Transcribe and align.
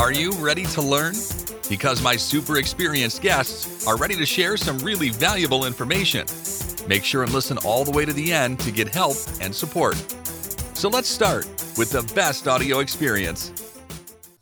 Are 0.00 0.12
you 0.12 0.32
ready 0.32 0.64
to 0.64 0.80
learn? 0.80 1.12
Because 1.68 2.00
my 2.00 2.16
super 2.16 2.56
experienced 2.56 3.20
guests 3.20 3.86
are 3.86 3.98
ready 3.98 4.16
to 4.16 4.24
share 4.24 4.56
some 4.56 4.78
really 4.78 5.10
valuable 5.10 5.66
information. 5.66 6.24
Make 6.88 7.04
sure 7.04 7.22
and 7.22 7.30
listen 7.34 7.58
all 7.66 7.84
the 7.84 7.90
way 7.90 8.06
to 8.06 8.12
the 8.14 8.32
end 8.32 8.60
to 8.60 8.70
get 8.70 8.88
help 8.88 9.18
and 9.42 9.54
support. 9.54 9.96
So 10.72 10.88
let's 10.88 11.06
start 11.06 11.44
with 11.76 11.90
the 11.90 12.10
best 12.14 12.48
audio 12.48 12.78
experience. 12.78 13.52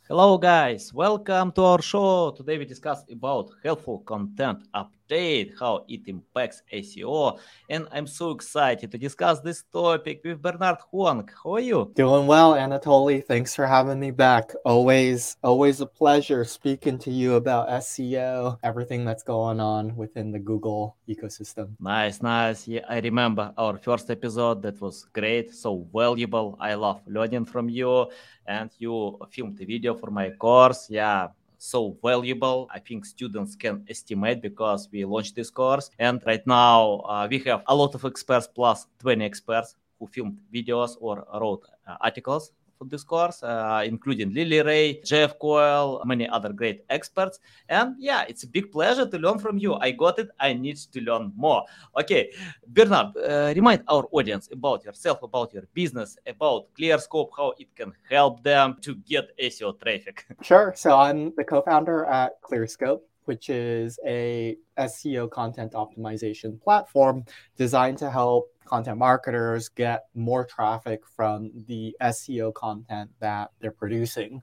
Hello 0.07 0.37
guys, 0.37 0.93
welcome 0.93 1.51
to 1.51 1.61
our 1.63 1.81
show. 1.81 2.31
Today 2.31 2.57
we 2.57 2.63
discuss 2.63 3.03
about 3.11 3.49
helpful 3.61 3.99
content 3.99 4.63
update, 5.09 5.53
how 5.59 5.85
it 5.87 6.01
impacts 6.07 6.61
SEO, 6.73 7.39
and 7.69 7.87
I'm 7.91 8.07
so 8.07 8.31
excited 8.31 8.91
to 8.91 8.97
discuss 8.97 9.39
this 9.39 9.63
topic 9.71 10.21
with 10.23 10.41
Bernard 10.41 10.77
Huang. 10.91 11.29
How 11.43 11.55
are 11.55 11.59
you? 11.59 11.91
Doing 11.95 12.27
well, 12.27 12.53
Anatoly. 12.53 13.25
Thanks 13.25 13.55
for 13.55 13.65
having 13.65 13.99
me 13.99 14.11
back. 14.11 14.51
Always, 14.65 15.37
always 15.43 15.81
a 15.81 15.85
pleasure 15.85 16.43
speaking 16.43 16.97
to 16.99 17.11
you 17.11 17.35
about 17.35 17.69
SEO, 17.69 18.57
everything 18.63 19.05
that's 19.05 19.23
going 19.23 19.59
on 19.59 19.95
within 19.95 20.31
the 20.31 20.39
Google 20.39 20.95
ecosystem. 21.07 21.69
Nice, 21.79 22.21
nice. 22.21 22.67
Yeah, 22.67 22.81
I 22.87 22.99
remember 22.99 23.53
our 23.57 23.77
first 23.77 24.09
episode. 24.09 24.61
That 24.61 24.79
was 24.81 25.05
great, 25.13 25.53
so 25.53 25.87
valuable. 25.93 26.57
I 26.59 26.75
love 26.75 27.01
learning 27.07 27.45
from 27.45 27.69
you 27.69 28.09
and 28.45 28.69
you 28.77 29.17
filmed 29.31 29.61
a 29.61 29.65
video 29.65 29.95
for 29.95 30.09
my 30.11 30.31
course. 30.31 30.89
Yeah, 30.89 31.27
so 31.59 31.97
valuable. 32.01 32.67
I 32.73 32.79
think 32.79 33.05
students 33.05 33.55
can 33.55 33.85
estimate 33.87 34.41
because 34.41 34.89
we 34.91 35.05
launched 35.05 35.35
this 35.35 35.51
course. 35.51 35.91
And 35.99 36.23
right 36.25 36.45
now 36.47 37.01
uh, 37.01 37.27
we 37.29 37.39
have 37.39 37.63
a 37.67 37.75
lot 37.75 37.93
of 37.93 38.05
experts 38.05 38.47
plus 38.47 38.87
20 38.99 39.23
experts 39.23 39.75
who 39.99 40.07
filmed 40.07 40.39
videos 40.51 40.95
or 40.99 41.27
wrote 41.39 41.65
uh, 41.87 41.97
articles 42.01 42.51
for 42.79 42.85
this 42.85 43.03
course, 43.03 43.43
uh, 43.43 43.83
including 43.85 44.33
Lily 44.33 44.61
Ray, 44.61 45.01
Jeff 45.03 45.37
Coyle, 45.37 46.01
many 46.05 46.27
other 46.27 46.53
great 46.53 46.85
experts. 46.89 47.39
And 47.67 47.95
yeah, 47.99 48.23
it's 48.27 48.43
a 48.43 48.47
big 48.47 48.71
pleasure 48.71 49.05
to 49.05 49.17
learn 49.19 49.37
from 49.37 49.57
you. 49.57 49.75
I 49.75 49.91
got 49.91 50.17
it. 50.17 50.29
I 50.39 50.53
need 50.53 50.77
to 50.77 51.01
learn 51.01 51.33
more. 51.35 51.65
Okay, 51.99 52.31
Bernard, 52.67 53.17
uh, 53.17 53.53
remind 53.53 53.83
our 53.89 54.07
audience 54.11 54.47
about 54.51 54.85
yourself, 54.85 55.21
about 55.21 55.53
your 55.53 55.63
business, 55.73 56.17
about 56.25 56.73
ClearScope, 56.79 57.29
how 57.35 57.53
it 57.59 57.75
can 57.75 57.91
help 58.09 58.41
them 58.43 58.77
to 58.81 58.95
get 58.95 59.37
SEO 59.37 59.79
traffic. 59.79 60.25
Sure. 60.41 60.73
So 60.75 60.97
I'm 60.97 61.33
the 61.35 61.43
co-founder 61.43 62.05
at 62.05 62.41
ClearScope 62.41 63.01
which 63.29 63.47
is 63.51 63.99
a 64.07 64.57
SEO 64.79 65.29
content 65.29 65.73
optimization 65.73 66.59
platform 66.59 67.23
designed 67.57 67.95
to 67.99 68.09
help 68.09 68.49
content 68.65 68.97
marketers 68.97 69.69
get 69.69 70.05
more 70.15 70.43
traffic 70.43 71.01
from 71.15 71.51
the 71.67 71.95
SEO 72.01 72.51
content 72.55 73.07
that 73.19 73.51
they're 73.59 73.69
producing. 73.69 74.41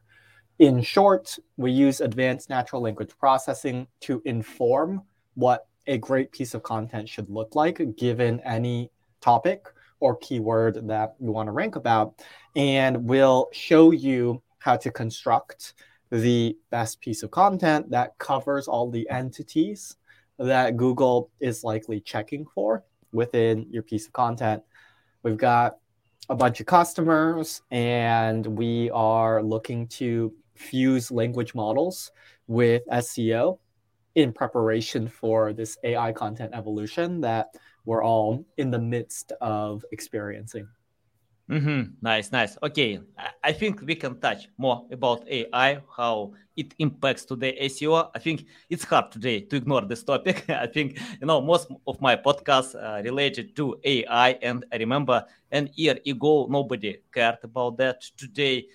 In 0.60 0.82
short, 0.82 1.36
we 1.56 1.72
use 1.72 2.00
advanced 2.00 2.48
natural 2.48 2.80
language 2.80 3.10
processing 3.18 3.88
to 4.02 4.22
inform 4.24 5.02
what 5.34 5.66
a 5.88 5.98
great 5.98 6.30
piece 6.30 6.54
of 6.54 6.62
content 6.62 7.08
should 7.08 7.28
look 7.28 7.56
like 7.56 7.82
given 7.96 8.38
any 8.44 8.92
topic 9.20 9.66
or 9.98 10.16
keyword 10.18 10.86
that 10.86 11.16
you 11.18 11.32
want 11.32 11.48
to 11.48 11.52
rank 11.52 11.74
about. 11.74 12.22
And 12.54 13.08
we'll 13.08 13.48
show 13.50 13.90
you 13.90 14.44
how 14.58 14.76
to 14.76 14.92
construct 14.92 15.74
the 16.10 16.56
best 16.70 17.00
piece 17.00 17.22
of 17.22 17.30
content 17.30 17.90
that 17.90 18.16
covers 18.18 18.68
all 18.68 18.90
the 18.90 19.08
entities 19.10 19.96
that 20.38 20.76
Google 20.76 21.30
is 21.40 21.64
likely 21.64 22.00
checking 22.00 22.46
for 22.54 22.84
within 23.12 23.66
your 23.70 23.82
piece 23.82 24.06
of 24.06 24.12
content. 24.12 24.62
We've 25.22 25.36
got 25.36 25.78
a 26.28 26.34
bunch 26.34 26.60
of 26.60 26.66
customers, 26.66 27.62
and 27.70 28.46
we 28.46 28.90
are 28.90 29.42
looking 29.42 29.86
to 29.88 30.32
fuse 30.54 31.10
language 31.10 31.54
models 31.54 32.12
with 32.46 32.82
SEO 32.92 33.58
in 34.14 34.32
preparation 34.32 35.08
for 35.08 35.52
this 35.52 35.76
AI 35.84 36.12
content 36.12 36.52
evolution 36.54 37.20
that 37.20 37.48
we're 37.84 38.02
all 38.02 38.44
in 38.56 38.70
the 38.70 38.78
midst 38.78 39.32
of 39.40 39.84
experiencing. 39.92 40.66
Mm-hmm. 41.48 42.02
Nice, 42.02 42.32
nice. 42.32 42.58
Okay, 42.60 42.98
I 43.44 43.52
think 43.52 43.80
we 43.82 43.94
can 43.94 44.18
touch 44.18 44.48
more 44.58 44.84
about 44.90 45.22
AI, 45.28 45.78
how 45.96 46.32
it 46.56 46.74
impacts 46.80 47.24
today 47.24 47.56
SEO. 47.60 48.10
I 48.12 48.18
think 48.18 48.46
it's 48.68 48.82
hard 48.82 49.12
today 49.12 49.42
to 49.42 49.54
ignore 49.56 49.82
this 49.82 50.02
topic. 50.02 50.44
I 50.50 50.66
think 50.66 50.98
you 51.20 51.26
know 51.28 51.40
most 51.40 51.68
of 51.86 52.00
my 52.00 52.16
podcasts 52.16 52.74
are 52.74 53.00
related 53.00 53.54
to 53.56 53.78
AI, 53.84 54.30
and 54.42 54.64
I 54.72 54.76
remember 54.78 55.24
an 55.52 55.70
year 55.76 55.96
ago 56.04 56.48
nobody 56.50 56.96
cared 57.12 57.38
about 57.44 57.76
that. 57.76 58.00
Today 58.16 58.66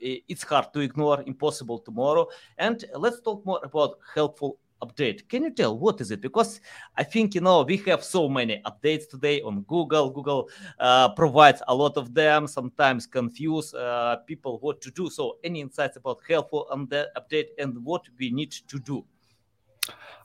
it's 0.00 0.42
hard 0.42 0.72
to 0.72 0.80
ignore, 0.80 1.22
impossible 1.26 1.78
tomorrow. 1.78 2.26
And 2.58 2.84
let's 2.96 3.20
talk 3.20 3.46
more 3.46 3.60
about 3.62 3.98
helpful 4.14 4.58
update. 4.82 5.28
Can 5.28 5.42
you 5.42 5.50
tell 5.50 5.78
what 5.78 6.00
is 6.00 6.10
it? 6.10 6.20
Because 6.20 6.60
I 6.96 7.04
think 7.04 7.34
you 7.34 7.40
know 7.40 7.62
we 7.62 7.78
have 7.78 8.02
so 8.04 8.28
many 8.28 8.62
updates 8.66 9.08
today 9.08 9.40
on 9.42 9.62
Google. 9.62 10.10
Google 10.10 10.48
uh, 10.78 11.10
provides 11.10 11.62
a 11.68 11.74
lot 11.74 11.96
of 11.96 12.14
them. 12.14 12.46
Sometimes 12.46 13.06
confuse 13.06 13.74
uh, 13.74 14.16
people 14.26 14.58
what 14.60 14.80
to 14.82 14.90
do. 14.90 15.10
So 15.10 15.38
any 15.44 15.60
insights 15.60 15.96
about 15.96 16.20
helpful 16.28 16.66
on 16.70 16.86
the 16.88 17.08
update 17.16 17.48
and 17.58 17.84
what 17.84 18.04
we 18.18 18.30
need 18.30 18.52
to 18.52 18.78
do? 18.78 19.04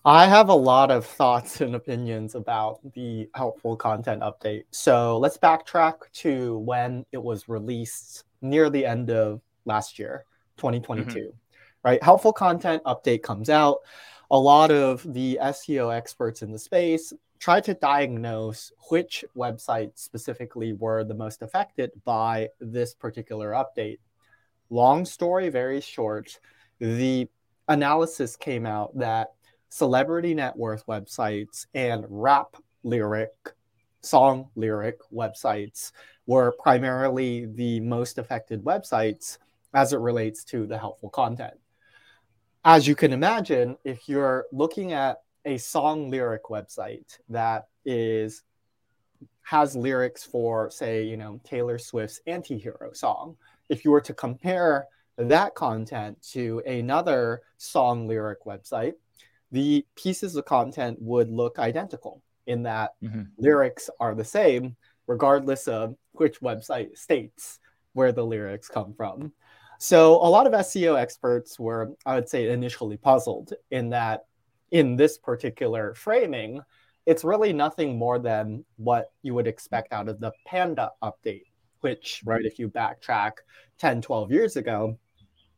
I 0.03 0.25
have 0.25 0.49
a 0.49 0.55
lot 0.55 0.89
of 0.89 1.05
thoughts 1.05 1.61
and 1.61 1.75
opinions 1.75 2.35
about 2.35 2.79
the 2.93 3.29
helpful 3.35 3.75
content 3.75 4.21
update. 4.21 4.63
So 4.71 5.17
let's 5.17 5.37
backtrack 5.37 6.11
to 6.13 6.57
when 6.57 7.05
it 7.11 7.21
was 7.21 7.47
released 7.47 8.23
near 8.41 8.69
the 8.69 8.85
end 8.85 9.11
of 9.11 9.41
last 9.65 9.99
year, 9.99 10.25
2022. 10.57 11.09
Mm-hmm. 11.09 11.29
Right? 11.83 12.01
Helpful 12.03 12.33
content 12.33 12.83
update 12.83 13.23
comes 13.23 13.49
out 13.49 13.79
a 14.31 14.39
lot 14.39 14.71
of 14.71 15.03
the 15.13 15.37
SEO 15.41 15.93
experts 15.93 16.41
in 16.41 16.53
the 16.53 16.57
space 16.57 17.11
tried 17.37 17.65
to 17.65 17.73
diagnose 17.73 18.71
which 18.89 19.25
websites 19.35 19.99
specifically 19.99 20.71
were 20.71 21.03
the 21.03 21.13
most 21.13 21.41
affected 21.41 21.91
by 22.05 22.47
this 22.61 22.93
particular 22.93 23.51
update. 23.51 23.99
Long 24.69 25.03
story, 25.03 25.49
very 25.49 25.81
short, 25.81 26.39
the 26.79 27.27
analysis 27.67 28.37
came 28.37 28.65
out 28.65 28.97
that 28.97 29.33
celebrity 29.67 30.33
net 30.33 30.55
worth 30.55 30.85
websites 30.85 31.65
and 31.73 32.05
rap 32.07 32.55
lyric, 32.83 33.33
song 33.99 34.47
lyric 34.55 34.99
websites 35.13 35.91
were 36.25 36.53
primarily 36.53 37.47
the 37.47 37.81
most 37.81 38.17
affected 38.17 38.63
websites 38.63 39.39
as 39.73 39.91
it 39.91 39.99
relates 39.99 40.45
to 40.45 40.65
the 40.65 40.77
helpful 40.77 41.09
content 41.09 41.60
as 42.63 42.87
you 42.87 42.95
can 42.95 43.13
imagine, 43.13 43.77
if 43.83 44.07
you're 44.07 44.45
looking 44.51 44.93
at 44.93 45.21
a 45.45 45.57
song 45.57 46.09
lyric 46.09 46.43
website 46.45 47.17
that 47.29 47.67
is 47.85 48.43
has 49.41 49.75
lyrics 49.75 50.23
for 50.23 50.69
say 50.69 51.03
you 51.03 51.17
know 51.17 51.41
taylor 51.43 51.79
swift's 51.79 52.21
anti-hero 52.27 52.93
song 52.93 53.35
if 53.69 53.83
you 53.83 53.89
were 53.89 54.01
to 54.01 54.13
compare 54.13 54.85
that 55.17 55.55
content 55.55 56.15
to 56.21 56.61
another 56.67 57.41
song 57.57 58.07
lyric 58.07 58.45
website 58.45 58.93
the 59.51 59.85
pieces 59.95 60.35
of 60.35 60.45
content 60.45 60.97
would 61.01 61.29
look 61.29 61.57
identical 61.57 62.21
in 62.45 62.63
that 62.63 62.91
mm-hmm. 63.03 63.23
lyrics 63.37 63.89
are 63.99 64.13
the 64.13 64.23
same 64.23 64.75
regardless 65.07 65.67
of 65.67 65.95
which 66.13 66.39
website 66.39 66.95
states 66.97 67.59
where 67.93 68.11
the 68.11 68.23
lyrics 68.23 68.67
come 68.69 68.93
from 68.93 69.33
so 69.81 70.17
a 70.17 70.29
lot 70.29 70.45
of 70.45 70.53
SEO 70.53 70.95
experts 70.95 71.59
were, 71.59 71.89
I 72.05 72.13
would 72.13 72.29
say, 72.29 72.47
initially 72.51 72.97
puzzled 72.97 73.53
in 73.71 73.89
that 73.89 74.25
in 74.69 74.95
this 74.95 75.17
particular 75.17 75.95
framing, 75.95 76.61
it's 77.07 77.23
really 77.23 77.51
nothing 77.51 77.97
more 77.97 78.19
than 78.19 78.63
what 78.77 79.11
you 79.23 79.33
would 79.33 79.47
expect 79.47 79.91
out 79.91 80.07
of 80.07 80.19
the 80.19 80.33
Panda 80.45 80.91
update, 81.01 81.45
which, 81.79 82.21
right, 82.25 82.45
if 82.45 82.59
you 82.59 82.69
backtrack 82.69 83.31
10, 83.79 84.03
12 84.03 84.31
years 84.31 84.55
ago, 84.55 84.99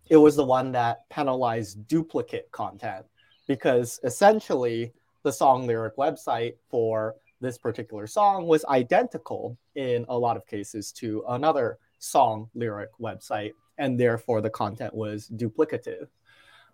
it 0.10 0.16
was 0.16 0.38
the 0.38 0.46
one 0.46 0.72
that 0.72 1.00
penalized 1.10 1.86
duplicate 1.90 2.50
content 2.54 3.06
because 3.46 4.00
essentially 4.06 4.94
the 5.24 5.34
song 5.34 5.68
lyric 5.68 5.98
website 5.98 6.54
for 6.70 7.16
this 7.42 7.58
particular 7.58 8.08
song 8.08 8.48
was 8.48 8.64
identical 8.70 9.58
in 9.76 10.06
a 10.08 10.18
lot 10.18 10.38
of 10.38 10.48
cases 10.48 10.94
to 10.94 11.26
another 11.28 11.78
song 12.00 12.50
lyric 12.56 12.90
website 13.02 13.52
and 13.78 14.00
therefore 14.00 14.42
the 14.42 14.50
content 14.50 14.94
was 14.94 15.30
duplicative. 15.36 16.08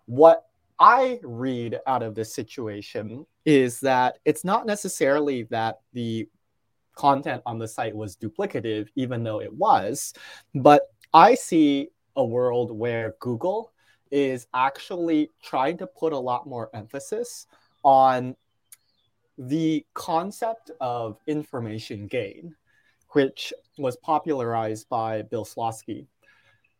What 0.06 0.46
I 0.78 1.20
read 1.22 1.78
out 1.86 2.02
of 2.02 2.14
this 2.14 2.34
situation 2.34 3.26
is 3.44 3.80
that 3.80 4.18
it's 4.24 4.44
not 4.44 4.66
necessarily 4.66 5.42
that 5.44 5.80
the 5.92 6.28
content 6.94 7.42
on 7.46 7.58
the 7.58 7.68
site 7.68 7.94
was 7.94 8.16
duplicative, 8.16 8.88
even 8.94 9.22
though 9.22 9.40
it 9.40 9.52
was, 9.52 10.14
but 10.54 10.82
I 11.12 11.34
see 11.34 11.90
a 12.16 12.24
world 12.24 12.70
where 12.70 13.14
Google 13.20 13.72
is 14.10 14.46
actually 14.54 15.30
trying 15.42 15.78
to 15.78 15.86
put 15.86 16.12
a 16.12 16.18
lot 16.18 16.46
more 16.46 16.70
emphasis 16.74 17.46
on 17.82 18.34
the 19.38 19.84
concept 19.94 20.70
of 20.80 21.18
information 21.26 22.06
gain, 22.06 22.54
which 23.10 23.52
was 23.78 23.96
popularized 23.96 24.88
by 24.88 25.22
Bill 25.22 25.44
Slawski 25.44 26.06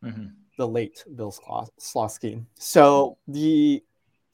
Mm-hmm. 0.03 0.27
the 0.57 0.67
late 0.67 1.03
Bill 1.15 1.31
Slawski. 1.79 2.43
So 2.57 3.17
the 3.27 3.83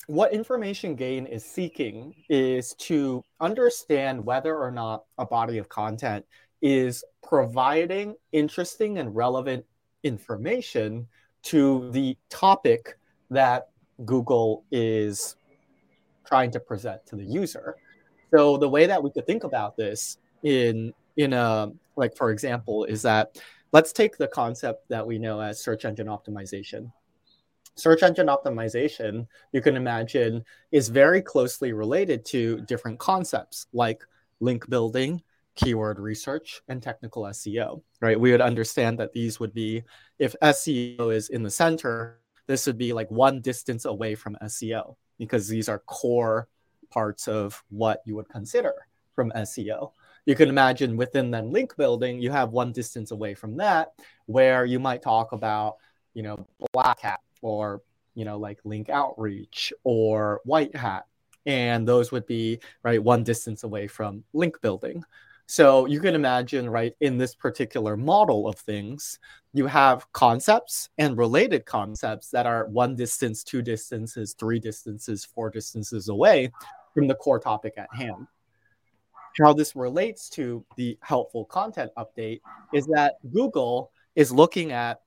what 0.08 0.32
information 0.32 0.96
gain 0.96 1.26
is 1.26 1.44
seeking 1.44 2.16
is 2.30 2.74
to 2.76 3.22
understand 3.42 4.24
whether 4.24 4.58
or 4.58 4.72
not 4.72 5.04
a 5.18 5.26
body 5.26 5.58
of 5.58 5.68
content 5.68 6.26
is 6.62 7.04
providing 7.22 8.16
interesting 8.32 8.98
and 9.00 9.14
relevant 9.14 9.66
information 10.04 11.08
to 11.44 11.92
the 11.92 12.18
topic 12.30 12.98
that 13.30 13.68
Google 14.06 14.64
is 14.72 15.36
trying 16.26 16.52
to 16.52 16.60
present 16.60 17.06
to 17.08 17.16
the 17.16 17.26
user. 17.26 17.76
So 18.34 18.58
the 18.58 18.70
way 18.70 18.86
that 18.86 19.02
we 19.02 19.12
could 19.12 19.26
think 19.26 19.44
about 19.44 19.76
this 19.78 20.18
in 20.44 20.94
in 21.18 21.34
a 21.34 21.72
like 21.96 22.16
for 22.16 22.32
example 22.32 22.86
is 22.86 23.02
that 23.02 23.38
let's 23.72 23.92
take 23.92 24.18
the 24.18 24.28
concept 24.28 24.88
that 24.90 25.06
we 25.06 25.20
know 25.20 25.40
as 25.40 25.62
search 25.62 25.86
engine 25.86 26.08
optimization. 26.08 26.92
Search 27.76 28.02
engine 28.02 28.28
optimization, 28.28 29.28
you 29.52 29.62
can 29.62 29.76
imagine, 29.76 30.44
is 30.72 30.90
very 30.90 31.22
closely 31.22 31.74
related 31.74 32.26
to 32.26 32.62
different 32.62 32.98
concepts 32.98 33.68
like 33.72 34.04
link 34.40 34.68
building, 34.70 35.22
keyword 35.56 36.00
research, 36.00 36.62
and 36.70 36.82
technical 36.82 37.24
SEO, 37.24 37.82
right? 38.02 38.20
We 38.20 38.32
would 38.32 38.42
understand 38.42 39.00
that 39.00 39.14
these 39.14 39.40
would 39.40 39.54
be, 39.54 39.84
if 40.18 40.36
SEO 40.42 41.14
is 41.14 41.30
in 41.30 41.44
the 41.44 41.52
center, 41.52 42.20
this 42.48 42.66
would 42.66 42.78
be 42.78 42.94
like 42.94 43.12
one 43.12 43.42
distance 43.42 43.86
away 43.86 44.16
from 44.16 44.38
SEO 44.44 44.96
because 45.20 45.48
these 45.48 45.70
are 45.70 45.80
core 45.80 46.48
parts 46.90 47.28
of 47.28 47.64
what 47.70 48.02
you 48.06 48.16
would 48.16 48.30
consider 48.30 48.74
from 49.14 49.32
SEO. 49.36 49.92
You 50.28 50.36
can 50.36 50.50
imagine 50.50 50.98
within 50.98 51.32
then 51.32 51.54
link 51.54 51.78
building, 51.78 52.20
you 52.20 52.32
have 52.32 52.52
one 52.52 52.74
distance 52.74 53.12
away 53.12 53.34
from 53.34 53.56
that 53.58 53.94
where 54.26 54.66
you 54.66 54.78
might 54.78 55.02
talk 55.02 55.32
about, 55.32 55.78
you 56.14 56.22
know, 56.22 56.46
black 56.74 57.00
hat 57.00 57.22
or, 57.42 57.82
you 58.14 58.26
know, 58.26 58.38
like 58.38 58.60
link 58.66 58.90
outreach 58.90 59.72
or 59.86 60.42
white 60.44 60.76
hat. 60.76 61.06
And 61.46 61.88
those 61.88 62.12
would 62.12 62.28
be, 62.28 62.60
right, 62.84 63.02
one 63.02 63.24
distance 63.24 63.64
away 63.64 63.88
from 63.88 64.26
link 64.34 64.60
building. 64.60 65.02
So 65.46 65.86
you 65.86 66.02
can 66.02 66.14
imagine, 66.14 66.70
right, 66.70 66.94
in 67.00 67.18
this 67.18 67.34
particular 67.34 67.96
model 67.96 68.50
of 68.50 68.56
things, 68.56 69.20
you 69.54 69.66
have 69.66 70.12
concepts 70.12 70.90
and 70.98 71.18
related 71.18 71.66
concepts 71.66 72.32
that 72.32 72.46
are 72.46 72.68
one 72.68 72.98
distance, 72.98 73.46
two 73.46 73.62
distances, 73.62 74.36
three 74.38 74.60
distances, 74.60 75.24
four 75.24 75.50
distances 75.50 76.10
away 76.10 76.52
from 76.94 77.08
the 77.08 77.16
core 77.16 77.40
topic 77.40 77.76
at 77.78 77.88
hand. 77.96 78.28
How 79.42 79.54
this 79.54 79.76
relates 79.76 80.30
to 80.32 80.66
the 80.78 80.98
helpful 81.02 81.46
content 81.46 81.92
update 81.98 82.42
is 82.74 82.88
that 82.88 83.16
Google 83.32 83.92
is 84.16 84.32
looking 84.32 84.72
at 84.72 85.02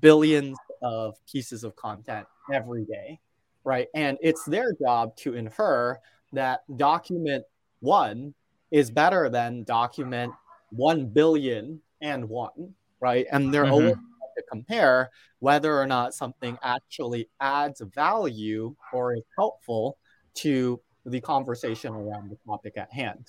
billions 0.00 0.56
of 0.82 1.16
pieces 1.30 1.64
of 1.64 1.76
content 1.76 2.26
every 2.52 2.84
day, 2.84 3.20
right? 3.64 3.88
And 3.94 4.18
it's 4.22 4.44
their 4.44 4.72
job 4.72 5.14
to 5.16 5.34
infer 5.34 5.98
that 6.32 6.60
document 6.76 7.44
one 7.80 8.34
is 8.70 8.90
better 8.90 9.28
than 9.28 9.64
document 9.64 10.32
1 10.70 11.06
billion 11.08 11.80
and 12.00 12.28
one, 12.28 12.74
right? 13.00 13.26
And 13.30 13.52
they're 13.52 13.64
mm-hmm. 13.64 13.72
always 13.72 13.94
to 14.36 14.42
compare 14.50 15.10
whether 15.38 15.78
or 15.78 15.86
not 15.86 16.14
something 16.14 16.58
actually 16.62 17.28
adds 17.40 17.80
value 17.94 18.74
or 18.92 19.14
is 19.14 19.22
helpful 19.38 19.98
to 20.34 20.80
the 21.06 21.20
conversation 21.20 21.94
around 21.94 22.30
the 22.30 22.38
topic 22.46 22.74
at 22.76 22.92
hand. 22.92 23.26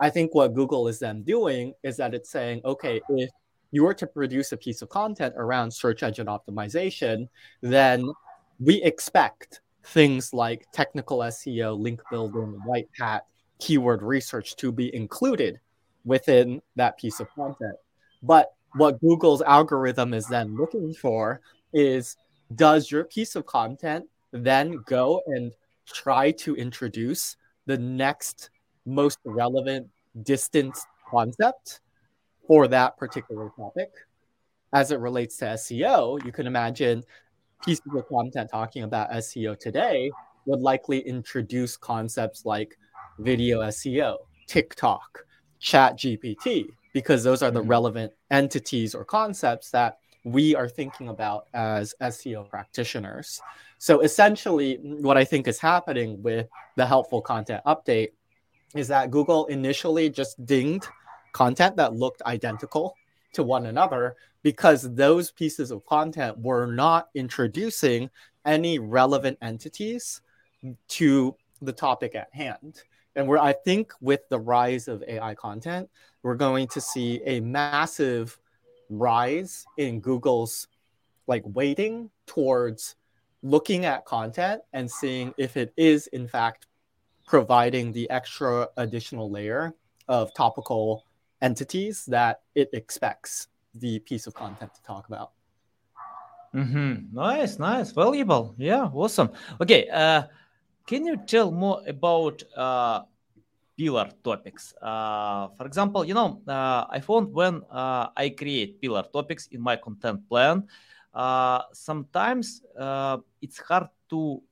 I 0.00 0.10
think 0.10 0.34
what 0.34 0.54
Google 0.54 0.88
is 0.88 0.98
then 0.98 1.22
doing 1.22 1.74
is 1.82 1.96
that 1.98 2.14
it's 2.14 2.30
saying, 2.30 2.62
okay, 2.64 3.00
if 3.10 3.30
you 3.70 3.84
were 3.84 3.94
to 3.94 4.06
produce 4.06 4.52
a 4.52 4.56
piece 4.56 4.82
of 4.82 4.88
content 4.88 5.34
around 5.36 5.70
search 5.70 6.02
engine 6.02 6.26
optimization, 6.26 7.28
then 7.60 8.10
we 8.58 8.82
expect 8.82 9.60
things 9.84 10.32
like 10.32 10.66
technical 10.72 11.18
SEO, 11.18 11.78
link 11.78 12.00
building, 12.10 12.58
white 12.64 12.88
hat, 12.98 13.26
keyword 13.58 14.02
research 14.02 14.56
to 14.56 14.72
be 14.72 14.94
included 14.94 15.60
within 16.04 16.62
that 16.76 16.98
piece 16.98 17.20
of 17.20 17.28
content. 17.34 17.76
But 18.22 18.52
what 18.74 19.00
Google's 19.00 19.42
algorithm 19.42 20.14
is 20.14 20.26
then 20.26 20.56
looking 20.56 20.94
for 20.94 21.40
is 21.72 22.16
does 22.54 22.90
your 22.90 23.04
piece 23.04 23.36
of 23.36 23.46
content 23.46 24.06
then 24.32 24.82
go 24.86 25.20
and 25.26 25.52
try 25.86 26.30
to 26.30 26.54
introduce 26.54 27.36
the 27.66 27.78
next 27.78 28.50
most 28.90 29.18
relevant 29.24 29.88
distance 30.22 30.84
concept 31.08 31.80
for 32.46 32.68
that 32.68 32.96
particular 32.96 33.50
topic? 33.56 33.90
As 34.72 34.90
it 34.92 35.00
relates 35.00 35.36
to 35.38 35.46
SEO, 35.46 36.24
you 36.24 36.32
can 36.32 36.46
imagine 36.46 37.02
pieces 37.64 37.82
of 37.94 38.08
content 38.08 38.50
talking 38.50 38.84
about 38.84 39.10
SEO 39.10 39.58
today 39.58 40.10
would 40.46 40.60
likely 40.60 41.00
introduce 41.00 41.76
concepts 41.76 42.44
like 42.44 42.78
video 43.18 43.60
SEO, 43.60 44.18
TikTok, 44.46 45.24
Chat 45.58 45.96
GPT, 45.98 46.66
because 46.92 47.22
those 47.22 47.42
are 47.42 47.50
the 47.50 47.60
mm-hmm. 47.60 47.68
relevant 47.68 48.12
entities 48.30 48.94
or 48.94 49.04
concepts 49.04 49.70
that 49.70 49.98
we 50.24 50.54
are 50.54 50.68
thinking 50.68 51.08
about 51.08 51.46
as 51.54 51.94
SEO 52.00 52.48
practitioners. 52.48 53.40
So 53.78 54.00
essentially, 54.00 54.78
what 54.82 55.16
I 55.16 55.24
think 55.24 55.48
is 55.48 55.58
happening 55.58 56.22
with 56.22 56.46
the 56.76 56.86
helpful 56.86 57.22
content 57.22 57.62
update 57.66 58.10
is 58.74 58.88
that 58.88 59.10
Google 59.10 59.46
initially 59.46 60.10
just 60.10 60.44
dinged 60.46 60.86
content 61.32 61.76
that 61.76 61.94
looked 61.94 62.22
identical 62.22 62.94
to 63.32 63.42
one 63.42 63.66
another 63.66 64.16
because 64.42 64.94
those 64.94 65.30
pieces 65.30 65.70
of 65.70 65.84
content 65.86 66.38
were 66.38 66.66
not 66.66 67.08
introducing 67.14 68.10
any 68.44 68.78
relevant 68.78 69.38
entities 69.42 70.22
to 70.88 71.34
the 71.62 71.72
topic 71.72 72.14
at 72.14 72.28
hand. 72.32 72.82
And 73.16 73.26
we're, 73.26 73.38
I 73.38 73.52
think, 73.52 73.92
with 74.00 74.28
the 74.28 74.38
rise 74.38 74.88
of 74.88 75.02
AI 75.06 75.34
content, 75.34 75.90
we're 76.22 76.36
going 76.36 76.68
to 76.68 76.80
see 76.80 77.20
a 77.26 77.40
massive 77.40 78.38
rise 78.88 79.64
in 79.76 80.00
Google's 80.00 80.68
like 81.26 81.42
weighting 81.46 82.10
towards 82.26 82.96
looking 83.42 83.84
at 83.84 84.04
content 84.04 84.62
and 84.72 84.90
seeing 84.90 85.32
if 85.38 85.56
it 85.56 85.72
is 85.76 86.08
in 86.08 86.28
fact 86.28 86.66
providing 87.30 87.92
the 87.92 88.10
extra 88.10 88.66
additional 88.76 89.30
layer 89.30 89.72
of 90.08 90.34
topical 90.34 91.06
entities 91.40 92.04
that 92.06 92.42
it 92.56 92.68
expects 92.72 93.46
the 93.78 94.00
piece 94.00 94.26
of 94.26 94.34
content 94.34 94.74
to 94.74 94.82
talk 94.82 95.06
about. 95.06 95.30
Mm-hmm. 96.52 97.14
Nice, 97.14 97.60
nice, 97.60 97.92
valuable. 97.92 98.52
Yeah, 98.58 98.90
awesome. 98.92 99.30
Okay, 99.62 99.86
uh, 99.94 100.26
can 100.88 101.06
you 101.06 101.16
tell 101.22 101.52
more 101.52 101.78
about 101.86 102.42
uh, 102.56 103.06
pillar 103.78 104.10
topics? 104.24 104.74
Uh, 104.82 105.54
for 105.54 105.66
example, 105.66 106.04
you 106.04 106.14
know, 106.14 106.42
uh, 106.48 106.90
I 106.90 106.98
found 106.98 107.32
when 107.32 107.62
uh, 107.70 108.08
I 108.16 108.30
create 108.30 108.82
pillar 108.82 109.04
topics 109.06 109.46
in 109.54 109.62
my 109.62 109.76
content 109.76 110.28
plan, 110.28 110.66
uh, 111.14 111.62
sometimes 111.72 112.66
uh, 112.76 113.18
it's 113.40 113.62
hard 113.62 113.86
to, 114.10 114.42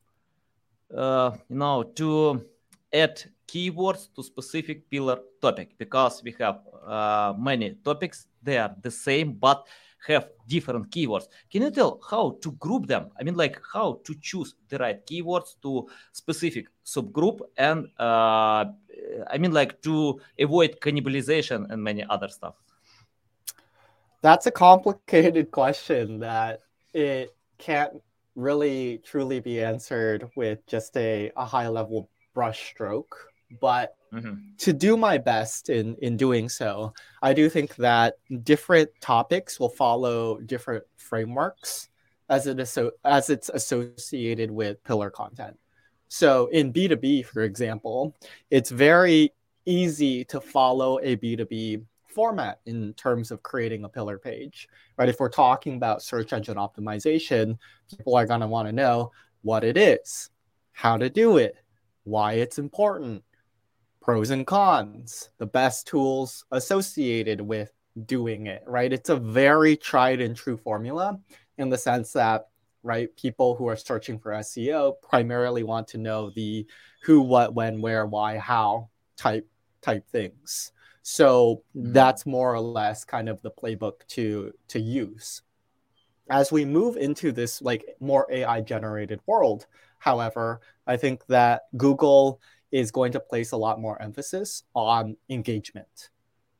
uh, 0.95 1.35
you 1.49 1.57
know, 1.57 1.83
to 1.99 2.47
add 2.93 3.23
keywords 3.47 4.13
to 4.15 4.23
specific 4.23 4.89
pillar 4.89 5.19
topic 5.41 5.77
because 5.77 6.21
we 6.23 6.35
have 6.39 6.59
many 7.37 7.75
topics. 7.83 8.27
They 8.41 8.57
are 8.57 8.75
the 8.81 8.91
same, 8.91 9.33
but 9.33 9.67
have 10.07 10.29
different 10.47 10.89
keywords. 10.91 11.27
Can 11.51 11.63
you 11.63 11.71
tell 11.71 11.99
how 12.09 12.37
to 12.41 12.51
group 12.53 12.87
them? 12.87 13.09
I 13.19 13.23
mean, 13.23 13.35
like 13.35 13.59
how 13.73 13.99
to 14.05 14.15
choose 14.21 14.55
the 14.69 14.77
right 14.77 15.05
keywords 15.05 15.55
to 15.61 15.87
specific 16.13 16.67
subgroup 16.85 17.39
and 17.57 17.87
uh, 17.99 18.65
I 19.29 19.37
mean, 19.37 19.51
like 19.51 19.81
to 19.83 20.19
avoid 20.39 20.79
cannibalization 20.79 21.69
and 21.69 21.83
many 21.83 22.05
other 22.09 22.29
stuff. 22.29 22.55
That's 24.21 24.47
a 24.47 24.51
complicated 24.51 25.51
question 25.59 26.19
that 26.19 26.61
it 26.93 27.35
can't 27.57 28.01
really 28.35 29.01
truly 29.03 29.39
be 29.39 29.61
answered 29.61 30.29
with 30.35 30.65
just 30.65 30.95
a, 30.95 31.31
a 31.35 31.45
high 31.45 31.67
level 31.67 32.09
brush 32.39 32.69
stroke. 32.69 33.17
But 33.59 33.97
mm-hmm. 34.13 34.55
to 34.59 34.71
do 34.71 34.95
my 34.95 35.17
best 35.17 35.69
in, 35.69 35.97
in 36.01 36.15
doing 36.15 36.47
so, 36.47 36.93
I 37.21 37.33
do 37.33 37.49
think 37.49 37.75
that 37.75 38.13
different 38.43 38.89
topics 39.01 39.59
will 39.59 39.75
follow 39.83 40.39
different 40.39 40.85
frameworks 40.95 41.89
as 42.29 42.47
it 42.47 42.65
so 42.65 42.91
as 43.03 43.29
it's 43.29 43.49
associated 43.49 44.51
with 44.51 44.81
pillar 44.85 45.09
content. 45.09 45.57
So 46.07 46.47
in 46.47 46.71
B2B, 46.71 47.25
for 47.25 47.41
example, 47.41 48.15
it's 48.49 48.69
very 48.69 49.33
easy 49.65 50.23
to 50.25 50.39
follow 50.39 50.99
a 50.99 51.17
B2B 51.17 51.83
format 52.07 52.61
in 52.65 52.93
terms 52.93 53.31
of 53.31 53.43
creating 53.43 53.83
a 53.83 53.89
pillar 53.89 54.17
page, 54.17 54.69
right? 54.97 55.09
If 55.09 55.19
we're 55.19 55.27
talking 55.27 55.75
about 55.75 56.03
search 56.03 56.31
engine 56.31 56.55
optimization, 56.55 57.57
people 57.93 58.15
are 58.15 58.25
going 58.25 58.41
to 58.41 58.47
want 58.47 58.69
to 58.69 58.71
know 58.71 59.11
what 59.41 59.65
it 59.65 59.75
is, 59.75 60.29
how 60.71 60.95
to 60.95 61.09
do 61.09 61.35
it, 61.35 61.57
why 62.09 62.33
it's 62.33 62.59
important, 62.59 63.23
pros 64.01 64.29
and 64.31 64.45
cons, 64.45 65.29
the 65.37 65.45
best 65.45 65.87
tools 65.87 66.45
associated 66.51 67.41
with 67.41 67.71
doing 68.05 68.47
it, 68.47 68.63
right? 68.65 68.91
It's 68.91 69.09
a 69.09 69.15
very 69.15 69.75
tried 69.75 70.21
and 70.21 70.35
true 70.35 70.57
formula. 70.57 71.19
in 71.57 71.69
the 71.69 71.77
sense 71.77 72.13
that 72.13 72.47
right 72.83 73.13
people 73.17 73.55
who 73.55 73.67
are 73.67 73.75
searching 73.75 74.17
for 74.17 74.31
SEO 74.31 74.93
primarily 75.01 75.63
want 75.63 75.87
to 75.89 75.97
know 75.97 76.29
the 76.29 76.65
who, 77.03 77.21
what, 77.21 77.53
when, 77.53 77.81
where, 77.81 78.05
why, 78.05 78.37
how 78.37 78.89
type 79.17 79.47
type 79.81 80.07
things. 80.09 80.71
So 81.01 81.63
mm-hmm. 81.75 81.93
that's 81.93 82.25
more 82.25 82.53
or 82.53 82.59
less 82.59 83.03
kind 83.03 83.29
of 83.29 83.41
the 83.41 83.51
playbook 83.51 84.05
to 84.09 84.53
to 84.69 84.79
use. 84.79 85.41
As 86.29 86.51
we 86.51 86.63
move 86.63 86.95
into 86.95 87.31
this 87.31 87.61
like 87.61 87.83
more 87.99 88.27
AI 88.29 88.61
generated 88.61 89.19
world, 89.25 89.65
however, 89.99 90.61
I 90.87 90.97
think 90.97 91.25
that 91.27 91.63
Google 91.77 92.41
is 92.71 92.91
going 92.91 93.11
to 93.13 93.19
place 93.19 93.51
a 93.51 93.57
lot 93.57 93.79
more 93.79 94.01
emphasis 94.01 94.63
on 94.73 95.15
engagement. 95.29 96.09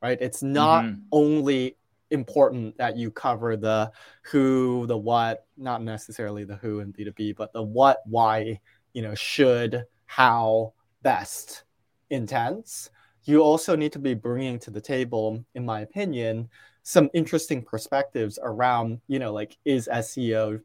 Right? 0.01 0.17
It's 0.21 0.41
not 0.41 0.85
mm-hmm. 0.85 1.01
only 1.11 1.77
important 2.11 2.77
that 2.77 2.95
you 2.95 3.11
cover 3.11 3.57
the 3.57 3.91
who, 4.23 4.85
the 4.87 4.97
what, 4.97 5.45
not 5.57 5.83
necessarily 5.83 6.43
the 6.45 6.55
who 6.55 6.79
in 6.79 6.93
B2B, 6.93 7.35
but 7.35 7.51
the 7.53 7.61
what, 7.61 7.99
why, 8.05 8.59
you 8.93 9.01
know, 9.01 9.13
should, 9.13 9.85
how, 10.05 10.73
best 11.01 11.63
intents 12.09 12.89
you 13.29 13.41
also 13.41 13.75
need 13.75 13.93
to 13.93 13.99
be 13.99 14.15
bringing 14.15 14.57
to 14.59 14.71
the 14.71 14.81
table, 14.81 15.45
in 15.53 15.63
my 15.65 15.81
opinion, 15.81 16.49
some 16.81 17.09
interesting 17.13 17.61
perspectives 17.61 18.39
around, 18.41 19.01
you 19.07 19.19
know, 19.19 19.31
like, 19.31 19.57
is 19.65 19.87
SEO 19.91 20.61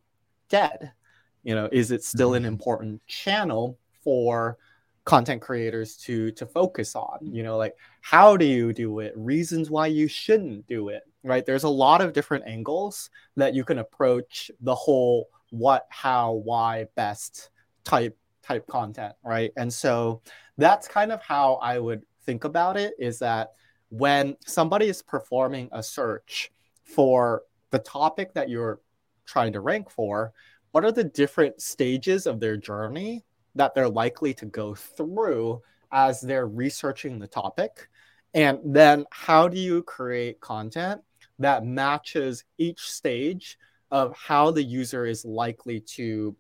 dead? 0.49 0.93
You 1.45 1.55
know, 1.55 1.69
is 1.71 1.91
it 1.91 2.03
still 2.03 2.35
an 2.35 2.43
mm-hmm. 2.43 2.53
important 2.53 3.07
channel 3.07 3.79
for 4.03 4.59
content 5.05 5.43
creators 5.43 5.97
to 5.99 6.31
to 6.33 6.47
focus 6.47 6.97
on? 6.97 7.19
You 7.23 7.43
know 7.43 7.57
like 7.57 7.77
how 8.01 8.37
do 8.37 8.45
you 8.45 8.73
do 8.73 8.99
it? 9.01 9.13
Reasons 9.17 9.71
why 9.71 9.87
you 9.87 10.09
shouldn't 10.09 10.67
do 10.67 10.89
it 10.89 11.03
right? 11.23 11.47
There's 11.47 11.65
a 11.65 11.69
lot 11.71 12.03
of 12.03 12.13
different 12.13 12.45
angles 12.47 13.09
that 13.37 13.55
you 13.55 13.65
can 13.65 13.79
approach 13.79 14.51
the 14.61 14.75
whole 14.75 15.31
what 15.51 15.87
how 15.89 16.33
why 16.33 16.87
best 16.97 17.51
type 17.85 18.17
type 18.43 18.67
content 18.67 19.15
right? 19.25 19.53
And 19.57 19.73
so 19.73 20.21
that's 20.59 20.87
kind 20.87 21.11
of 21.11 21.21
how 21.21 21.55
i 21.55 21.79
would 21.79 22.05
think 22.25 22.45
about 22.45 22.77
it 22.77 22.95
is 22.99 23.19
that 23.19 23.53
when 23.91 24.37
somebody 24.47 24.89
is 24.89 25.03
performing 25.03 25.69
a 25.73 25.83
search 25.83 26.53
for 26.85 27.43
the 27.71 27.79
topic 27.79 28.33
that 28.35 28.49
you're 28.49 28.81
trying 29.27 29.53
to 29.53 29.61
rank 29.61 29.91
for, 29.91 30.33
what 30.75 30.85
are 30.85 30.91
the 30.91 31.05
different 31.05 31.63
stages 31.63 32.27
of 32.27 32.41
their 32.41 32.57
journey 32.57 33.25
that 33.55 33.77
they're 33.77 33.89
likely 33.89 34.35
to 34.35 34.45
go 34.45 34.75
through 34.75 35.63
as 35.93 36.21
they're 36.21 36.49
researching 36.49 37.21
the 37.21 37.29
topic? 37.29 37.89
And 38.35 38.59
then 38.65 39.05
how 39.13 39.47
do 39.47 39.57
you 39.57 39.85
create 39.85 40.41
content 40.41 41.01
that 41.39 41.65
matches 41.65 42.43
each 42.59 42.91
stage 42.91 43.57
of 43.93 44.17
how 44.17 44.51
the 44.51 44.65
user 44.65 45.07
is 45.07 45.25
likely 45.25 45.79
to 45.79 46.35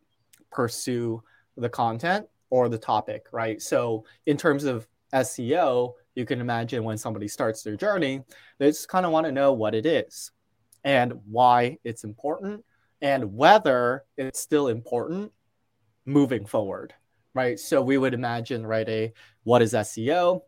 pursue 0.50 1.23
the 1.57 1.69
content 1.69 2.26
or 2.50 2.69
the 2.69 2.76
topic, 2.76 3.26
right? 3.31 3.62
So, 3.62 4.05
in 4.26 4.37
terms 4.37 4.64
of 4.64 4.88
SEO, 5.12 5.93
you 6.17 6.26
can 6.26 6.41
imagine 6.41 6.83
when 6.83 6.99
somebody 6.99 7.29
starts 7.29 7.62
their 7.62 7.76
journey, 7.76 8.23
they 8.59 8.67
just 8.67 8.88
kind 8.88 9.07
of 9.07 9.12
want 9.12 9.26
to 9.26 9.33
know 9.33 9.53
what 9.53 9.76
it 9.76 9.87
is 9.87 10.33
and 10.83 11.12
why 11.31 11.79
it's 11.85 12.03
important 12.03 12.64
and 13.04 13.37
whether 13.37 14.02
it's 14.16 14.40
still 14.40 14.68
important 14.68 15.30
moving 16.06 16.46
forward, 16.46 16.94
right? 17.34 17.61
So 17.61 17.82
we 17.82 17.99
would 17.99 18.14
imagine, 18.14 18.66
right, 18.66 18.88
a 18.88 19.12
what 19.42 19.61
is 19.61 19.75
SEO, 19.75 20.40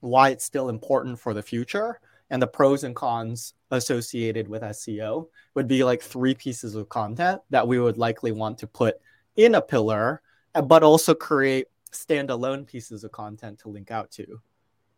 why 0.00 0.30
it's 0.30 0.46
still 0.46 0.70
important 0.70 1.20
for 1.20 1.34
the 1.34 1.42
future, 1.42 2.00
and 2.30 2.40
the 2.40 2.46
pros 2.46 2.84
and 2.84 2.96
cons 2.96 3.52
associated 3.70 4.48
with 4.48 4.62
SEO 4.62 5.28
would 5.54 5.68
be 5.68 5.84
like 5.84 6.00
three 6.00 6.34
pieces 6.34 6.74
of 6.74 6.88
content 6.88 7.42
that 7.50 7.68
we 7.68 7.78
would 7.78 7.98
likely 7.98 8.32
want 8.32 8.56
to 8.58 8.66
put 8.66 8.96
in 9.36 9.54
a 9.54 9.60
pillar, 9.60 10.22
but 10.64 10.82
also 10.82 11.14
create 11.14 11.66
standalone 11.92 12.66
pieces 12.66 13.04
of 13.04 13.12
content 13.12 13.58
to 13.58 13.68
link 13.68 13.90
out 13.90 14.10
to. 14.12 14.40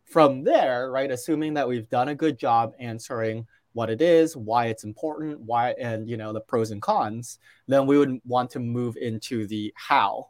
From 0.05 0.41
there, 0.41 0.89
right, 0.89 1.11
assuming 1.11 1.53
that 1.55 1.67
we've 1.67 1.89
done 1.89 2.07
a 2.07 2.15
good 2.15 2.39
job 2.39 2.73
answering 2.79 3.45
what 3.77 3.91
it 3.91 4.01
is, 4.01 4.35
why 4.35 4.65
it's 4.65 4.83
important, 4.83 5.39
why 5.39 5.69
and 5.79 6.09
you 6.09 6.17
know 6.17 6.33
the 6.33 6.41
pros 6.41 6.71
and 6.71 6.81
cons, 6.81 7.37
then 7.67 7.85
we 7.85 7.99
would 7.99 8.19
want 8.25 8.49
to 8.49 8.59
move 8.59 8.97
into 8.97 9.45
the 9.45 9.71
how 9.75 10.29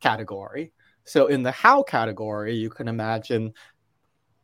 category. 0.00 0.72
So 1.04 1.26
in 1.26 1.42
the 1.42 1.50
how 1.52 1.82
category, 1.82 2.54
you 2.54 2.70
can 2.70 2.88
imagine 2.88 3.52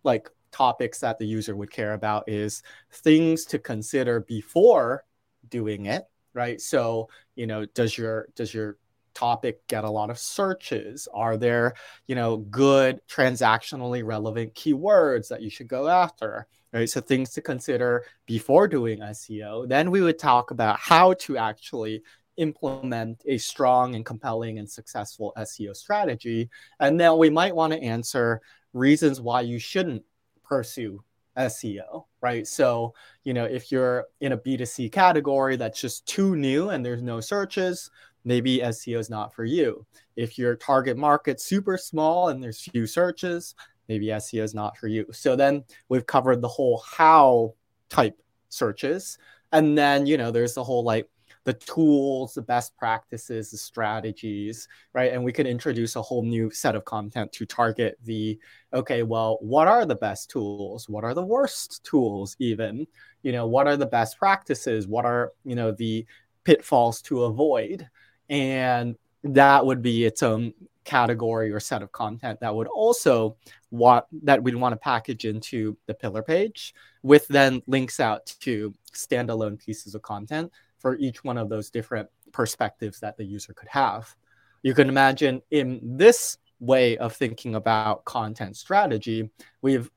like 0.04 0.28
topics 0.50 1.00
that 1.00 1.18
the 1.18 1.24
user 1.24 1.56
would 1.56 1.70
care 1.70 1.94
about 1.94 2.28
is 2.28 2.62
things 2.92 3.46
to 3.46 3.58
consider 3.58 4.20
before 4.20 5.06
doing 5.48 5.86
it, 5.86 6.04
right? 6.34 6.60
So, 6.60 7.08
you 7.34 7.46
know, 7.46 7.64
does 7.64 7.96
your 7.96 8.28
does 8.36 8.52
your 8.52 8.76
topic 9.14 9.66
get 9.66 9.84
a 9.84 9.90
lot 9.90 10.10
of 10.10 10.18
searches? 10.18 11.08
Are 11.14 11.38
there, 11.38 11.72
you 12.06 12.16
know, 12.16 12.36
good 12.36 13.00
transactionally 13.08 14.04
relevant 14.04 14.52
keywords 14.52 15.28
that 15.28 15.40
you 15.40 15.48
should 15.48 15.68
go 15.68 15.88
after? 15.88 16.46
Right. 16.72 16.88
So 16.88 17.02
things 17.02 17.30
to 17.32 17.42
consider 17.42 18.06
before 18.24 18.66
doing 18.66 19.02
SEO. 19.02 19.68
Then 19.68 19.90
we 19.90 20.00
would 20.00 20.18
talk 20.18 20.52
about 20.52 20.78
how 20.78 21.12
to 21.14 21.36
actually 21.36 22.02
implement 22.38 23.22
a 23.26 23.36
strong 23.36 23.94
and 23.94 24.06
compelling 24.06 24.58
and 24.58 24.68
successful 24.70 25.34
SEO 25.36 25.76
strategy. 25.76 26.48
And 26.80 26.98
then 26.98 27.18
we 27.18 27.28
might 27.28 27.54
want 27.54 27.74
to 27.74 27.82
answer 27.82 28.40
reasons 28.72 29.20
why 29.20 29.42
you 29.42 29.58
shouldn't 29.58 30.02
pursue 30.42 31.04
SEO, 31.36 32.06
right? 32.22 32.46
So, 32.46 32.94
you 33.24 33.34
know, 33.34 33.44
if 33.44 33.70
you're 33.70 34.06
in 34.20 34.32
a 34.32 34.38
B2C 34.38 34.90
category 34.90 35.56
that's 35.56 35.80
just 35.80 36.06
too 36.06 36.36
new 36.36 36.70
and 36.70 36.82
there's 36.84 37.02
no 37.02 37.20
searches, 37.20 37.90
maybe 38.24 38.58
SEO 38.58 38.98
is 38.98 39.10
not 39.10 39.34
for 39.34 39.44
you. 39.44 39.84
If 40.16 40.38
your 40.38 40.56
target 40.56 40.96
market's 40.96 41.44
super 41.44 41.76
small 41.76 42.28
and 42.28 42.42
there's 42.42 42.60
few 42.60 42.86
searches, 42.86 43.54
maybe 43.92 44.06
SEO 44.06 44.42
is 44.42 44.54
not 44.54 44.76
for 44.76 44.88
you. 44.88 45.06
So 45.12 45.36
then 45.36 45.64
we've 45.88 46.06
covered 46.06 46.40
the 46.40 46.48
whole 46.48 46.78
how 46.78 47.54
type 47.88 48.18
searches. 48.48 49.18
And 49.52 49.76
then, 49.76 50.06
you 50.06 50.16
know, 50.16 50.30
there's 50.30 50.54
the 50.54 50.64
whole 50.64 50.82
like 50.82 51.08
the 51.44 51.52
tools, 51.52 52.34
the 52.34 52.42
best 52.42 52.76
practices, 52.76 53.50
the 53.50 53.58
strategies, 53.58 54.68
right? 54.92 55.12
And 55.12 55.24
we 55.24 55.32
could 55.32 55.46
introduce 55.46 55.96
a 55.96 56.02
whole 56.02 56.22
new 56.22 56.50
set 56.50 56.76
of 56.76 56.84
content 56.84 57.32
to 57.32 57.44
target 57.44 57.98
the 58.04 58.38
okay, 58.72 59.02
well, 59.02 59.38
what 59.40 59.68
are 59.68 59.84
the 59.84 59.96
best 59.96 60.30
tools? 60.30 60.88
What 60.88 61.04
are 61.04 61.14
the 61.14 61.24
worst 61.24 61.84
tools, 61.84 62.36
even? 62.38 62.86
You 63.22 63.32
know, 63.32 63.46
what 63.46 63.66
are 63.66 63.76
the 63.76 63.86
best 63.86 64.18
practices? 64.18 64.86
What 64.86 65.04
are, 65.04 65.32
you 65.44 65.56
know, 65.56 65.72
the 65.72 66.06
pitfalls 66.44 67.02
to 67.02 67.24
avoid? 67.24 67.88
and 68.32 68.96
that 69.24 69.64
would 69.64 69.82
be 69.82 70.04
its 70.04 70.22
own 70.22 70.54
category 70.84 71.52
or 71.52 71.60
set 71.60 71.82
of 71.82 71.92
content 71.92 72.40
that 72.40 72.54
would 72.54 72.66
also 72.66 73.36
want 73.70 74.04
that 74.24 74.42
we'd 74.42 74.54
want 74.54 74.72
to 74.72 74.76
package 74.76 75.24
into 75.24 75.76
the 75.86 75.94
pillar 75.94 76.22
page 76.22 76.74
with 77.02 77.26
then 77.28 77.62
links 77.66 78.00
out 78.00 78.26
to 78.40 78.72
standalone 78.92 79.58
pieces 79.58 79.94
of 79.94 80.02
content 80.02 80.50
for 80.78 80.96
each 80.96 81.22
one 81.22 81.38
of 81.38 81.48
those 81.48 81.70
different 81.70 82.08
perspectives 82.32 83.00
that 83.00 83.16
the 83.16 83.24
user 83.24 83.52
could 83.52 83.68
have. 83.68 84.14
You 84.62 84.74
can 84.74 84.88
imagine 84.88 85.42
in 85.50 85.80
this 85.82 86.38
way 86.58 86.96
of 86.98 87.14
thinking 87.14 87.54
about 87.54 88.04
content 88.04 88.56
strategy, 88.56 89.30
we've 89.60 89.90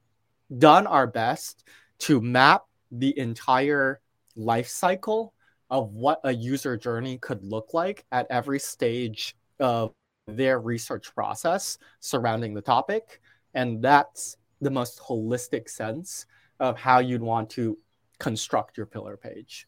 done 0.57 0.87
our 0.87 1.07
best 1.07 1.63
to 1.99 2.21
map 2.21 2.63
the 2.91 3.17
entire 3.17 3.99
life 4.35 4.67
cycle 4.67 5.33
of 5.69 5.93
what 5.93 6.19
a 6.23 6.31
user 6.31 6.77
journey 6.77 7.17
could 7.17 7.43
look 7.43 7.73
like 7.73 8.05
at 8.11 8.27
every 8.29 8.59
stage 8.59 9.35
of 9.59 9.93
their 10.27 10.59
research 10.59 11.13
process 11.13 11.77
surrounding 11.99 12.53
the 12.53 12.61
topic. 12.61 13.21
And 13.53 13.81
that's 13.81 14.37
the 14.61 14.71
most 14.71 14.99
holistic 14.99 15.69
sense 15.69 16.25
of 16.59 16.77
how 16.77 16.99
you'd 16.99 17.21
want 17.21 17.49
to 17.51 17.77
construct 18.19 18.77
your 18.77 18.85
pillar 18.85 19.17
page. 19.17 19.67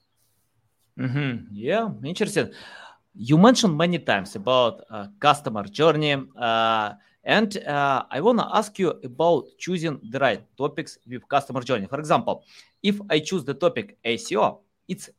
Mm-hmm. 0.99 1.47
Yeah, 1.51 1.89
interesting. 2.03 2.51
You 3.13 3.37
mentioned 3.37 3.77
many 3.77 3.99
times 3.99 4.35
about 4.35 4.83
uh, 4.89 5.07
customer 5.19 5.63
journey, 5.63 6.15
uh, 6.35 6.93
and 7.23 7.57
uh, 7.65 8.03
I 8.09 8.21
want 8.21 8.39
to 8.39 8.47
ask 8.53 8.77
you 8.79 8.93
about 9.03 9.45
choosing 9.57 9.99
the 10.09 10.19
right 10.19 10.43
topics 10.55 10.97
with 11.07 11.27
customer 11.27 11.61
journey. 11.61 11.87
For 11.87 11.99
example, 11.99 12.43
if 12.81 12.99
I 13.09 13.19
choose 13.19 13.43
the 13.43 13.53
topic 13.53 13.97
SEO, 14.05 14.59
it's 14.87 15.09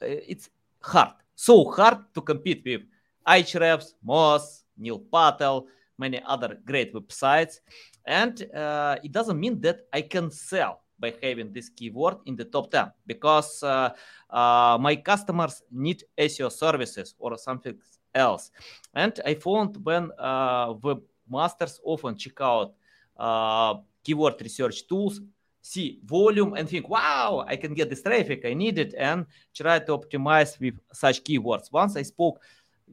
it's 0.00 0.50
hard, 0.82 1.12
so 1.34 1.70
hard 1.70 1.98
to 2.14 2.20
compete 2.20 2.62
with 2.64 2.82
Ahrefs, 3.30 3.94
Moz, 4.06 4.64
Neil 4.76 4.98
Patel, 4.98 5.66
many 5.98 6.20
other 6.26 6.58
great 6.64 6.92
websites. 6.92 7.60
And 8.06 8.42
uh, 8.54 8.96
it 9.04 9.12
doesn't 9.12 9.38
mean 9.38 9.60
that 9.60 9.86
I 9.92 10.02
can 10.02 10.30
sell 10.30 10.82
by 10.98 11.14
having 11.22 11.52
this 11.52 11.68
keyword 11.70 12.16
in 12.26 12.36
the 12.36 12.44
top 12.44 12.70
10 12.70 12.90
because 13.06 13.62
uh, 13.62 13.90
uh, 14.28 14.76
my 14.80 14.96
customers 14.96 15.62
need 15.70 16.02
SEO 16.18 16.50
services 16.50 17.14
or 17.18 17.38
something 17.38 17.76
else. 18.14 18.50
And 18.94 19.18
I 19.24 19.34
found 19.34 19.78
when 19.84 20.10
uh, 20.18 20.74
webmasters 20.74 21.78
often 21.84 22.16
check 22.16 22.40
out 22.40 22.74
uh, 23.16 23.74
keyword 24.04 24.40
research 24.42 24.86
tools, 24.88 25.20
see 25.62 26.00
volume 26.04 26.54
and 26.54 26.68
think, 26.68 26.88
wow, 26.88 27.44
I 27.46 27.56
can 27.56 27.74
get 27.74 27.90
this 27.90 28.02
traffic, 28.02 28.44
I 28.44 28.54
need 28.54 28.78
it, 28.78 28.94
and 28.96 29.26
try 29.54 29.78
to 29.78 29.98
optimize 29.98 30.58
with 30.58 30.74
such 30.92 31.22
keywords. 31.22 31.72
Once 31.72 31.96
I 31.96 32.02
spoke 32.02 32.40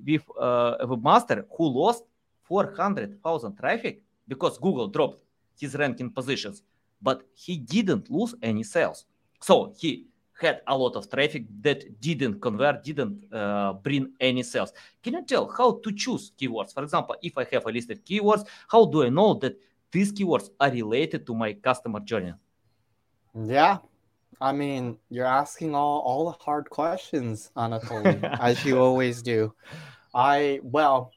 with 0.05 0.23
uh, 0.39 0.77
a 0.79 0.87
webmaster 0.87 1.45
who 1.55 1.67
lost 1.67 2.03
400,000 2.43 3.55
traffic 3.55 4.01
because 4.27 4.57
Google 4.57 4.87
dropped 4.87 5.21
his 5.59 5.75
ranking 5.75 6.11
positions, 6.11 6.63
but 7.01 7.23
he 7.33 7.57
didn't 7.57 8.09
lose 8.09 8.35
any 8.41 8.63
sales. 8.63 9.05
So 9.41 9.73
he 9.77 10.07
had 10.39 10.61
a 10.67 10.77
lot 10.77 10.95
of 10.95 11.09
traffic 11.09 11.45
that 11.61 11.99
didn't 11.99 12.39
convert, 12.39 12.83
didn't 12.83 13.33
uh, 13.33 13.73
bring 13.73 14.13
any 14.19 14.43
sales. 14.43 14.71
Can 15.01 15.13
you 15.13 15.25
tell 15.25 15.49
how 15.49 15.79
to 15.83 15.91
choose 15.91 16.31
keywords? 16.39 16.73
For 16.73 16.83
example, 16.83 17.15
if 17.21 17.37
I 17.37 17.45
have 17.51 17.65
a 17.65 17.71
list 17.71 17.89
of 17.89 18.03
keywords, 18.03 18.45
how 18.67 18.85
do 18.85 19.03
I 19.03 19.09
know 19.09 19.33
that 19.35 19.57
these 19.91 20.11
keywords 20.11 20.49
are 20.59 20.69
related 20.69 21.25
to 21.25 21.33
my 21.33 21.53
customer 21.53 21.99
journey? 21.99 22.33
Yeah. 23.33 23.77
I 24.39 24.51
mean, 24.51 24.97
you're 25.09 25.25
asking 25.25 25.73
all, 25.73 25.99
all 25.99 26.25
the 26.25 26.43
hard 26.43 26.69
questions, 26.69 27.51
Anatoly, 27.57 28.23
as 28.39 28.63
you 28.63 28.79
always 28.79 29.21
do. 29.21 29.53
I, 30.13 30.59
well, 30.63 31.11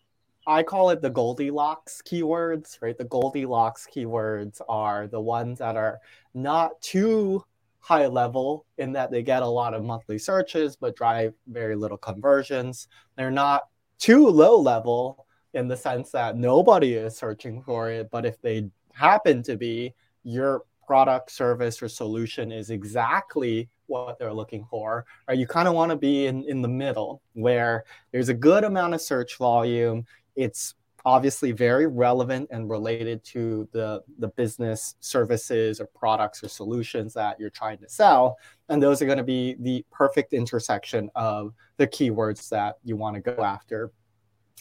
I 0.47 0.63
call 0.63 0.91
it 0.91 1.03
the 1.03 1.11
Goldilocks 1.11 2.03
keywords, 2.03 2.81
right? 2.81 2.97
The 2.97 3.05
Goldilocks 3.05 3.87
keywords 3.95 4.61
are 4.69 5.07
the 5.07 5.21
ones 5.21 5.59
that 5.59 5.77
are 5.77 6.01
not 6.35 6.81
too 6.81 7.45
high 7.81 8.07
level 8.07 8.67
in 8.79 8.93
that 8.93 9.11
they 9.11 9.23
get 9.23 9.43
a 9.43 9.47
lot 9.47 9.75
of 9.75 9.83
monthly 9.83 10.19
searches 10.19 10.77
but 10.77 10.97
drive 10.97 11.35
very 11.47 11.75
little 11.77 11.97
conversions. 11.97 12.89
They're 13.17 13.31
not 13.31 13.69
too 13.99 14.29
low 14.29 14.59
level 14.59 15.27
in 15.55 15.67
the 15.69 15.77
sense 15.77 16.11
that 16.11 16.37
nobody 16.37 16.95
is 16.95 17.17
searching 17.17 17.63
for 17.63 17.91
it, 17.91 18.11
but 18.11 18.25
if 18.25 18.41
they 18.41 18.71
happen 18.93 19.43
to 19.43 19.57
be, 19.57 19.95
your 20.23 20.65
product, 20.91 21.31
service, 21.31 21.81
or 21.81 21.87
solution 21.87 22.51
is 22.51 22.71
exactly 22.71 23.69
what 23.87 24.19
they're 24.19 24.33
looking 24.33 24.67
for. 24.69 25.07
Right? 25.29 25.39
You 25.39 25.47
kind 25.47 25.69
of 25.69 25.75
want 25.75 25.91
to 25.91 25.97
be 25.97 26.27
in, 26.27 26.43
in 26.49 26.63
the 26.63 26.69
middle 26.69 27.23
where 27.35 27.85
there's 28.11 28.29
a 28.29 28.35
good 28.35 28.65
amount 28.65 28.95
of 28.95 29.01
search 29.01 29.37
volume. 29.37 30.05
It's 30.35 30.75
obviously 31.05 31.53
very 31.53 31.87
relevant 31.87 32.49
and 32.51 32.69
related 32.69 33.23
to 33.27 33.69
the, 33.71 34.03
the 34.19 34.27
business 34.31 34.97
services 34.99 35.81
or 35.81 35.87
products 35.87 36.43
or 36.43 36.49
solutions 36.49 37.15
that 37.15 37.39
you're 37.39 37.51
trying 37.51 37.79
to 37.79 37.89
sell. 37.89 38.37
And 38.69 38.83
those 38.83 39.01
are 39.01 39.07
going 39.07 39.19
to 39.19 39.23
be 39.23 39.55
the 39.61 39.85
perfect 39.93 40.33
intersection 40.33 41.09
of 41.15 41.55
the 41.77 41.87
keywords 41.87 42.49
that 42.49 42.79
you 42.83 42.97
want 42.97 43.15
to 43.15 43.21
go 43.21 43.45
after. 43.45 43.93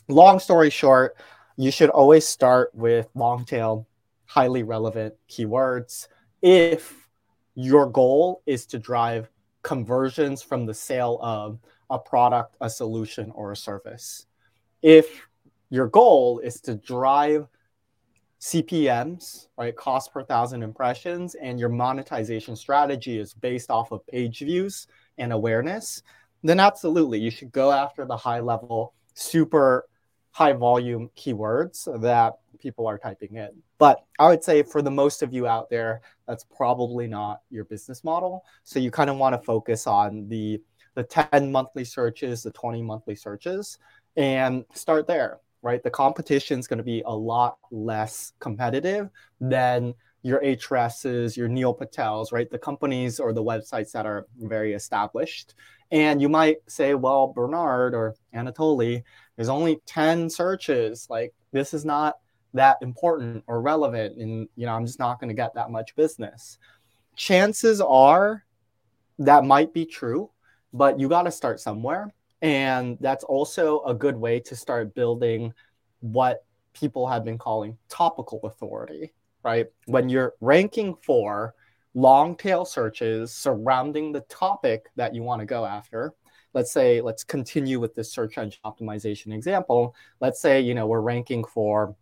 Long 0.08 0.38
story 0.38 0.70
short, 0.70 1.18
you 1.58 1.72
should 1.72 1.90
always 1.90 2.28
start 2.28 2.70
with 2.76 3.10
long 3.16 3.46
tail, 3.46 3.88
highly 4.28 4.62
relevant 4.62 5.16
keywords 5.28 6.08
if 6.42 7.08
your 7.56 7.88
goal 7.88 8.42
is 8.46 8.66
to 8.68 8.80
drive 8.80 9.30
conversions 9.64 10.42
from 10.42 10.66
the 10.66 10.74
sale 10.74 11.20
of 11.22 11.60
a 11.90 12.00
product, 12.00 12.56
a 12.62 12.70
solution, 12.70 13.32
or 13.36 13.52
a 13.52 13.58
service. 13.58 14.28
If 14.82 15.28
your 15.70 15.88
goal 15.88 16.40
is 16.40 16.62
to 16.62 16.76
drive 16.76 17.48
CPMs, 18.40 19.48
right, 19.58 19.76
cost 19.76 20.14
per 20.14 20.24
thousand 20.24 20.64
impressions, 20.64 21.36
and 21.36 21.60
your 21.60 21.70
monetization 21.70 22.56
strategy 22.56 23.20
is 23.20 23.34
based 23.34 23.70
off 23.70 23.92
of 23.92 24.06
page 24.08 24.40
views 24.40 24.88
and 25.18 25.34
awareness, 25.34 26.02
then 26.44 26.60
absolutely 26.60 27.20
you 27.20 27.30
should 27.30 27.52
go 27.52 27.72
after 27.72 28.06
the 28.06 28.16
high 28.16 28.40
level, 28.40 28.94
super 29.14 29.89
high 30.32 30.54
volume 30.54 31.10
keywords 31.18 31.86
that 32.02 32.40
people 32.60 32.88
are 32.88 32.98
typing 32.98 33.36
in. 33.36 33.50
But 33.78 34.04
I 34.20 34.28
would 34.28 34.44
say 34.44 34.64
for 34.64 34.82
the 34.82 34.92
most 34.92 35.24
of 35.24 35.34
you 35.34 35.48
out 35.48 35.70
there, 35.70 36.02
that's 36.28 36.44
probably 36.44 37.08
not 37.08 37.42
your 37.50 37.66
business 37.66 38.04
model. 38.04 38.44
So 38.64 38.80
you 38.80 38.92
kind 38.92 39.10
of 39.10 39.18
want 39.18 39.34
to 39.34 39.46
focus 39.46 39.88
on 39.88 40.28
the 40.28 40.62
the 40.96 41.04
10 41.04 41.52
monthly 41.52 41.86
searches, 41.86 42.44
the 42.44 42.52
20 42.52 42.82
monthly 42.82 43.16
searches, 43.16 43.78
and 44.18 44.66
start 44.74 45.08
there 45.08 45.40
right? 45.62 45.84
The 45.84 45.90
competition 45.90 46.60
is 46.60 46.68
going 46.68 46.78
to 46.78 46.84
be 46.84 47.04
a 47.06 47.16
lot 47.16 47.58
less 47.72 48.34
competitive 48.40 49.10
than 49.42 49.94
your 50.22 50.42
Ahrefs, 50.42 51.38
your 51.38 51.48
Neil 51.48 51.74
Patels, 51.74 52.32
right? 52.32 52.50
The 52.50 52.60
companies 52.60 53.20
or 53.20 53.34
the 53.34 53.44
websites 53.44 53.92
that 53.92 54.06
are 54.06 54.28
very 54.38 54.74
established. 54.74 55.56
And 55.92 56.22
you 56.22 56.30
might 56.30 56.58
say, 56.68 56.94
well, 56.94 57.28
Bernard 57.28 57.96
or 57.96 58.16
Anatoly, 58.34 59.04
there's 59.36 59.50
only 59.50 59.82
10 59.86 60.30
searches. 60.30 61.08
Like 61.10 61.34
this 61.52 61.74
is 61.74 61.86
not 61.86 62.18
that 62.54 62.78
important 62.82 63.44
or 63.48 63.62
relevant. 63.62 64.18
And, 64.18 64.48
you 64.56 64.66
know, 64.66 64.74
I'm 64.74 64.86
just 64.86 65.00
not 65.00 65.20
going 65.20 65.30
to 65.30 65.36
get 65.36 65.54
that 65.56 65.72
much 65.72 65.96
business. 65.96 66.58
Chances 67.16 67.82
are 67.82 68.46
that 69.18 69.44
might 69.44 69.74
be 69.74 69.86
true, 69.86 70.30
but 70.74 71.00
you 71.00 71.10
got 71.10 71.24
to 71.24 71.32
start 71.32 71.60
somewhere. 71.60 72.14
And 72.42 72.98
that's 73.02 73.24
also 73.24 73.82
a 73.84 73.94
good 73.94 74.16
way 74.16 74.40
to 74.42 74.56
start 74.56 74.96
building 74.96 75.54
what 76.00 76.46
people 76.74 77.08
have 77.08 77.26
been 77.26 77.38
calling 77.38 77.78
topical 77.90 78.40
authority, 78.44 79.12
right? 79.44 79.68
When 79.86 80.08
you're 80.08 80.36
ranking 80.40 80.96
for 81.02 81.54
long 81.94 82.36
tail 82.36 82.66
searches 82.66 83.34
surrounding 83.34 84.12
the 84.12 84.22
topic 84.22 84.86
that 84.96 85.16
you 85.16 85.24
want 85.24 85.40
to 85.42 85.46
go 85.46 85.66
after, 85.66 86.14
let's 86.54 86.72
say 86.72 87.02
let's 87.02 87.24
continue 87.24 87.80
with 87.80 87.96
this 87.96 88.12
search 88.12 88.38
engine 88.38 88.62
optimization 88.66 89.34
example. 89.34 89.96
Let's 90.20 90.42
say, 90.42 90.62
you 90.62 90.74
know, 90.74 90.88
we're 90.88 91.02
ranking 91.02 91.44
for 91.44 91.96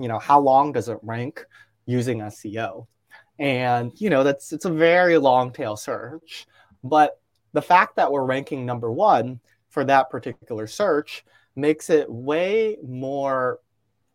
you 0.00 0.08
know, 0.08 0.18
how 0.18 0.40
long 0.40 0.72
does 0.72 0.88
it 0.88 0.98
rank 1.02 1.44
using 1.86 2.18
SEO? 2.20 2.86
And, 3.38 3.92
you 4.00 4.10
know, 4.10 4.24
that's 4.24 4.52
it's 4.52 4.64
a 4.64 4.72
very 4.72 5.18
long 5.18 5.52
tail 5.52 5.76
search, 5.76 6.46
but 6.82 7.20
the 7.52 7.62
fact 7.62 7.96
that 7.96 8.10
we're 8.10 8.24
ranking 8.24 8.64
number 8.64 8.90
one 8.90 9.40
for 9.68 9.84
that 9.84 10.10
particular 10.10 10.66
search 10.66 11.24
makes 11.56 11.90
it 11.90 12.10
way 12.10 12.78
more 12.82 13.60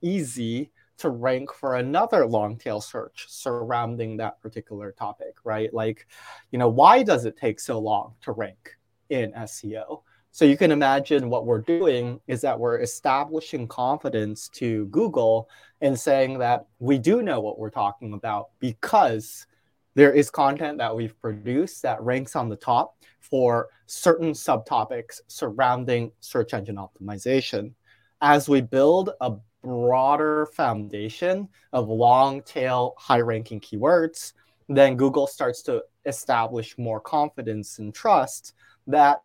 easy 0.01 0.71
to 0.97 1.09
rank 1.09 1.53
for 1.53 1.75
another 1.75 2.25
long 2.25 2.57
tail 2.57 2.81
search 2.81 3.25
surrounding 3.27 4.17
that 4.17 4.41
particular 4.41 4.91
topic, 4.91 5.35
right? 5.43 5.73
Like, 5.73 6.07
you 6.51 6.59
know, 6.59 6.69
why 6.69 7.03
does 7.03 7.25
it 7.25 7.37
take 7.37 7.59
so 7.59 7.79
long 7.79 8.13
to 8.21 8.31
rank 8.31 8.77
in 9.09 9.31
SEO? 9.33 10.01
So 10.31 10.43
you 10.43 10.57
can 10.57 10.71
imagine 10.71 11.29
what 11.29 11.45
we're 11.45 11.61
doing 11.61 12.19
is 12.27 12.41
that 12.41 12.59
we're 12.59 12.81
establishing 12.81 13.69
confidence 13.69 14.49
to 14.49 14.85
Google 14.87 15.49
and 15.79 15.97
saying 15.97 16.39
that 16.39 16.65
we 16.79 16.97
do 16.97 17.21
know 17.21 17.39
what 17.39 17.57
we're 17.57 17.69
talking 17.69 18.13
about 18.13 18.49
because 18.59 19.47
there 19.93 20.11
is 20.11 20.29
content 20.29 20.77
that 20.79 20.93
we've 20.93 21.17
produced 21.21 21.81
that 21.83 22.01
ranks 22.03 22.35
on 22.35 22.49
the 22.49 22.57
top 22.57 22.97
for 23.21 23.69
certain 23.85 24.31
subtopics 24.31 25.21
surrounding 25.27 26.11
search 26.19 26.53
engine 26.53 26.75
optimization. 26.75 27.71
As 28.19 28.49
we 28.49 28.59
build 28.59 29.11
a 29.21 29.31
broader 29.65 30.45
foundation 30.45 31.49
of 31.73 31.89
long 31.89 32.43
tail, 32.43 32.93
high 32.99 33.19
ranking 33.19 33.59
keywords, 33.59 34.33
then 34.69 34.95
Google 34.95 35.25
starts 35.25 35.63
to 35.63 35.83
establish 36.05 36.77
more 36.77 36.99
confidence 36.99 37.79
and 37.79 37.93
trust 37.93 38.53
that 38.85 39.21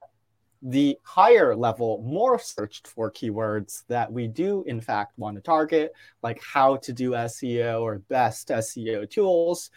the 0.63 0.99
higher 1.03 1.55
level, 1.55 2.03
more 2.03 2.39
searched 2.39 2.87
for 2.87 3.11
keywords 3.11 3.85
that 3.89 4.11
we 4.11 4.27
do, 4.27 4.65
in 4.67 4.81
fact, 4.81 5.19
want 5.19 5.37
to 5.37 5.43
target, 5.43 5.93
like 6.23 6.41
how 6.43 6.77
to 6.77 6.93
do 6.93 7.13
SEO 7.13 7.83
or 7.83 7.99
best 7.99 8.49
SEO 8.49 9.09
tools, 9.09 9.71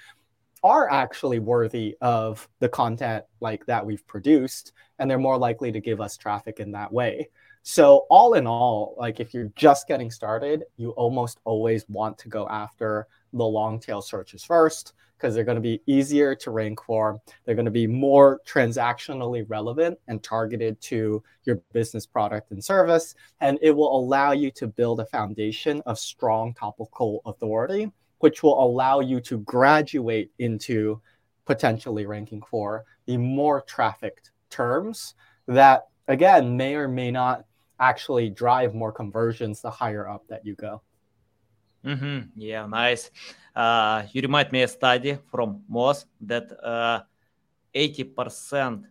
are 0.63 0.89
actually 0.89 1.39
worthy 1.39 1.97
of 1.99 2.47
the 2.59 2.69
content 2.69 3.25
like 3.41 3.65
that 3.65 3.85
we've 3.85 4.05
produced 4.07 4.71
and 4.97 5.11
they're 5.11 5.17
more 5.19 5.37
likely 5.37 5.73
to 5.73 5.81
give 5.81 5.99
us 5.99 6.15
traffic 6.15 6.61
in 6.61 6.71
that 6.71 6.91
way 6.91 7.27
so 7.63 8.05
all 8.09 8.33
in 8.33 8.45
all 8.45 8.93
like 8.97 9.19
if 9.19 9.33
you're 9.33 9.51
just 9.55 9.87
getting 9.87 10.11
started 10.11 10.63
you 10.77 10.91
almost 10.91 11.39
always 11.45 11.87
want 11.87 12.17
to 12.17 12.27
go 12.27 12.47
after 12.49 13.07
the 13.31 13.43
long 13.43 13.79
tail 13.79 14.01
searches 14.01 14.43
first 14.43 14.93
because 15.17 15.33
they're 15.33 15.45
going 15.45 15.55
to 15.55 15.61
be 15.61 15.81
easier 15.85 16.35
to 16.35 16.51
rank 16.51 16.83
for. 16.83 17.21
They're 17.45 17.55
going 17.55 17.63
to 17.63 17.71
be 17.71 17.87
more 17.87 18.41
transactionally 18.45 19.45
relevant 19.47 19.97
and 20.09 20.21
targeted 20.21 20.81
to 20.81 21.23
your 21.45 21.61
business 21.71 22.05
product 22.05 22.51
and 22.51 22.61
service 22.61 23.15
and 23.39 23.57
it 23.61 23.71
will 23.71 23.97
allow 23.97 24.33
you 24.33 24.51
to 24.51 24.67
build 24.67 24.99
a 24.99 25.05
foundation 25.05 25.81
of 25.85 25.97
strong 25.97 26.53
topical 26.53 27.21
authority 27.25 27.89
which 28.19 28.43
will 28.43 28.61
allow 28.61 28.99
you 28.99 29.21
to 29.21 29.37
graduate 29.39 30.31
into 30.39 31.01
potentially 31.45 32.05
ranking 32.05 32.41
for 32.41 32.83
the 33.05 33.17
more 33.17 33.61
trafficked 33.61 34.31
terms 34.49 35.15
that, 35.47 35.87
again, 36.07 36.55
may 36.55 36.75
or 36.75 36.87
may 36.87 37.11
not 37.11 37.45
actually 37.89 38.29
drive 38.29 38.73
more 38.73 38.91
conversions 38.91 39.61
the 39.61 39.69
higher 39.69 40.07
up 40.07 40.27
that 40.27 40.45
you 40.45 40.55
go. 40.55 40.81
Mm-hmm. 41.85 42.39
Yeah, 42.39 42.65
nice. 42.65 43.11
Uh, 43.55 44.03
you 44.11 44.21
remind 44.21 44.51
me 44.51 44.63
a 44.63 44.67
study 44.67 45.17
from 45.29 45.61
Moz 45.69 46.05
that 46.21 46.47
uh, 46.63 47.01
80% 47.75 48.85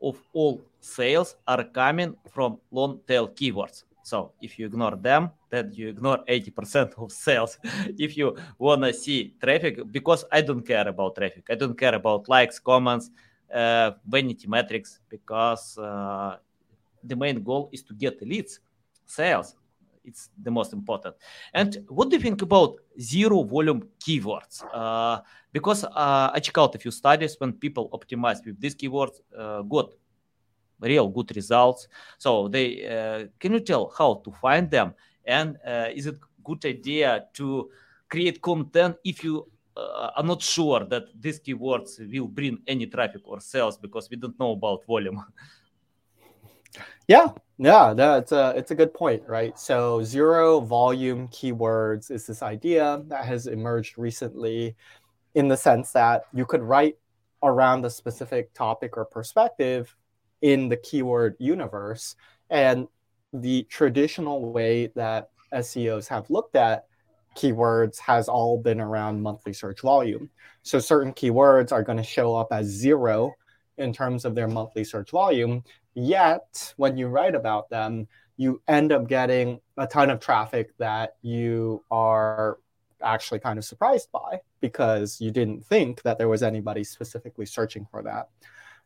of 0.00 0.16
all 0.32 0.62
sales 0.80 1.36
are 1.46 1.64
coming 1.64 2.16
from 2.30 2.58
long 2.70 3.00
tail 3.06 3.28
keywords. 3.28 3.84
So 4.02 4.32
if 4.40 4.58
you 4.58 4.66
ignore 4.66 4.96
them, 4.96 5.30
then 5.50 5.72
you 5.74 5.88
ignore 5.88 6.24
80% 6.26 6.94
of 6.96 7.12
sales. 7.12 7.58
if 7.98 8.16
you 8.16 8.36
want 8.58 8.82
to 8.82 8.94
see 8.94 9.34
traffic, 9.42 9.80
because 9.90 10.24
I 10.32 10.40
don't 10.40 10.64
care 10.66 10.88
about 10.88 11.16
traffic, 11.16 11.44
I 11.50 11.56
don't 11.56 11.76
care 11.76 11.94
about 11.94 12.28
likes, 12.28 12.58
comments, 12.58 13.10
uh, 13.52 13.92
vanity 14.06 14.46
metrics, 14.46 15.00
because 15.10 15.76
uh, 15.76 16.36
the 17.08 17.16
main 17.16 17.42
goal 17.42 17.70
is 17.72 17.82
to 17.84 17.94
get 17.94 18.20
leads, 18.22 18.60
sales. 19.06 19.54
It's 20.04 20.30
the 20.42 20.50
most 20.50 20.72
important. 20.72 21.16
And 21.52 21.84
what 21.88 22.08
do 22.08 22.16
you 22.16 22.22
think 22.22 22.40
about 22.42 22.76
zero 22.98 23.42
volume 23.42 23.88
keywords? 24.00 24.64
Uh, 24.72 25.20
because 25.52 25.84
uh, 25.84 26.30
I 26.32 26.40
check 26.40 26.56
out 26.56 26.74
a 26.74 26.78
few 26.78 26.90
studies 26.90 27.36
when 27.38 27.52
people 27.52 27.90
optimize 27.90 28.44
with 28.44 28.58
these 28.60 28.74
keywords, 28.74 29.20
uh, 29.36 29.62
got 29.62 29.92
real 30.80 31.08
good 31.08 31.34
results. 31.34 31.88
So 32.18 32.48
they 32.48 32.86
uh, 32.86 33.26
can 33.38 33.52
you 33.52 33.60
tell 33.60 33.92
how 33.96 34.22
to 34.24 34.32
find 34.32 34.70
them? 34.70 34.94
And 35.26 35.58
uh, 35.66 35.88
is 35.94 36.06
it 36.06 36.16
good 36.44 36.64
idea 36.64 37.26
to 37.34 37.70
create 38.08 38.40
content 38.40 38.96
if 39.04 39.22
you 39.22 39.46
uh, 39.76 40.10
are 40.16 40.24
not 40.24 40.42
sure 40.42 40.84
that 40.86 41.04
these 41.20 41.40
keywords 41.40 41.98
will 42.10 42.28
bring 42.28 42.58
any 42.66 42.86
traffic 42.86 43.22
or 43.24 43.40
sales 43.40 43.76
because 43.76 44.08
we 44.10 44.16
don't 44.16 44.38
know 44.38 44.52
about 44.52 44.84
volume? 44.86 45.22
Yeah, 47.06 47.28
yeah, 47.58 47.94
that's 47.94 48.32
a 48.32 48.54
it's 48.56 48.70
a 48.70 48.74
good 48.74 48.94
point, 48.94 49.22
right? 49.26 49.58
So 49.58 50.02
zero 50.02 50.60
volume 50.60 51.28
keywords 51.28 52.10
is 52.10 52.26
this 52.26 52.42
idea 52.42 53.02
that 53.06 53.24
has 53.24 53.46
emerged 53.46 53.98
recently 53.98 54.76
in 55.34 55.48
the 55.48 55.56
sense 55.56 55.92
that 55.92 56.24
you 56.32 56.44
could 56.46 56.62
write 56.62 56.96
around 57.42 57.84
a 57.84 57.90
specific 57.90 58.52
topic 58.54 58.96
or 58.96 59.04
perspective 59.04 59.94
in 60.42 60.68
the 60.68 60.76
keyword 60.76 61.36
universe. 61.38 62.16
And 62.50 62.88
the 63.32 63.64
traditional 63.64 64.52
way 64.52 64.88
that 64.94 65.30
SEOs 65.52 66.08
have 66.08 66.30
looked 66.30 66.56
at 66.56 66.86
keywords 67.36 67.98
has 67.98 68.28
all 68.28 68.58
been 68.58 68.80
around 68.80 69.22
monthly 69.22 69.52
search 69.52 69.80
volume. 69.82 70.30
So 70.62 70.78
certain 70.78 71.12
keywords 71.12 71.72
are 71.72 71.82
going 71.82 71.98
to 71.98 72.04
show 72.04 72.34
up 72.34 72.48
as 72.52 72.66
zero 72.66 73.32
in 73.78 73.92
terms 73.92 74.24
of 74.24 74.34
their 74.34 74.48
monthly 74.48 74.84
search 74.84 75.10
volume. 75.10 75.62
Yet, 75.98 76.74
when 76.76 76.96
you 76.96 77.08
write 77.08 77.34
about 77.34 77.70
them, 77.70 78.06
you 78.36 78.62
end 78.68 78.92
up 78.92 79.08
getting 79.08 79.58
a 79.76 79.84
ton 79.84 80.10
of 80.10 80.20
traffic 80.20 80.70
that 80.78 81.16
you 81.22 81.82
are 81.90 82.58
actually 83.02 83.40
kind 83.40 83.58
of 83.58 83.64
surprised 83.64 84.08
by 84.12 84.38
because 84.60 85.20
you 85.20 85.32
didn't 85.32 85.66
think 85.66 86.02
that 86.02 86.16
there 86.16 86.28
was 86.28 86.44
anybody 86.44 86.84
specifically 86.84 87.46
searching 87.46 87.84
for 87.90 88.04
that. 88.04 88.28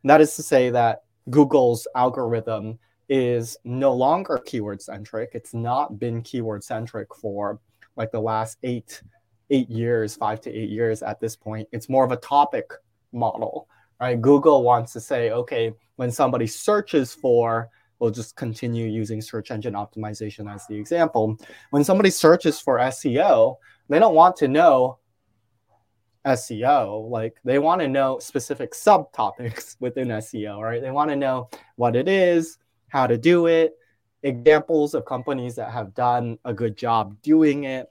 And 0.03 0.09
that 0.09 0.22
is 0.22 0.35
to 0.37 0.42
say 0.42 0.70
that 0.70 1.03
Google's 1.29 1.87
algorithm 1.94 2.79
is 3.11 3.59
no 3.62 3.92
longer 3.92 4.40
keyword 4.46 4.81
centric. 4.81 5.33
It's 5.35 5.53
not 5.53 5.98
been 5.98 6.22
keyword 6.22 6.64
centric 6.64 7.14
for 7.14 7.61
like 7.94 8.11
the 8.11 8.20
last 8.20 8.57
eight 8.62 9.03
eight 9.51 9.68
years, 9.68 10.16
five 10.16 10.40
to 10.40 10.51
eight 10.51 10.70
years 10.70 11.03
at 11.03 11.20
this 11.20 11.37
point. 11.37 11.68
It's 11.72 11.90
more 11.90 12.07
of 12.07 12.11
a 12.12 12.16
topic 12.16 12.72
model, 13.12 13.68
right? 14.00 14.20
Google 14.20 14.62
wants 14.62 14.92
to 14.94 15.00
say, 15.00 15.31
okay, 15.31 15.72
when 15.96 16.11
somebody 16.11 16.46
searches 16.46 17.14
for, 17.14 17.70
we'll 17.98 18.11
just 18.11 18.35
continue 18.37 18.87
using 18.87 19.22
search 19.22 19.50
engine 19.50 19.74
optimization 19.74 20.52
as 20.52 20.66
the 20.66 20.74
example. 20.74 21.37
When 21.70 21.85
somebody 21.85 22.11
searches 22.11 22.61
for 22.61 22.78
SEO, 22.78 23.57
they 23.88 23.98
don't 23.98 24.14
want 24.14 24.37
to 24.37 24.48
know 24.48 24.98
SEO. 26.26 27.09
Like 27.09 27.37
they 27.44 27.59
want 27.59 27.81
to 27.81 27.88
know 27.88 28.18
specific 28.18 28.72
subtopics 28.72 29.76
within 29.81 30.09
SEO, 30.09 30.61
right? 30.61 30.81
They 30.81 30.90
want 30.90 31.11
to 31.11 31.16
know 31.16 31.48
what 31.76 31.96
it 31.96 32.09
is, 32.09 32.59
how 32.88 33.07
to 33.07 33.16
do 33.16 33.46
it, 33.46 33.74
examples 34.22 34.94
of 34.94 35.05
companies 35.05 35.55
that 35.57 35.70
have 35.70 35.94
done 35.94 36.38
a 36.44 36.52
good 36.52 36.76
job 36.76 37.16
doing 37.22 37.64
it. 37.64 37.90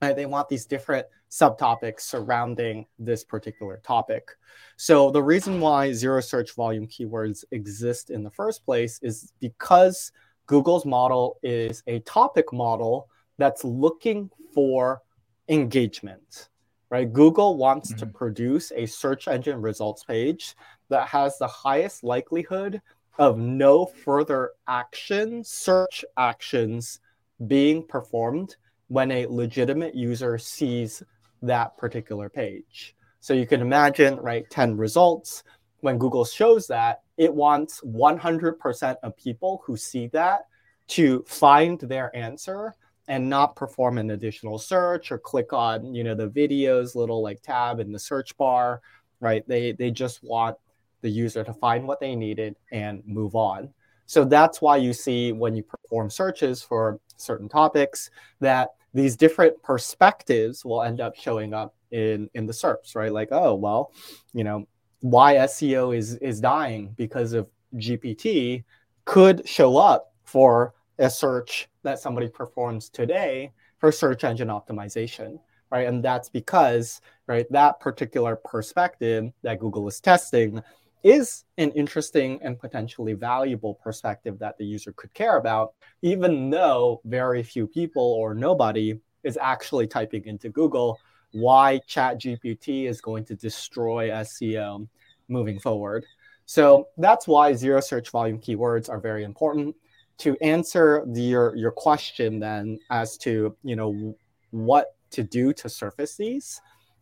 And 0.00 0.16
they 0.16 0.26
want 0.26 0.48
these 0.48 0.66
different 0.66 1.06
subtopics 1.34 2.02
surrounding 2.02 2.86
this 2.98 3.24
particular 3.24 3.80
topic. 3.84 4.28
So 4.76 5.10
the 5.10 5.22
reason 5.22 5.60
why 5.60 5.92
zero 5.92 6.20
search 6.20 6.54
volume 6.54 6.86
keywords 6.86 7.44
exist 7.50 8.10
in 8.10 8.22
the 8.22 8.30
first 8.30 8.64
place 8.64 9.00
is 9.02 9.32
because 9.40 10.12
Google's 10.46 10.86
model 10.86 11.38
is 11.42 11.82
a 11.86 12.00
topic 12.00 12.52
model 12.52 13.08
that's 13.38 13.64
looking 13.64 14.30
for 14.54 15.02
engagement 15.48 16.48
right? 16.90 17.12
Google 17.12 17.56
wants 17.56 17.90
mm-hmm. 17.90 17.98
to 17.98 18.06
produce 18.06 18.70
a 18.76 18.86
search 18.86 19.26
engine 19.26 19.60
results 19.60 20.04
page 20.04 20.54
that 20.90 21.08
has 21.08 21.38
the 21.38 21.46
highest 21.48 22.04
likelihood 22.04 22.80
of 23.18 23.36
no 23.36 23.84
further 23.84 24.52
action, 24.68 25.42
search 25.42 26.04
actions 26.16 27.00
being 27.48 27.84
performed 27.84 28.54
when 28.86 29.10
a 29.10 29.26
legitimate 29.26 29.96
user 29.96 30.38
sees 30.38 31.02
that 31.42 31.76
particular 31.76 32.28
page. 32.28 32.94
So 33.20 33.34
you 33.34 33.46
can 33.46 33.60
imagine, 33.60 34.16
right, 34.16 34.48
10 34.50 34.76
results. 34.76 35.44
When 35.80 35.98
Google 35.98 36.24
shows 36.24 36.66
that, 36.68 37.02
it 37.16 37.32
wants 37.32 37.80
100% 37.82 38.96
of 39.02 39.16
people 39.16 39.62
who 39.64 39.76
see 39.76 40.08
that 40.08 40.46
to 40.88 41.24
find 41.26 41.80
their 41.80 42.14
answer 42.14 42.74
and 43.08 43.28
not 43.28 43.56
perform 43.56 43.98
an 43.98 44.10
additional 44.10 44.58
search 44.58 45.12
or 45.12 45.18
click 45.18 45.52
on 45.52 45.94
you 45.94 46.04
know 46.04 46.14
the 46.14 46.28
videos 46.28 46.94
little 46.94 47.22
like 47.22 47.42
tab 47.42 47.80
in 47.80 47.92
the 47.92 47.98
search 47.98 48.36
bar 48.36 48.80
right 49.20 49.46
they 49.46 49.72
they 49.72 49.90
just 49.90 50.22
want 50.22 50.56
the 51.02 51.08
user 51.08 51.44
to 51.44 51.52
find 51.52 51.86
what 51.86 52.00
they 52.00 52.16
needed 52.16 52.56
and 52.72 53.02
move 53.06 53.34
on 53.34 53.68
so 54.06 54.24
that's 54.24 54.60
why 54.60 54.76
you 54.76 54.92
see 54.92 55.32
when 55.32 55.54
you 55.54 55.62
perform 55.62 56.08
searches 56.10 56.62
for 56.62 56.98
certain 57.16 57.48
topics 57.48 58.10
that 58.40 58.70
these 58.94 59.16
different 59.16 59.60
perspectives 59.62 60.64
will 60.64 60.82
end 60.82 61.00
up 61.00 61.16
showing 61.16 61.52
up 61.52 61.74
in 61.90 62.30
in 62.34 62.46
the 62.46 62.52
SERPs, 62.52 62.94
right? 62.94 63.12
Like, 63.12 63.28
oh 63.32 63.54
well, 63.54 63.92
you 64.32 64.44
know, 64.44 64.66
why 65.00 65.34
SEO 65.34 65.96
is 65.96 66.14
is 66.16 66.40
dying 66.40 66.94
because 66.96 67.32
of 67.32 67.48
GPT 67.76 68.64
could 69.04 69.46
show 69.48 69.76
up 69.76 70.12
for 70.24 70.74
a 70.98 71.10
search 71.10 71.68
that 71.82 71.98
somebody 71.98 72.28
performs 72.28 72.88
today 72.88 73.52
for 73.78 73.92
search 73.92 74.24
engine 74.24 74.48
optimization, 74.48 75.38
right? 75.70 75.86
And 75.86 76.02
that's 76.02 76.28
because, 76.28 77.00
right, 77.26 77.46
that 77.50 77.80
particular 77.80 78.36
perspective 78.36 79.32
that 79.42 79.58
Google 79.58 79.86
is 79.88 80.00
testing 80.00 80.62
is 81.04 81.44
an 81.58 81.70
interesting 81.72 82.40
and 82.42 82.58
potentially 82.58 83.12
valuable 83.12 83.74
perspective 83.74 84.38
that 84.38 84.56
the 84.58 84.64
user 84.64 84.92
could 84.92 85.12
care 85.14 85.36
about, 85.36 85.74
even 86.02 86.50
though 86.50 87.00
very 87.04 87.42
few 87.42 87.66
people 87.66 88.02
or 88.02 88.34
nobody 88.34 88.98
is 89.22 89.38
actually 89.40 89.86
typing 89.86 90.24
into 90.24 90.48
Google 90.48 90.98
why 91.32 91.80
ChatGPT 91.88 92.88
is 92.88 93.00
going 93.00 93.24
to 93.26 93.34
destroy 93.34 94.08
SEO 94.08 94.88
moving 95.28 95.58
forward. 95.58 96.04
So 96.46 96.88
that's 96.96 97.26
why 97.26 97.52
zero 97.54 97.80
search 97.80 98.10
volume 98.10 98.38
keywords 98.38 98.88
are 98.88 99.00
very 99.00 99.24
important 99.24 99.76
to 100.18 100.36
answer 100.40 101.04
the, 101.06 101.22
your 101.22 101.56
your 101.56 101.72
question 101.72 102.38
then 102.38 102.78
as 102.90 103.16
to 103.18 103.56
you 103.64 103.74
know 103.74 104.14
what 104.50 104.94
to 105.10 105.24
do 105.24 105.52
to 105.52 105.68
surface 105.68 106.16
these 106.16 106.60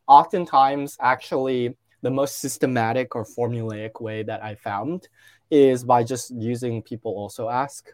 oftentimes 0.08 0.96
actually 1.00 1.76
the 2.02 2.10
most 2.10 2.40
systematic 2.40 3.14
or 3.14 3.24
formulaic 3.24 4.00
way 4.00 4.22
that 4.22 4.42
i 4.42 4.54
found 4.54 5.08
is 5.50 5.84
by 5.84 6.02
just 6.02 6.30
using 6.30 6.82
people 6.82 7.12
also 7.12 7.48
ask 7.48 7.90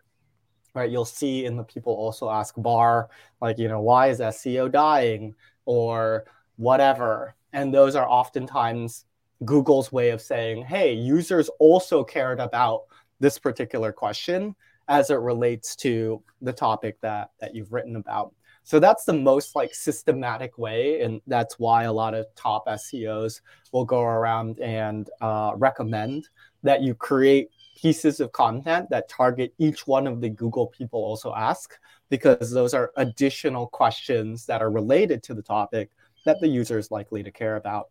right 0.75 0.91
you'll 0.91 1.05
see 1.05 1.45
in 1.45 1.57
the 1.57 1.65
people 1.65 1.93
also 1.93 2.31
ask 2.31 2.55
bar 2.59 3.09
like 3.41 3.59
you 3.59 3.69
know 3.69 3.81
why 3.81 4.09
is 4.09 4.21
seo 4.21 4.71
dying 4.71 5.35
or 5.65 6.25
whatever 6.57 7.35
and 7.53 7.73
those 7.73 7.95
are 7.95 8.09
oftentimes 8.09 9.05
google's 9.45 9.93
way 9.93 10.11
of 10.11 10.21
saying 10.21 10.65
hey 10.65 10.93
users 10.93 11.49
also 11.59 12.03
cared 12.03 12.41
about 12.41 12.83
this 13.21 13.39
particular 13.39 13.93
question 13.93 14.55
as 14.89 15.11
it 15.11 15.17
relates 15.17 15.77
to 15.77 16.23
the 16.43 16.53
topic 16.53 16.99
that 17.03 17.31
that 17.41 17.55
you've 17.55 17.73
written 17.73 17.97
about. 17.97 18.33
So 18.69 18.79
that's 18.79 19.07
the 19.07 19.15
most 19.15 19.57
like 19.57 19.75
systematic 19.75 20.59
way, 20.59 21.01
and 21.01 21.23
that's 21.27 21.59
why 21.59 21.85
a 21.85 21.93
lot 21.93 22.13
of 22.13 22.27
top 22.35 22.67
SEOs 22.67 23.41
will 23.73 23.87
go 23.87 24.03
around 24.03 24.61
and 24.61 25.09
uh, 25.23 25.53
recommend 25.57 26.29
that 26.63 26.83
you 26.83 26.95
create 26.95 27.49
pieces 27.81 28.21
of 28.21 28.31
content 28.33 28.91
that 28.91 29.09
target 29.09 29.55
each 29.57 29.87
one 29.87 30.07
of 30.07 30.21
the 30.21 30.29
Google 30.29 30.67
people 30.67 31.03
also 31.03 31.33
ask, 31.35 31.79
because 32.11 32.51
those 32.51 32.75
are 32.75 32.93
additional 32.99 33.69
questions 33.69 34.45
that 34.45 34.61
are 34.61 34.71
related 34.71 35.23
to 35.23 35.33
the 35.33 35.41
topic 35.41 35.89
that 36.27 36.39
the 36.43 36.49
user 36.49 36.77
is 36.77 36.91
likely 36.91 37.23
to 37.23 37.31
care 37.31 37.57
about. 37.57 37.89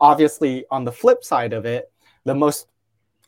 Obviously, 0.00 0.64
on 0.72 0.82
the 0.84 0.90
flip 0.90 1.22
side 1.22 1.52
of 1.52 1.64
it, 1.64 1.92
the 2.24 2.34
most 2.34 2.66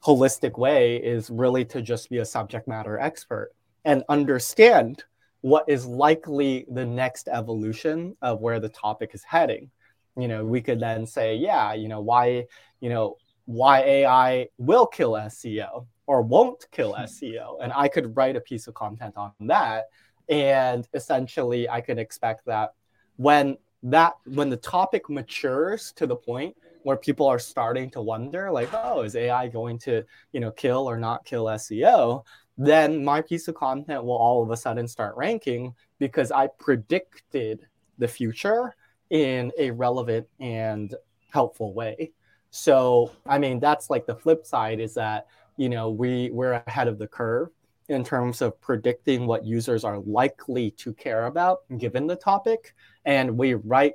holistic 0.05 0.59
way 0.59 0.97
is 0.97 1.31
really 1.31 1.64
to 1.64 1.81
just 1.81 2.11
be 2.11 2.18
a 2.18 2.25
subject 2.25 2.66
matter 2.66 2.99
expert 2.99 3.53
and 3.85 4.03
understand 4.09 5.05
what 5.42 5.64
is 5.68 5.85
likely 5.85 6.64
the 6.70 6.87
next 6.87 7.28
evolution 7.28 8.16
of 8.22 8.40
where 8.40 8.61
the 8.61 8.68
topic 8.68 9.11
is 9.12 9.22
heading. 9.22 9.70
You 10.16 10.28
know, 10.28 10.44
we 10.44 10.61
could 10.61 10.81
then 10.81 11.07
say, 11.07 11.37
yeah, 11.37 11.74
you 11.74 11.88
know, 11.88 12.00
why, 12.00 12.46
you 12.81 12.88
know, 12.88 13.16
why 13.44 13.81
AI 13.81 14.48
will 14.59 14.87
kill 14.87 15.12
SEO 15.12 15.87
or 16.07 16.22
won't 16.22 16.64
kill 16.70 16.94
SEO. 16.98 17.59
And 17.62 17.72
I 17.74 17.88
could 17.88 18.16
write 18.16 18.37
a 18.37 18.40
piece 18.40 18.66
of 18.66 18.74
content 18.74 19.16
on 19.16 19.33
that. 19.40 19.87
And 20.28 20.87
essentially, 20.94 21.68
I 21.68 21.81
could 21.81 21.98
expect 21.98 22.46
that 22.46 22.70
when 23.16 23.57
that 23.83 24.14
when 24.26 24.48
the 24.48 24.57
topic 24.57 25.11
matures 25.11 25.92
to 25.96 26.07
the 26.07 26.16
point 26.16 26.57
where 26.85 26.96
people 26.96 27.26
are 27.26 27.38
starting 27.38 27.90
to 27.90 28.00
wonder 28.00 28.50
like 28.50 28.68
oh 28.72 29.02
is 29.02 29.16
ai 29.16 29.48
going 29.48 29.76
to 29.76 30.05
you 30.33 30.40
know 30.40 30.52
kill 30.52 30.88
or 30.88 30.96
not 30.96 31.24
kill 31.24 31.46
seo 31.46 32.24
then 32.59 33.05
my 33.05 33.21
piece 33.23 33.49
of 33.49 33.55
content 33.55 34.05
will 34.05 34.17
all 34.17 34.43
of 34.43 34.51
a 34.51 34.57
sudden 34.57 34.87
start 34.87 35.17
ranking 35.17 35.75
because 35.99 36.31
i 36.31 36.47
predicted 36.59 37.67
the 37.99 38.09
future 38.09 38.75
in 39.11 39.53
a 39.59 39.71
relevant 39.71 40.27
and 40.41 40.95
helpful 41.33 41.73
way. 41.75 42.12
So 42.51 43.12
i 43.27 43.38
mean 43.38 43.61
that's 43.61 43.91
like 43.91 44.07
the 44.07 44.17
flip 44.17 44.47
side 44.47 44.81
is 44.81 44.95
that 44.95 45.27
you 45.57 45.69
know 45.69 45.91
we 45.91 46.31
we're 46.31 46.62
ahead 46.67 46.88
of 46.88 46.99
the 46.99 47.07
curve 47.07 47.51
in 47.88 48.05
terms 48.05 48.43
of 48.43 48.61
predicting 48.61 49.27
what 49.27 49.45
users 49.45 49.85
are 49.85 49.99
likely 50.01 50.71
to 50.73 50.93
care 50.95 51.27
about 51.27 51.61
given 51.79 52.07
the 52.07 52.17
topic. 52.17 52.75
And 53.05 53.37
we 53.37 53.55
write 53.55 53.95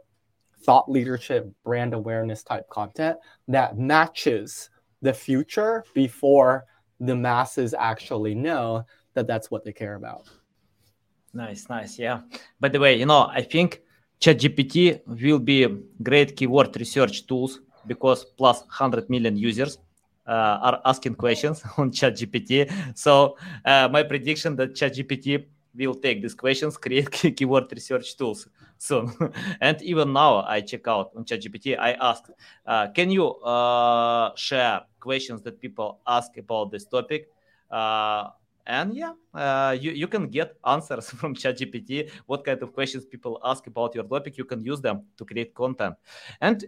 thought 0.64 0.90
leadership, 0.90 1.50
brand 1.64 1.94
awareness 1.94 2.44
type 2.44 2.70
content 2.70 3.18
that 3.48 3.78
matches 3.78 4.70
the 5.02 5.14
future 5.14 5.84
before 5.94 6.66
the 7.00 7.16
masses 7.16 7.74
actually 7.74 8.36
know 8.36 8.86
that 9.14 9.28
that's 9.28 9.50
what 9.52 9.64
they 9.64 9.74
care 9.74 9.96
about. 9.96 10.30
Nice, 11.34 11.70
nice. 11.70 12.00
Yeah. 12.00 12.22
By 12.60 12.70
the 12.70 12.80
way, 12.80 12.98
you 12.98 13.06
know, 13.06 13.28
I 13.32 13.42
think 13.42 13.82
ChatGPT 14.20 15.02
will 15.06 15.40
be 15.40 15.68
great 16.02 16.36
keyword 16.36 16.76
research 16.78 17.28
tools 17.28 17.60
because 17.86 18.26
plus 18.26 18.62
100 18.62 19.10
million 19.10 19.38
users 19.38 19.78
uh, 20.28 20.58
are 20.62 20.82
asking 20.86 21.16
questions 21.16 21.64
on 21.78 21.92
ChatGPT. 21.92 22.72
So 22.98 23.38
uh, 23.64 23.88
my 23.92 24.04
prediction 24.04 24.56
that 24.56 24.74
ChatGPT 24.74 25.46
will 25.76 25.96
take 25.96 26.22
these 26.22 26.34
questions, 26.34 26.78
create 26.78 27.12
keyword 27.38 27.72
research 27.72 28.18
tools 28.18 28.48
soon. 28.78 29.12
and 29.62 29.82
even 29.82 30.14
now, 30.14 30.44
I 30.44 30.62
check 30.62 30.88
out 30.88 31.12
on 31.16 31.26
ChatGPT. 31.26 31.78
I 31.78 31.94
ask, 31.94 32.24
uh, 32.66 32.88
can 32.90 33.10
you 33.12 33.36
uh, 33.36 34.36
share 34.36 34.82
questions 35.00 35.42
that 35.44 35.60
people 35.60 36.00
ask 36.08 36.38
about 36.38 36.72
this 36.72 36.86
topic? 36.86 37.30
Uh, 37.72 38.30
and 38.66 38.94
yeah, 38.94 39.14
uh, 39.34 39.76
you, 39.80 39.92
you 39.92 40.08
can 40.08 40.28
get 40.28 40.58
answers 40.66 41.10
from 41.20 41.34
ChatGPT. 41.36 42.10
What 42.26 42.44
kind 42.46 42.62
of 42.62 42.74
questions 42.74 43.06
people 43.06 43.40
ask 43.44 43.66
about 43.68 43.96
your 43.96 44.04
topic, 44.04 44.38
you 44.38 44.46
can 44.46 44.62
use 44.64 44.82
them 44.82 45.04
to 45.18 45.26
create 45.26 45.54
content. 45.54 45.96
And 46.42 46.66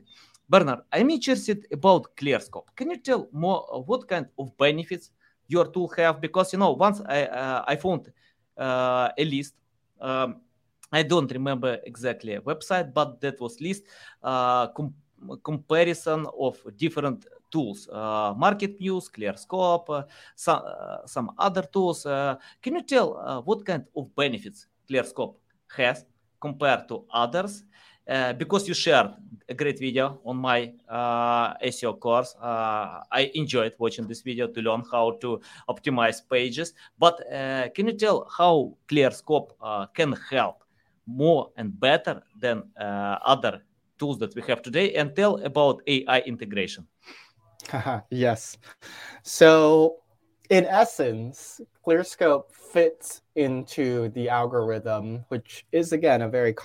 Bernard, 0.50 0.80
I'm 0.92 1.10
interested 1.10 1.68
about 1.72 2.16
ClearScope. 2.16 2.68
Can 2.76 2.90
you 2.90 2.98
tell 2.98 3.28
more 3.32 3.84
what 3.86 4.08
kind 4.08 4.26
of 4.38 4.58
benefits 4.58 5.12
your 5.48 5.68
tool 5.68 5.90
have? 5.98 6.22
Because 6.22 6.54
you 6.54 6.60
know, 6.60 6.72
once 6.72 7.02
I 7.06 7.26
uh, 7.26 7.64
I 7.68 7.76
found 7.76 8.12
uh, 8.58 9.10
a 9.18 9.26
list. 9.26 9.56
Um, 10.02 10.42
I 10.92 11.04
don't 11.04 11.32
remember 11.32 11.80
exactly 11.84 12.38
website, 12.38 12.94
but 12.94 13.22
that 13.22 13.40
was 13.40 13.60
list 13.62 13.84
uh, 14.24 14.68
com- 14.68 14.94
comparison 15.44 16.26
of 16.40 16.58
different 16.78 17.26
tools 17.52 17.90
uh, 17.92 18.34
MarketMuse 18.36 19.10
clearscope 19.12 19.90
uh, 19.90 20.04
some, 20.36 20.62
uh, 20.66 21.06
some 21.06 21.32
other 21.38 21.64
tools 21.64 22.06
uh, 22.06 22.36
can 22.62 22.76
you 22.76 22.84
tell 22.84 23.18
uh, 23.18 23.42
what 23.42 23.66
kind 23.66 23.86
of 23.96 24.14
benefits 24.16 24.68
clearscope 24.90 25.36
has 25.76 26.06
compared 26.40 26.88
to 26.88 27.06
others 27.12 27.64
because 28.40 28.68
you 28.68 28.74
shared 28.74 29.12
a 29.50 29.54
great 29.54 29.78
video 29.78 30.20
on 30.26 30.36
my 30.36 30.74
SEO 31.62 32.00
course. 32.00 32.36
I 32.42 33.30
enjoyed 33.36 33.76
watching 33.78 34.08
this 34.08 34.22
video 34.24 34.48
to 34.48 34.62
learn 34.62 34.82
how 34.92 35.20
to 35.22 35.40
optimize 35.70 36.20
pages. 36.28 36.74
But 36.98 37.22
can 37.76 37.86
you 37.86 37.94
tell 37.94 38.28
how 38.36 38.76
ClearScope 38.88 39.52
can 39.94 40.14
help 40.32 40.64
more 41.10 41.50
and 41.58 41.78
better 41.80 42.22
than 42.40 42.64
uh, 42.80 43.18
other 43.26 43.62
tools 43.98 44.20
that 44.20 44.36
we 44.36 44.42
have 44.44 44.62
today? 44.62 44.94
And 44.94 45.16
tell 45.16 45.44
about 45.44 45.82
AI 45.88 46.20
integration. 46.22 46.88
yes. 48.10 48.58
So, 49.24 49.98
in 50.50 50.66
essence, 50.66 51.62
ClearScope 51.86 52.52
fits 52.52 53.22
into 53.36 54.10
the 54.10 54.30
algorithm, 54.30 55.26
which 55.30 55.66
is 55.72 55.92
again 55.92 56.22
a 56.22 56.30
very 56.30 56.56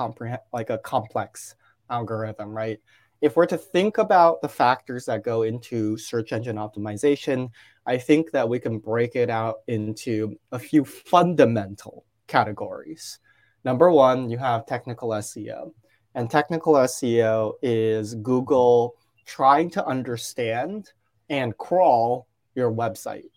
like 0.53 0.71
a 0.71 0.79
complex 0.79 1.55
algorithm, 1.91 2.57
right? 2.57 2.79
If 3.21 3.37
we're 3.37 3.47
to 3.47 3.59
think 3.59 3.99
about 3.99 4.43
the 4.43 4.49
factors 4.49 5.07
that 5.07 5.23
go 5.23 5.43
into 5.43 5.97
search 5.97 6.33
engine 6.33 6.57
optimization, 6.57 7.49
I 7.87 7.97
think 7.97 8.31
that 8.33 8.49
we 8.49 8.59
can 8.59 8.79
break 8.79 9.17
it 9.17 9.31
out 9.31 9.57
into 9.67 10.37
a 10.53 10.59
few 10.59 10.85
fundamental 10.85 12.05
categories. 12.27 13.19
Number 13.65 13.91
one, 13.91 14.31
you 14.31 14.39
have 14.39 14.67
technical 14.67 15.09
SEO. 15.11 15.73
And 16.15 16.31
technical 16.31 16.75
SEO 16.75 17.55
is 17.63 18.15
Google 18.15 18.95
trying 19.27 19.71
to 19.71 19.85
understand 19.87 20.93
and 21.31 21.57
crawl 21.57 22.29
your 22.55 22.71
website 22.71 23.31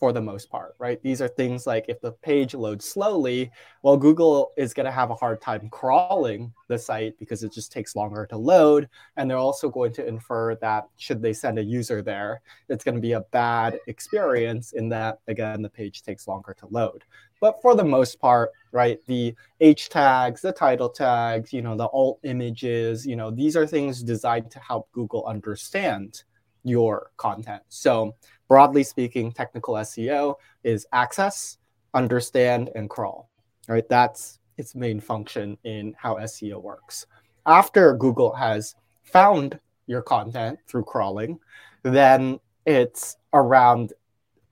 for 0.00 0.12
the 0.14 0.20
most 0.20 0.50
part, 0.50 0.74
right? 0.78 1.00
These 1.02 1.20
are 1.20 1.28
things 1.28 1.66
like 1.66 1.84
if 1.86 2.00
the 2.00 2.12
page 2.12 2.54
loads 2.54 2.86
slowly, 2.86 3.52
well, 3.82 3.98
Google 3.98 4.52
is 4.56 4.72
going 4.72 4.86
to 4.86 4.90
have 4.90 5.10
a 5.10 5.14
hard 5.14 5.42
time 5.42 5.68
crawling 5.68 6.54
the 6.68 6.78
site 6.78 7.18
because 7.18 7.44
it 7.44 7.52
just 7.52 7.70
takes 7.70 7.94
longer 7.94 8.26
to 8.30 8.38
load. 8.38 8.88
And 9.18 9.30
they're 9.30 9.36
also 9.36 9.68
going 9.68 9.92
to 9.92 10.06
infer 10.06 10.54
that 10.56 10.88
should 10.96 11.20
they 11.20 11.34
send 11.34 11.58
a 11.58 11.62
user 11.62 12.00
there, 12.00 12.40
it's 12.70 12.82
going 12.82 12.94
to 12.94 13.00
be 13.00 13.12
a 13.12 13.20
bad 13.20 13.78
experience 13.88 14.72
in 14.72 14.88
that, 14.88 15.20
again, 15.28 15.60
the 15.60 15.68
page 15.68 16.02
takes 16.02 16.26
longer 16.26 16.56
to 16.60 16.66
load. 16.68 17.04
But 17.38 17.60
for 17.60 17.74
the 17.74 17.84
most 17.84 18.18
part, 18.18 18.52
right, 18.72 19.00
the 19.06 19.34
H 19.60 19.90
tags, 19.90 20.40
the 20.40 20.52
title 20.52 20.88
tags, 20.88 21.52
you 21.52 21.60
know, 21.60 21.76
the 21.76 21.88
alt 21.88 22.20
images, 22.22 23.06
you 23.06 23.16
know, 23.16 23.30
these 23.30 23.54
are 23.54 23.66
things 23.66 24.02
designed 24.02 24.50
to 24.52 24.60
help 24.60 24.90
Google 24.92 25.26
understand 25.26 26.22
your 26.64 27.10
content. 27.16 27.62
So 27.68 28.14
broadly 28.50 28.82
speaking, 28.82 29.30
technical 29.30 29.74
SEO 29.74 30.34
is 30.64 30.84
access, 30.92 31.58
understand, 31.94 32.68
and 32.74 32.90
crawl. 32.90 33.30
Right? 33.68 33.88
That's 33.88 34.40
its 34.58 34.74
main 34.74 34.98
function 35.00 35.56
in 35.62 35.94
how 35.96 36.16
SEO 36.16 36.60
works. 36.60 37.06
After 37.46 37.94
Google 37.94 38.34
has 38.34 38.74
found 39.04 39.58
your 39.86 40.02
content 40.02 40.58
through 40.66 40.82
crawling, 40.82 41.38
then 41.84 42.40
it's 42.66 43.16
around 43.32 43.92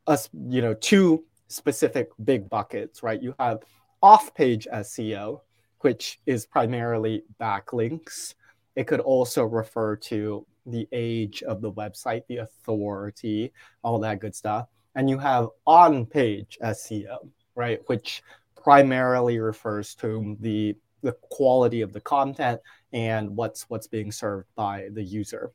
us, 0.06 0.30
you 0.48 0.62
know, 0.62 0.74
two 0.74 1.24
specific 1.48 2.10
big 2.24 2.48
buckets, 2.48 3.02
right? 3.02 3.20
You 3.20 3.34
have 3.40 3.64
off-page 4.00 4.68
SEO, 4.72 5.40
which 5.80 6.20
is 6.24 6.46
primarily 6.46 7.24
backlinks. 7.40 8.34
It 8.76 8.86
could 8.86 9.00
also 9.00 9.42
refer 9.42 9.96
to 9.96 10.46
the 10.70 10.88
age 10.92 11.42
of 11.42 11.60
the 11.60 11.72
website, 11.72 12.22
the 12.28 12.38
authority, 12.38 13.52
all 13.82 13.98
that 14.00 14.20
good 14.20 14.34
stuff. 14.34 14.68
And 14.94 15.08
you 15.08 15.18
have 15.18 15.48
on 15.66 16.06
page 16.06 16.58
SEO, 16.62 17.28
right? 17.54 17.80
Which 17.86 18.22
primarily 18.60 19.38
refers 19.38 19.94
to 19.96 20.36
the 20.40 20.76
the 21.02 21.12
quality 21.30 21.80
of 21.80 21.92
the 21.92 22.00
content 22.00 22.60
and 22.92 23.36
what's 23.36 23.70
what's 23.70 23.86
being 23.86 24.10
served 24.10 24.48
by 24.56 24.88
the 24.92 25.02
user. 25.02 25.52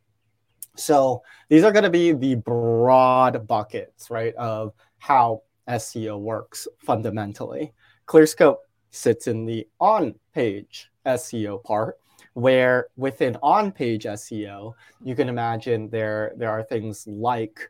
So 0.76 1.22
these 1.50 1.64
are 1.64 1.72
going 1.72 1.84
to 1.84 1.90
be 1.90 2.14
the 2.14 2.36
broad 2.36 3.48
buckets, 3.48 4.10
right, 4.10 4.34
of 4.36 4.74
how 4.98 5.44
SEO 5.68 6.20
works 6.20 6.68
fundamentally. 6.80 7.74
ClearScope 8.08 8.58
sits 8.90 9.28
in 9.28 9.46
the 9.46 9.68
on 9.80 10.16
page 10.34 10.90
SEO 11.06 11.64
part, 11.64 12.00
where 12.34 12.88
within 12.98 13.38
on-page 13.44 14.06
SEO, 14.06 14.74
you 15.04 15.16
can 15.16 15.30
imagine 15.30 15.90
there 15.90 16.34
there 16.36 16.50
are 16.50 16.64
things 16.64 17.06
like 17.08 17.70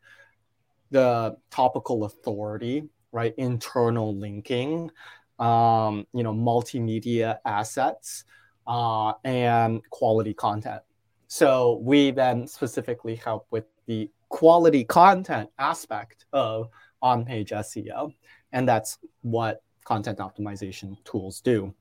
the 0.92 1.36
topical 1.50 2.06
authority, 2.06 2.84
right? 3.12 3.34
Internal 3.38 4.16
linking, 4.16 4.90
um, 5.40 6.06
you 6.14 6.24
know, 6.24 6.34
multimedia 6.34 7.38
assets, 7.46 8.24
uh, 8.68 9.14
and 9.24 9.82
quality 9.90 10.34
content. 10.34 10.82
So 11.28 11.80
we 11.82 12.12
then 12.12 12.48
specifically 12.48 13.16
help 13.16 13.48
with 13.50 13.66
the 13.88 14.10
quality 14.30 14.84
content 14.84 15.50
aspect 15.60 16.26
of 16.32 16.70
on-page 17.02 17.50
SEO, 17.50 18.14
and 18.52 18.68
that's 18.68 19.00
what 19.22 19.62
content 19.84 20.20
optimization 20.20 21.04
tools 21.04 21.42
do. 21.42 21.74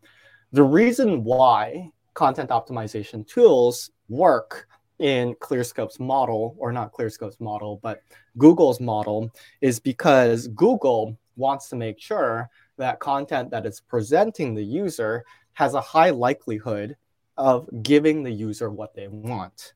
The 0.52 0.62
reason 0.62 1.22
why 1.22 1.92
content 2.14 2.50
optimization 2.50 3.26
tools 3.26 3.90
work 4.08 4.68
in 4.98 5.34
ClearScope's 5.36 5.98
model, 5.98 6.54
or 6.58 6.72
not 6.72 6.92
ClearScope's 6.92 7.40
model, 7.40 7.80
but 7.82 8.02
Google's 8.38 8.80
model, 8.80 9.32
is 9.60 9.80
because 9.80 10.46
Google 10.48 11.18
wants 11.36 11.68
to 11.70 11.76
make 11.76 11.98
sure 11.98 12.48
that 12.76 13.00
content 13.00 13.50
that 13.50 13.66
is 13.66 13.80
presenting 13.80 14.54
the 14.54 14.62
user 14.62 15.24
has 15.54 15.74
a 15.74 15.80
high 15.80 16.10
likelihood 16.10 16.96
of 17.36 17.68
giving 17.82 18.22
the 18.22 18.30
user 18.30 18.70
what 18.70 18.94
they 18.94 19.08
want. 19.08 19.72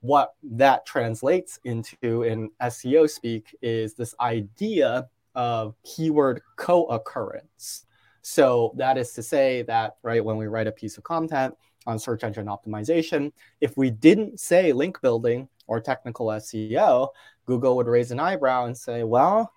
what 0.00 0.34
that 0.42 0.86
translates 0.86 1.58
into 1.64 2.22
in 2.22 2.50
SEO 2.62 3.10
speak 3.10 3.56
is 3.60 3.94
this 3.94 4.14
idea 4.20 5.08
of 5.34 5.74
keyword 5.84 6.40
co-occurrence. 6.56 7.86
So 8.28 8.72
that 8.74 8.98
is 8.98 9.12
to 9.12 9.22
say 9.22 9.62
that, 9.68 9.98
right, 10.02 10.22
when 10.22 10.36
we 10.36 10.48
write 10.48 10.66
a 10.66 10.72
piece 10.72 10.98
of 10.98 11.04
content 11.04 11.54
on 11.86 11.96
search 11.96 12.24
engine 12.24 12.46
optimization, 12.46 13.30
if 13.60 13.76
we 13.76 13.88
didn't 13.88 14.40
say 14.40 14.72
link 14.72 15.00
building 15.00 15.48
or 15.68 15.80
technical 15.80 16.26
SEO, 16.26 17.10
Google 17.44 17.76
would 17.76 17.86
raise 17.86 18.10
an 18.10 18.18
eyebrow 18.18 18.64
and 18.64 18.76
say, 18.76 19.04
well, 19.04 19.52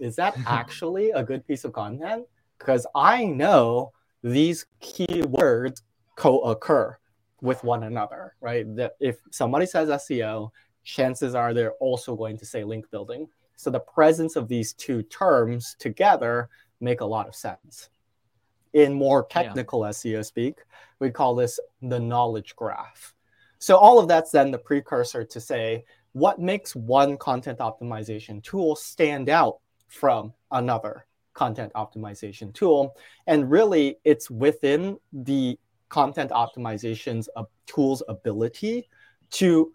is 0.00 0.16
that 0.16 0.34
actually 0.48 1.12
a 1.12 1.22
good 1.22 1.46
piece 1.46 1.62
of 1.64 1.72
content? 1.72 2.26
Because 2.58 2.88
I 2.92 3.24
know 3.24 3.92
these 4.24 4.66
keywords 4.82 5.82
co-occur 6.16 6.98
with 7.40 7.62
one 7.62 7.84
another, 7.84 8.34
right? 8.40 8.66
That 8.74 8.96
if 8.98 9.18
somebody 9.30 9.64
says 9.64 9.88
SEO, 9.88 10.50
chances 10.82 11.36
are 11.36 11.54
they're 11.54 11.74
also 11.74 12.16
going 12.16 12.36
to 12.38 12.46
say 12.46 12.64
link 12.64 12.90
building. 12.90 13.28
So 13.54 13.70
the 13.70 13.78
presence 13.78 14.34
of 14.34 14.48
these 14.48 14.72
two 14.72 15.04
terms 15.04 15.76
together 15.78 16.48
make 16.82 17.00
a 17.00 17.06
lot 17.06 17.28
of 17.28 17.34
sense. 17.34 17.88
In 18.72 18.92
more 18.92 19.26
technical 19.26 19.84
yeah. 19.84 19.90
SEO 19.90 20.24
speak, 20.24 20.58
we 20.98 21.10
call 21.10 21.34
this 21.34 21.60
the 21.82 22.00
knowledge 22.00 22.56
graph. 22.56 23.14
So 23.58 23.76
all 23.76 23.98
of 23.98 24.08
that's 24.08 24.30
then 24.30 24.50
the 24.50 24.58
precursor 24.58 25.24
to 25.24 25.40
say 25.40 25.84
what 26.12 26.38
makes 26.38 26.74
one 26.74 27.16
content 27.16 27.58
optimization 27.58 28.42
tool 28.42 28.76
stand 28.76 29.28
out 29.28 29.58
from 29.88 30.32
another 30.50 31.06
content 31.34 31.72
optimization 31.74 32.52
tool. 32.52 32.94
And 33.26 33.50
really, 33.50 33.98
it's 34.04 34.30
within 34.30 34.98
the 35.12 35.58
content 35.88 36.30
optimization's 36.30 37.28
uh, 37.36 37.44
tool's 37.66 38.02
ability 38.08 38.88
to 39.30 39.72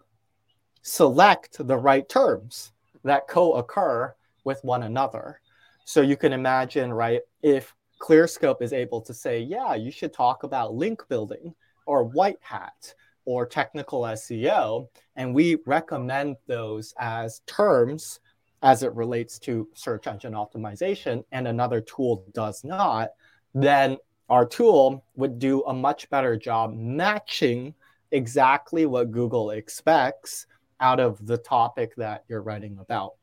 select 0.82 1.56
the 1.66 1.76
right 1.76 2.08
terms 2.08 2.72
that 3.04 3.28
co-occur 3.28 4.14
with 4.44 4.62
one 4.64 4.84
another. 4.84 5.40
So 5.88 6.02
you 6.02 6.18
can 6.18 6.34
imagine, 6.34 6.92
right, 6.92 7.22
if 7.40 7.74
ClearScope 7.98 8.60
is 8.60 8.74
able 8.74 9.00
to 9.00 9.14
say, 9.14 9.40
yeah, 9.40 9.74
you 9.74 9.90
should 9.90 10.12
talk 10.12 10.42
about 10.42 10.74
link 10.74 11.02
building 11.08 11.54
or 11.86 12.04
white 12.04 12.36
hat 12.42 12.92
or 13.24 13.46
technical 13.46 14.02
SEO, 14.02 14.86
and 15.16 15.34
we 15.34 15.56
recommend 15.64 16.36
those 16.46 16.92
as 16.98 17.40
terms 17.46 18.20
as 18.60 18.82
it 18.82 18.92
relates 18.92 19.38
to 19.38 19.66
search 19.72 20.06
engine 20.06 20.34
optimization, 20.34 21.24
and 21.32 21.48
another 21.48 21.80
tool 21.80 22.22
does 22.34 22.64
not, 22.64 23.08
then 23.54 23.96
our 24.28 24.44
tool 24.44 25.02
would 25.16 25.38
do 25.38 25.62
a 25.62 25.72
much 25.72 26.10
better 26.10 26.36
job 26.36 26.74
matching 26.74 27.74
exactly 28.10 28.84
what 28.84 29.10
Google 29.10 29.52
expects 29.52 30.44
out 30.80 31.00
of 31.00 31.26
the 31.26 31.38
topic 31.38 31.96
that 31.96 32.24
you're 32.28 32.42
writing 32.42 32.76
about. 32.78 33.14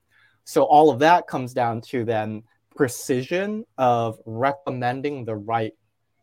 So 0.46 0.64
all 0.64 0.90
of 0.90 0.98
that 1.00 1.28
comes 1.28 1.54
down 1.54 1.82
to 1.82 2.04
then 2.04 2.42
precision 2.76 3.66
of 3.78 4.20
recommending 4.26 5.26
the 5.26 5.36
right 5.36 5.74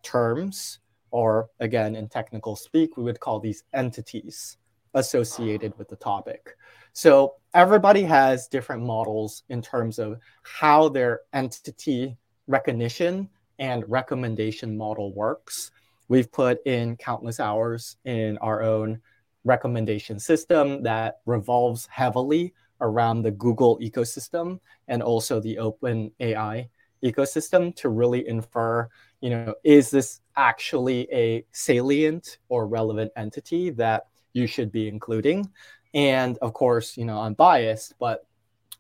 terms, 0.03 0.79
or 1.11 1.49
again, 1.61 1.97
in 1.97 2.09
technical 2.09 2.57
speak, 2.57 2.97
we 2.97 3.03
would 3.03 3.21
call 3.21 3.41
these 3.41 3.65
entities 3.73 4.59
associated 4.95 5.77
with 5.79 5.89
the 5.89 5.97
topic. 5.97 6.57
So 6.93 7.37
everybody 7.55 8.03
has 8.03 8.49
different 8.49 8.83
models 8.83 9.45
in 9.49 9.63
terms 9.63 9.99
of 9.99 10.19
how 10.43 10.89
their 10.89 11.21
entity 11.33 12.17
recognition 12.47 13.31
and 13.59 13.89
recommendation 13.89 14.77
model 14.77 15.15
works. 15.15 15.71
We've 16.09 16.31
put 16.31 16.59
in 16.67 16.97
countless 16.97 17.41
hours 17.41 17.97
in 18.05 18.37
our 18.39 18.63
own 18.63 19.01
recommendation 19.45 20.21
system 20.21 20.83
that 20.83 21.21
revolves 21.25 21.87
heavily 21.91 22.53
around 22.83 23.23
the 23.23 23.31
Google 23.31 23.79
ecosystem 23.79 24.61
and 24.89 25.03
also 25.03 25.41
the 25.41 25.59
Open 25.59 26.11
AI 26.21 26.69
ecosystem 27.03 27.75
to 27.77 27.89
really 27.89 28.29
infer, 28.29 28.89
you 29.21 29.31
know, 29.31 29.55
is 29.65 29.91
this 29.91 30.21
actually 30.37 31.09
a 31.13 31.45
salient 31.53 32.39
or 32.49 32.67
relevant 32.67 33.11
entity 33.17 33.71
that 33.71 34.05
you 34.35 34.47
should 34.47 34.71
be 34.71 34.89
including? 34.89 35.49
And 35.95 36.39
of 36.39 36.53
course, 36.53 36.97
you 36.97 37.05
know, 37.05 37.19
I'm 37.19 37.35
biased, 37.35 37.95
but 37.99 38.27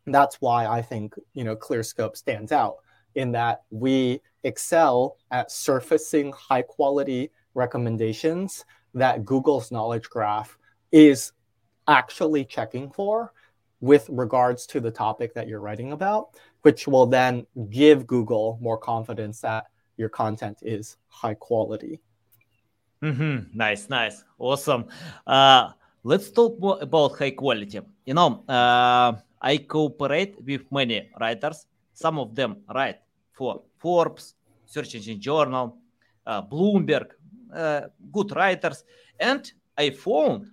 that's 0.07 0.37
why 0.41 0.67
I 0.67 0.83
think, 0.83 1.15
you 1.35 1.45
know, 1.45 1.57
ClearScope 1.57 2.17
stands 2.17 2.53
out 2.53 2.77
in 3.15 3.33
that 3.33 3.63
we 3.71 4.21
excel 4.43 5.17
at 5.31 5.51
surfacing 5.51 6.33
high 6.33 6.63
quality 6.63 7.31
recommendations 7.55 8.65
that 8.95 9.25
Google's 9.25 9.71
knowledge 9.71 10.09
graph 10.09 10.59
is 10.91 11.33
actually 11.89 12.45
checking 12.45 12.91
for 12.91 13.33
with 13.83 14.09
regards 14.11 14.65
to 14.65 14.81
the 14.81 14.91
topic 14.91 15.35
that 15.35 15.49
you're 15.49 15.61
writing 15.61 15.93
about, 15.93 16.29
which 16.63 16.87
will 16.87 17.05
then 17.05 17.45
give 17.69 18.07
Google 18.07 18.57
more 18.63 18.79
confidence 18.79 19.41
that 19.41 19.67
your 19.97 20.09
content 20.09 20.59
is 20.63 20.97
high 21.09 21.35
quality. 21.35 22.01
Mm-hmm. 23.03 23.59
Nice, 23.59 23.91
nice, 23.91 24.23
awesome. 24.39 24.87
Uh, 25.27 25.73
let's 26.05 26.31
talk 26.31 26.59
more 26.61 26.79
about 26.81 27.19
high 27.19 27.33
quality. 27.33 27.81
You 28.07 28.15
know, 28.15 28.45
uh, 28.49 29.15
I 29.41 29.57
cooperate 29.59 30.37
with 30.41 30.63
many 30.71 31.11
writers. 31.21 31.67
Some 31.93 32.21
of 32.21 32.37
them 32.37 32.59
write 32.73 33.01
for 33.33 33.63
Forbes, 33.79 34.35
Search 34.65 34.95
Engine 34.95 35.21
Journal, 35.21 35.77
uh, 36.25 36.41
Bloomberg, 36.43 37.09
uh, 37.53 37.83
good 38.13 38.35
writers. 38.37 38.85
And 39.19 39.51
I 39.77 39.91
found 39.91 40.53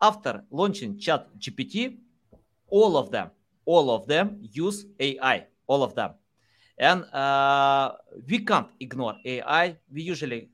after 0.00 0.42
launching 0.50 0.98
Chat 0.98 1.28
GPT, 1.38 1.98
all 2.70 2.96
of 2.96 3.10
them, 3.10 3.30
all 3.64 3.90
of 3.90 4.06
them 4.06 4.38
use 4.40 4.86
AI, 4.98 5.46
all 5.66 5.82
of 5.82 5.94
them. 5.94 6.14
And 6.78 7.04
uh, 7.12 7.92
we 8.28 8.40
can't 8.40 8.68
ignore 8.80 9.14
AI. 9.24 9.76
We 9.92 10.02
usually 10.02 10.50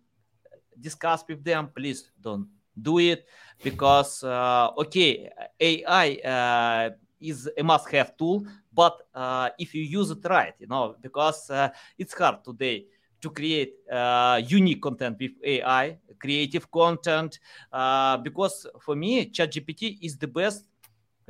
discuss 0.79 1.25
with 1.29 1.43
them, 1.45 1.71
please 1.75 2.11
don't 2.21 2.47
do 2.81 2.99
it 2.99 3.27
because, 3.63 4.23
uh, 4.25 4.71
okay, 4.79 5.31
AI 5.59 6.15
uh, 6.25 6.91
is 7.21 7.49
a 7.57 7.63
must-have 7.63 8.17
tool, 8.17 8.47
but 8.73 9.03
uh, 9.15 9.51
if 9.59 9.75
you 9.75 9.83
use 9.83 10.11
it 10.11 10.25
right, 10.29 10.55
you 10.59 10.67
know, 10.67 10.97
because 11.01 11.51
uh, 11.51 11.69
it's 11.99 12.15
hard 12.15 12.45
today 12.45 12.87
to 13.21 13.31
create 13.31 13.75
uh, 13.93 14.41
unique 14.47 14.81
content 14.81 15.17
with 15.21 15.33
AI, 15.45 15.99
creative 16.19 16.71
content, 16.71 17.39
uh, 17.73 18.17
because 18.17 18.67
for 18.81 18.97
me, 18.97 19.27
ChatGPT 19.31 19.99
is 20.01 20.17
the 20.17 20.27
best 20.27 20.70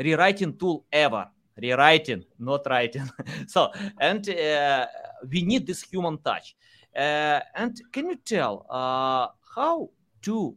rewriting 0.03 0.57
tool 0.57 0.85
ever. 0.93 1.29
Rewriting, 1.57 2.25
not 2.39 2.67
writing. 2.67 3.09
so, 3.47 3.71
and 4.01 4.29
uh, 4.31 4.87
we 5.31 5.43
need 5.43 5.67
this 5.67 5.83
human 5.83 6.19
touch. 6.19 6.57
Uh, 6.97 7.41
and 7.55 7.81
can 7.93 8.09
you 8.09 8.17
tell 8.17 8.67
how 9.55 9.91
to 10.23 10.57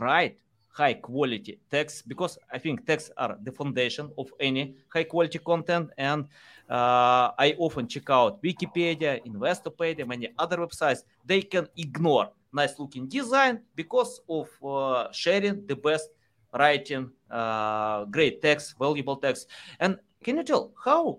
write 0.00 0.38
high 0.76 0.92
quality 0.92 1.58
text 1.70 2.06
because 2.06 2.38
I 2.52 2.58
think 2.58 2.84
texts 2.84 3.10
are 3.16 3.38
the 3.42 3.50
foundation 3.50 4.10
of 4.18 4.30
any 4.38 4.76
high 4.88 5.04
quality 5.04 5.38
content. 5.38 5.88
And 5.96 6.24
uh, 6.68 7.32
I 7.38 7.56
often 7.58 7.88
check 7.88 8.10
out 8.10 8.42
Wikipedia, 8.42 9.24
Investopedia, 9.24 10.06
many 10.06 10.28
other 10.38 10.58
websites. 10.58 11.04
They 11.24 11.40
can 11.40 11.66
ignore 11.76 12.28
nice 12.52 12.78
looking 12.78 13.06
design 13.08 13.60
because 13.74 14.20
of 14.28 14.48
uh, 14.62 15.10
sharing 15.12 15.66
the 15.66 15.76
best 15.76 16.10
writing, 16.52 17.10
uh, 17.30 18.04
great 18.04 18.42
text, 18.42 18.74
valuable 18.78 19.16
text. 19.16 19.48
And 19.80 19.98
can 20.22 20.36
you 20.36 20.42
tell 20.42 20.72
how 20.84 21.18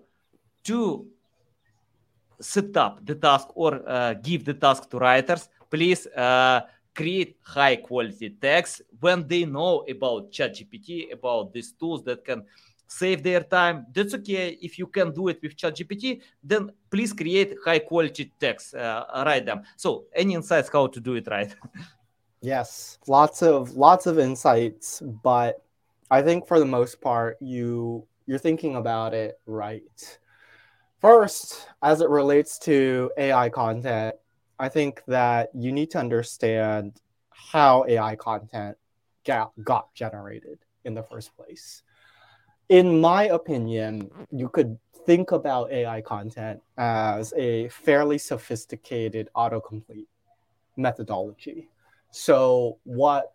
to 0.64 1.06
set 2.40 2.76
up 2.76 3.04
the 3.04 3.14
task 3.14 3.48
or 3.54 3.82
uh, 3.88 4.14
give 4.14 4.44
the 4.44 4.54
task 4.54 4.90
to 4.90 4.98
writers? 4.98 5.48
Please 5.70 6.06
uh, 6.08 6.60
create 6.94 7.36
high 7.42 7.76
quality 7.76 8.30
text 8.30 8.82
when 9.00 9.26
they 9.28 9.44
know 9.44 9.84
about 9.88 10.32
ChatGPT, 10.32 11.12
about 11.12 11.52
these 11.52 11.72
tools 11.72 12.02
that 12.04 12.24
can 12.24 12.44
save 12.88 13.22
their 13.22 13.42
time. 13.42 13.86
That's 13.92 14.14
okay. 14.14 14.58
If 14.60 14.78
you 14.78 14.86
can 14.86 15.12
do 15.12 15.28
it 15.28 15.38
with 15.42 15.56
ChatGPT, 15.56 16.22
then 16.42 16.72
please 16.90 17.12
create 17.12 17.54
high 17.64 17.78
quality 17.80 18.32
text, 18.40 18.74
uh, 18.74 19.04
write 19.24 19.46
them. 19.46 19.62
So, 19.76 20.06
any 20.14 20.34
insights 20.34 20.70
how 20.72 20.86
to 20.88 21.00
do 21.00 21.14
it 21.14 21.28
right? 21.28 21.54
yes, 22.40 22.98
lots 23.06 23.42
of 23.42 23.76
lots 23.76 24.06
of 24.06 24.18
insights, 24.18 25.00
but 25.22 25.62
I 26.10 26.22
think 26.22 26.46
for 26.46 26.58
the 26.58 26.64
most 26.64 27.00
part, 27.00 27.36
you 27.40 28.06
you're 28.26 28.38
thinking 28.38 28.76
about 28.76 29.14
it 29.14 29.40
right. 29.46 30.18
First, 31.00 31.68
as 31.82 32.00
it 32.00 32.08
relates 32.08 32.58
to 32.60 33.10
AI 33.16 33.48
content, 33.48 34.16
I 34.58 34.68
think 34.68 35.02
that 35.06 35.50
you 35.54 35.72
need 35.72 35.90
to 35.92 35.98
understand 35.98 37.00
how 37.30 37.84
AI 37.88 38.16
content 38.16 38.76
got, 39.24 39.52
got 39.62 39.94
generated 39.94 40.58
in 40.84 40.94
the 40.94 41.02
first 41.02 41.34
place. 41.36 41.82
In 42.68 43.00
my 43.00 43.24
opinion, 43.24 44.10
you 44.30 44.48
could 44.48 44.78
think 45.06 45.32
about 45.32 45.70
AI 45.70 46.02
content 46.02 46.60
as 46.76 47.32
a 47.36 47.68
fairly 47.68 48.18
sophisticated 48.18 49.30
autocomplete 49.36 50.08
methodology. 50.76 51.68
So, 52.10 52.78
what 52.84 53.32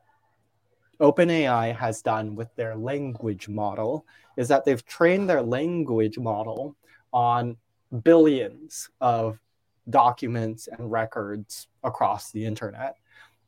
OpenAI 1.00 1.76
has 1.76 2.02
done 2.02 2.36
with 2.36 2.54
their 2.56 2.76
language 2.76 3.48
model 3.50 4.06
is 4.38 4.48
that 4.48 4.66
they've 4.66 4.86
trained 4.86 5.30
their 5.30 5.42
language 5.42 6.18
model 6.18 6.76
on 7.12 7.58
billions 8.04 8.90
of 9.02 9.40
documents 9.90 10.68
and 10.68 10.92
records 10.92 11.68
across 11.84 12.32
the 12.32 12.46
internet. 12.46 12.98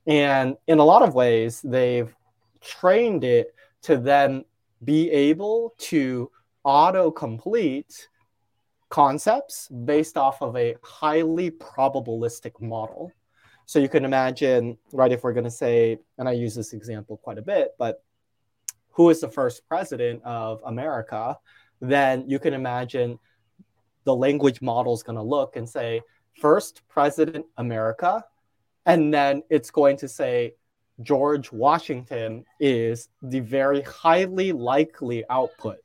And 0.07 0.57
in 0.67 0.79
a 0.79 0.85
lot 0.85 1.01
of 1.01 1.15
ways, 1.15 1.61
they've 1.63 2.13
trained 2.61 3.23
it 3.23 3.55
to 3.83 3.97
then 3.97 4.45
be 4.83 5.09
able 5.11 5.73
to 5.77 6.29
auto 6.63 7.11
complete 7.11 8.07
concepts 8.89 9.67
based 9.67 10.17
off 10.17 10.41
of 10.41 10.55
a 10.55 10.75
highly 10.83 11.51
probabilistic 11.51 12.61
model. 12.61 13.11
So 13.65 13.79
you 13.79 13.89
can 13.89 14.05
imagine, 14.05 14.77
right, 14.93 15.11
if 15.11 15.23
we're 15.23 15.33
going 15.33 15.45
to 15.45 15.51
say, 15.51 15.97
and 16.17 16.29
I 16.29 16.33
use 16.33 16.55
this 16.55 16.73
example 16.73 17.17
quite 17.17 17.37
a 17.37 17.41
bit, 17.41 17.71
but 17.79 18.03
who 18.91 19.09
is 19.09 19.19
the 19.19 19.29
first 19.29 19.67
president 19.67 20.21
of 20.23 20.61
America, 20.65 21.37
then 21.81 22.29
you 22.29 22.39
can 22.39 22.53
imagine 22.53 23.19
the 24.03 24.15
language 24.15 24.61
model 24.61 24.93
is 24.93 25.03
going 25.03 25.17
to 25.17 25.23
look 25.23 25.55
and 25.55 25.67
say, 25.67 26.01
first 26.39 26.81
President 26.87 27.45
America, 27.57 28.23
and 28.85 29.13
then 29.13 29.41
it's 29.49 29.71
going 29.71 29.97
to 29.97 30.07
say 30.07 30.53
George 31.01 31.51
Washington 31.51 32.45
is 32.59 33.09
the 33.21 33.39
very 33.39 33.81
highly 33.81 34.51
likely 34.51 35.23
output 35.29 35.77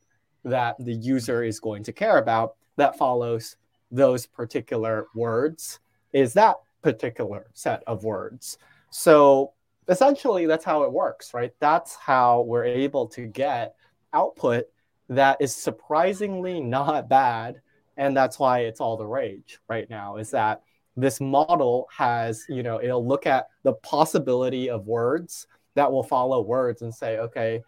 that 0.45 0.77
the 0.79 0.93
user 0.93 1.43
is 1.43 1.59
going 1.59 1.83
to 1.85 1.93
care 1.93 2.19
about 2.19 2.57
that 2.77 2.97
follows 2.97 3.57
those 3.91 4.27
particular 4.27 5.07
words. 5.15 5.81
Is 6.13 6.33
that 6.35 6.57
particular 6.83 7.47
set 7.55 7.83
of 7.87 8.05
words. 8.05 8.59
So 8.91 9.53
essentially, 9.89 10.47
that's 10.47 10.65
how 10.65 10.83
it 10.85 10.93
works, 10.93 11.35
right? 11.35 11.53
That's 11.61 11.95
how 11.97 12.43
we're 12.43 12.65
able 12.65 13.07
to 13.09 13.27
get 13.27 13.75
output 14.13 14.65
that 15.09 15.37
is 15.41 15.55
surprisingly 15.55 16.61
not 16.61 17.09
bad. 17.09 17.61
And 17.97 18.17
that's 18.17 18.39
why 18.39 18.61
it's 18.61 18.81
all 18.81 18.97
the 18.97 19.07
rage 19.07 19.59
right 19.69 19.89
now 19.91 20.17
is 20.17 20.31
that 20.31 20.63
this 20.97 21.21
model 21.21 21.89
has, 21.97 22.45
you 22.49 22.63
know, 22.63 22.81
it'll 22.81 23.07
look 23.07 23.27
at 23.27 23.49
the 23.63 23.75
possibility 23.75 24.71
of 24.71 24.87
words 24.87 25.47
that 25.75 25.91
will 25.91 26.03
follow 26.03 26.41
words 26.41 26.83
and 26.83 26.95
say, 26.95 27.19
okay, 27.19 27.63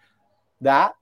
that, 0.60 0.94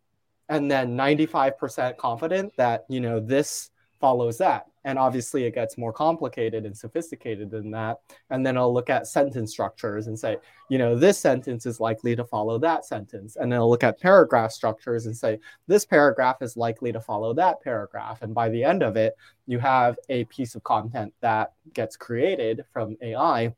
and 0.49 0.71
then 0.71 0.97
95% 0.97 1.97
confident 1.97 2.53
that, 2.57 2.85
you 2.89 3.01
know, 3.01 3.21
this 3.21 3.71
follows 4.01 4.39
that. 4.39 4.67
And 4.85 4.99
obviously, 4.99 5.45
it 5.45 5.55
gets 5.55 5.77
more 5.77 5.93
complicated 5.93 6.65
and 6.65 6.77
sophisticated 6.77 7.51
than 7.51 7.71
that. 7.73 7.99
And 8.31 8.45
then 8.45 8.57
I'll 8.57 8.73
look 8.73 8.89
at 8.89 9.07
sentence 9.07 9.51
structures 9.51 10.07
and 10.07 10.19
say, 10.19 10.39
you 10.69 10.79
know, 10.79 10.97
this 10.97 11.19
sentence 11.19 11.67
is 11.67 11.81
likely 11.81 12.17
to 12.17 12.25
follow 12.25 12.59
that 12.59 12.85
sentence. 12.85 13.37
And 13.37 13.53
then 13.53 13.61
I'll 13.61 13.69
look 13.69 13.85
at 13.85 14.01
paragraph 14.01 14.53
structures 14.53 15.07
and 15.07 15.17
say, 15.17 15.39
this 15.67 15.85
paragraph 15.85 16.37
is 16.41 16.57
likely 16.57 16.93
to 16.93 17.01
follow 17.01 17.35
that 17.35 17.61
paragraph. 17.63 18.23
And 18.23 18.35
by 18.35 18.49
the 18.49 18.65
end 18.65 18.83
of 18.83 18.97
it, 18.97 19.17
you 19.47 19.59
have 19.59 19.99
a 20.09 20.25
piece 20.25 20.55
of 20.55 20.63
content 20.65 21.13
that 21.21 21.53
gets 21.75 21.97
created 21.97 22.65
from 22.73 22.97
AI 23.03 23.55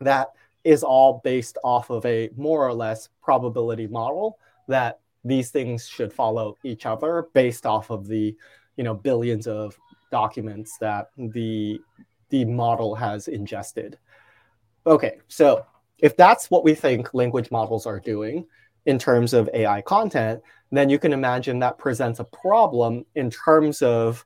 that 0.00 0.28
is 0.64 0.82
all 0.82 1.20
based 1.24 1.58
off 1.62 1.90
of 1.90 2.04
a 2.06 2.30
more 2.36 2.66
or 2.66 2.72
less 2.72 3.08
probability 3.22 3.86
model 3.86 4.38
that 4.68 5.00
these 5.24 5.50
things 5.50 5.86
should 5.86 6.12
follow 6.12 6.56
each 6.64 6.86
other 6.86 7.26
based 7.32 7.66
off 7.66 7.90
of 7.90 8.06
the 8.06 8.34
you 8.76 8.84
know 8.84 8.94
billions 8.94 9.46
of 9.46 9.78
documents 10.14 10.78
that 10.78 11.08
the 11.18 11.80
the 12.30 12.44
model 12.44 12.94
has 12.94 13.26
ingested. 13.26 13.98
Okay, 14.86 15.18
so 15.26 15.66
if 15.98 16.16
that's 16.16 16.50
what 16.52 16.62
we 16.62 16.72
think 16.72 17.12
language 17.14 17.50
models 17.50 17.84
are 17.84 17.98
doing 17.98 18.46
in 18.86 18.96
terms 18.96 19.34
of 19.34 19.50
AI 19.52 19.82
content, 19.82 20.40
then 20.70 20.88
you 20.88 20.98
can 21.00 21.12
imagine 21.12 21.58
that 21.58 21.78
presents 21.78 22.20
a 22.20 22.24
problem 22.24 23.04
in 23.16 23.28
terms 23.28 23.82
of 23.82 24.24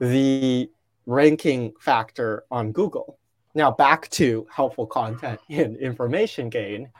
the 0.00 0.68
ranking 1.06 1.72
factor 1.78 2.44
on 2.50 2.72
Google. 2.72 3.18
Now, 3.54 3.70
back 3.70 4.08
to 4.10 4.46
helpful 4.50 4.86
content 4.86 5.38
in 5.48 5.76
information 5.76 6.48
gain. 6.48 6.90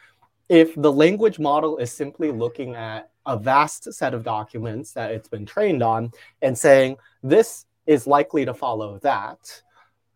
If 0.48 0.74
the 0.76 0.92
language 0.92 1.38
model 1.40 1.78
is 1.78 1.90
simply 1.90 2.30
looking 2.30 2.76
at 2.76 3.10
a 3.26 3.36
vast 3.36 3.92
set 3.92 4.14
of 4.14 4.22
documents 4.24 4.92
that 4.92 5.10
it's 5.12 5.28
been 5.28 5.46
trained 5.46 5.82
on 5.82 6.10
and 6.42 6.56
saying 6.56 6.96
this 7.22 7.66
is 7.86 8.06
likely 8.06 8.44
to 8.44 8.54
follow 8.54 8.98
that, 8.98 9.62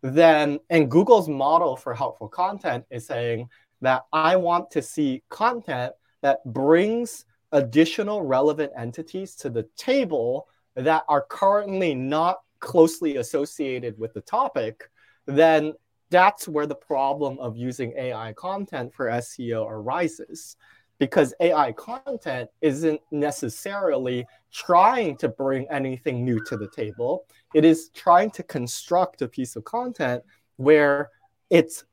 then, 0.01 0.59
and 0.69 0.89
Google's 0.89 1.27
model 1.27 1.75
for 1.75 1.93
helpful 1.93 2.27
content 2.27 2.85
is 2.89 3.05
saying 3.05 3.49
that 3.81 4.05
I 4.13 4.35
want 4.35 4.71
to 4.71 4.81
see 4.81 5.23
content 5.29 5.93
that 6.21 6.39
brings 6.45 7.25
additional 7.51 8.23
relevant 8.23 8.71
entities 8.77 9.35
to 9.35 9.49
the 9.49 9.67
table 9.75 10.47
that 10.75 11.03
are 11.07 11.25
currently 11.29 11.95
not 11.95 12.37
closely 12.59 13.17
associated 13.17 13.97
with 13.97 14.13
the 14.13 14.21
topic, 14.21 14.89
then 15.25 15.73
that's 16.09 16.47
where 16.47 16.65
the 16.65 16.75
problem 16.75 17.37
of 17.39 17.57
using 17.57 17.93
AI 17.97 18.33
content 18.33 18.93
for 18.93 19.07
SEO 19.07 19.67
arises 19.69 20.55
because 20.99 21.33
AI 21.39 21.71
content 21.73 22.49
isn't 22.61 22.99
necessarily 23.11 24.25
trying 24.57 25.15
to 25.15 25.29
bring 25.29 25.67
anything 25.69 26.25
new 26.25 26.43
to 26.45 26.57
the 26.57 26.67
table. 26.69 27.25
It 27.53 27.63
is 27.63 27.89
trying 27.93 28.31
to 28.31 28.43
construct 28.43 29.21
a 29.21 29.27
piece 29.27 29.55
of 29.55 29.63
content 29.63 30.23
where 30.55 31.11
it's 31.51 31.83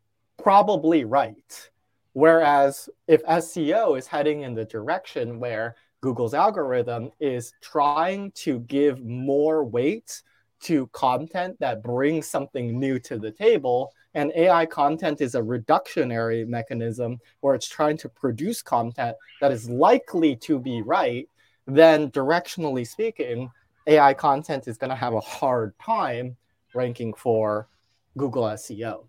probably 0.42 1.04
right. 1.04 1.70
Whereas 2.14 2.88
if 3.06 3.22
SEO 3.24 3.98
is 3.98 4.06
heading 4.06 4.42
in 4.42 4.54
the 4.54 4.64
direction 4.64 5.38
where 5.38 5.76
Google's 6.00 6.32
algorithm 6.32 7.10
is 7.20 7.52
trying 7.60 8.30
to 8.32 8.60
give 8.60 9.04
more 9.04 9.64
weight 9.64 10.22
to 10.62 10.86
content 10.88 11.56
that 11.60 11.82
brings 11.82 12.26
something 12.26 12.78
new 12.80 12.98
to 13.00 13.18
the 13.18 13.30
table, 13.30 13.92
and 14.14 14.32
AI 14.34 14.64
content 14.64 15.20
is 15.20 15.34
a 15.34 15.42
reductionary 15.42 16.46
mechanism 16.46 17.18
where 17.40 17.54
it's 17.54 17.68
trying 17.68 17.98
to 17.98 18.08
produce 18.08 18.62
content 18.62 19.16
that 19.42 19.52
is 19.52 19.68
likely 19.68 20.34
to 20.36 20.58
be 20.58 20.80
right, 20.80 21.28
then 21.66 22.10
directionally 22.10 22.86
speaking, 22.86 23.50
AI 23.86 24.14
content 24.14 24.68
is 24.68 24.78
going 24.78 24.90
to 24.90 24.96
have 24.96 25.14
a 25.14 25.20
hard 25.20 25.74
time 25.78 26.36
ranking 26.74 27.14
for 27.14 27.68
Google 28.16 28.44
SEO. 28.44 29.04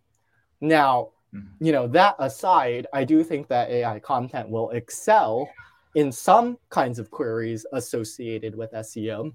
Now, 0.61 1.09
mm-hmm. 1.33 1.63
you 1.63 1.71
know, 1.71 1.87
that 1.87 2.15
aside, 2.19 2.87
I 2.93 3.03
do 3.03 3.23
think 3.23 3.47
that 3.47 3.69
AI 3.69 3.99
content 3.99 4.49
will 4.49 4.69
excel 4.71 5.49
in 5.95 6.11
some 6.11 6.57
kinds 6.69 6.99
of 6.99 7.09
queries 7.09 7.65
associated 7.73 8.55
with 8.55 8.71
SEO. 8.73 9.33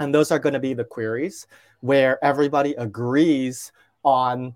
And 0.00 0.12
those 0.12 0.32
are 0.32 0.40
going 0.40 0.54
to 0.54 0.60
be 0.60 0.74
the 0.74 0.84
queries 0.84 1.46
where 1.80 2.22
everybody 2.24 2.74
agrees 2.74 3.70
on 4.02 4.54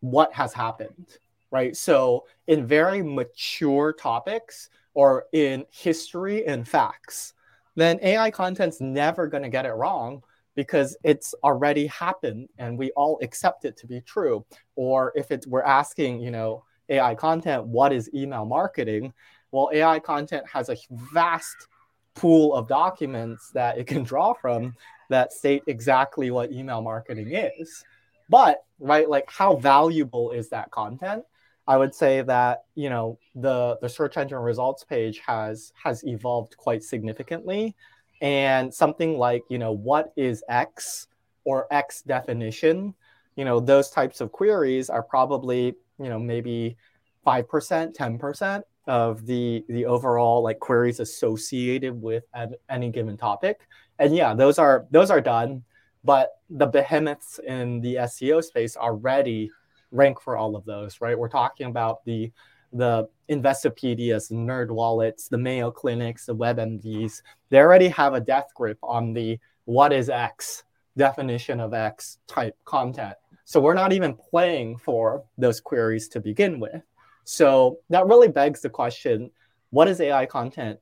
what 0.00 0.32
has 0.34 0.52
happened, 0.52 1.18
right? 1.50 1.74
So, 1.74 2.26
in 2.46 2.66
very 2.66 3.02
mature 3.02 3.92
topics 3.92 4.68
or 4.98 5.26
in 5.30 5.64
history 5.70 6.44
and 6.44 6.66
facts, 6.66 7.34
then 7.76 8.00
AI 8.02 8.32
content's 8.32 8.80
never 8.80 9.28
going 9.28 9.44
to 9.44 9.48
get 9.48 9.64
it 9.64 9.72
wrong 9.74 10.20
because 10.56 10.96
it's 11.04 11.36
already 11.44 11.86
happened 11.86 12.48
and 12.58 12.76
we 12.76 12.90
all 12.96 13.16
accept 13.22 13.64
it 13.64 13.76
to 13.76 13.86
be 13.86 14.00
true. 14.00 14.44
Or 14.74 15.12
if 15.14 15.30
it's 15.30 15.46
we're 15.46 15.62
asking, 15.62 16.18
you 16.18 16.32
know, 16.32 16.64
AI 16.88 17.14
content, 17.14 17.64
what 17.64 17.92
is 17.92 18.10
email 18.12 18.44
marketing? 18.44 19.12
Well, 19.52 19.70
AI 19.72 20.00
content 20.00 20.44
has 20.52 20.68
a 20.68 20.76
vast 21.12 21.68
pool 22.16 22.52
of 22.52 22.66
documents 22.66 23.52
that 23.54 23.78
it 23.78 23.86
can 23.86 24.02
draw 24.02 24.34
from 24.34 24.74
that 25.10 25.32
state 25.32 25.62
exactly 25.68 26.32
what 26.32 26.50
email 26.50 26.82
marketing 26.82 27.36
is. 27.36 27.84
But 28.28 28.64
right, 28.80 29.08
like 29.08 29.30
how 29.30 29.54
valuable 29.54 30.32
is 30.32 30.48
that 30.48 30.72
content? 30.72 31.22
I 31.68 31.76
would 31.76 31.94
say 31.94 32.22
that 32.22 32.64
you 32.74 32.88
know 32.88 33.18
the 33.34 33.78
the 33.82 33.90
search 33.90 34.16
engine 34.16 34.38
results 34.38 34.84
page 34.84 35.20
has 35.26 35.70
has 35.84 36.02
evolved 36.04 36.56
quite 36.56 36.82
significantly, 36.82 37.76
and 38.22 38.72
something 38.72 39.18
like 39.18 39.42
you 39.50 39.58
know 39.58 39.72
what 39.72 40.12
is 40.16 40.42
X 40.48 41.08
or 41.44 41.66
X 41.70 42.00
definition, 42.00 42.94
you 43.36 43.44
know 43.44 43.60
those 43.60 43.90
types 43.90 44.22
of 44.22 44.32
queries 44.32 44.88
are 44.88 45.02
probably 45.02 45.74
you 46.00 46.08
know 46.08 46.18
maybe 46.18 46.78
five 47.22 47.46
percent, 47.46 47.94
ten 47.94 48.18
percent 48.18 48.64
of 48.86 49.26
the 49.26 49.62
the 49.68 49.84
overall 49.84 50.42
like 50.42 50.58
queries 50.60 51.00
associated 51.00 52.00
with 52.00 52.24
any 52.70 52.90
given 52.90 53.18
topic, 53.18 53.60
and 53.98 54.16
yeah, 54.16 54.32
those 54.32 54.58
are 54.58 54.86
those 54.90 55.10
are 55.10 55.20
done 55.20 55.62
but 56.04 56.30
the 56.48 56.66
behemoths 56.66 57.40
in 57.40 57.80
the 57.80 57.96
SEO 57.96 58.42
space 58.42 58.76
already 58.76 59.50
rank 59.90 60.20
for 60.20 60.36
all 60.36 60.56
of 60.56 60.64
those, 60.64 61.00
right? 61.00 61.18
We're 61.18 61.28
talking 61.28 61.66
about 61.66 62.04
the 62.04 62.32
the 62.72 63.08
Investopedias, 63.30 64.30
NerdWallets, 64.30 65.30
the 65.30 65.38
Mayo 65.38 65.70
Clinics, 65.70 66.26
the 66.26 66.36
WebMDs. 66.36 67.22
They 67.48 67.58
already 67.58 67.88
have 67.88 68.12
a 68.12 68.20
death 68.20 68.48
grip 68.54 68.78
on 68.82 69.14
the 69.14 69.38
what 69.64 69.92
is 69.92 70.10
X 70.10 70.64
definition 70.96 71.60
of 71.60 71.72
X 71.72 72.18
type 72.26 72.56
content. 72.64 73.14
So 73.44 73.60
we're 73.60 73.74
not 73.74 73.92
even 73.92 74.14
playing 74.14 74.76
for 74.76 75.24
those 75.38 75.60
queries 75.60 76.08
to 76.08 76.20
begin 76.20 76.60
with. 76.60 76.82
So 77.24 77.78
that 77.88 78.06
really 78.06 78.28
begs 78.28 78.60
the 78.60 78.70
question 78.70 79.30
what 79.70 79.88
is 79.88 80.00
AI 80.00 80.26
content 80.26 80.78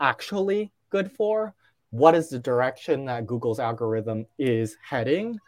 actually 0.00 0.72
good 0.88 1.10
for? 1.12 1.54
What 1.90 2.14
is 2.14 2.28
the 2.28 2.38
direction 2.38 3.04
that 3.06 3.26
Google's 3.26 3.60
algorithm 3.60 4.26
is 4.38 4.76
heading? 4.82 5.38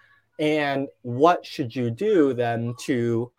And 0.42 0.88
what 1.02 1.46
should 1.46 1.74
you 1.74 1.88
do 1.88 2.34
then 2.34 2.74
to 2.80 3.30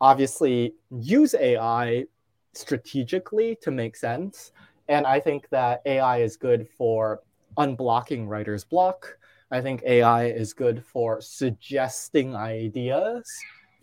obviously 0.00 0.74
use 0.92 1.34
AI 1.34 2.04
strategically 2.52 3.58
to 3.62 3.72
make 3.72 3.96
sense? 3.96 4.52
And 4.86 5.04
I 5.04 5.18
think 5.18 5.48
that 5.48 5.82
AI 5.86 6.18
is 6.18 6.36
good 6.36 6.68
for 6.78 7.20
unblocking 7.58 8.28
writer's 8.28 8.62
block. 8.62 9.18
I 9.50 9.60
think 9.60 9.82
AI 9.82 10.26
is 10.26 10.52
good 10.52 10.84
for 10.84 11.20
suggesting 11.20 12.36
ideas 12.36 13.28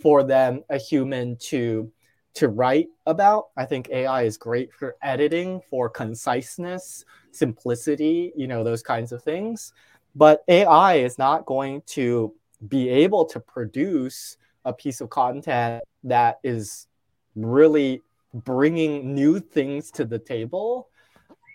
for 0.01 0.23
them, 0.23 0.63
a 0.69 0.77
human 0.77 1.35
to 1.49 1.91
to 2.35 2.47
write 2.47 2.87
about. 3.07 3.47
I 3.57 3.65
think 3.65 3.89
AI 3.89 4.21
is 4.21 4.37
great 4.37 4.71
for 4.71 4.95
editing, 5.01 5.59
for 5.69 5.89
conciseness, 5.89 7.03
simplicity, 7.31 8.31
you 8.37 8.47
know, 8.47 8.63
those 8.63 8.83
kinds 8.83 9.11
of 9.11 9.21
things. 9.21 9.73
But 10.15 10.45
AI 10.47 10.95
is 10.95 11.17
not 11.17 11.45
going 11.45 11.81
to 11.87 12.33
be 12.67 12.89
able 12.89 13.25
to 13.25 13.39
produce 13.39 14.37
a 14.65 14.73
piece 14.73 15.01
of 15.01 15.09
content 15.09 15.83
that 16.03 16.39
is 16.43 16.87
really 17.35 18.01
bringing 18.33 19.13
new 19.13 19.39
things 19.39 19.91
to 19.91 20.05
the 20.05 20.19
table 20.19 20.89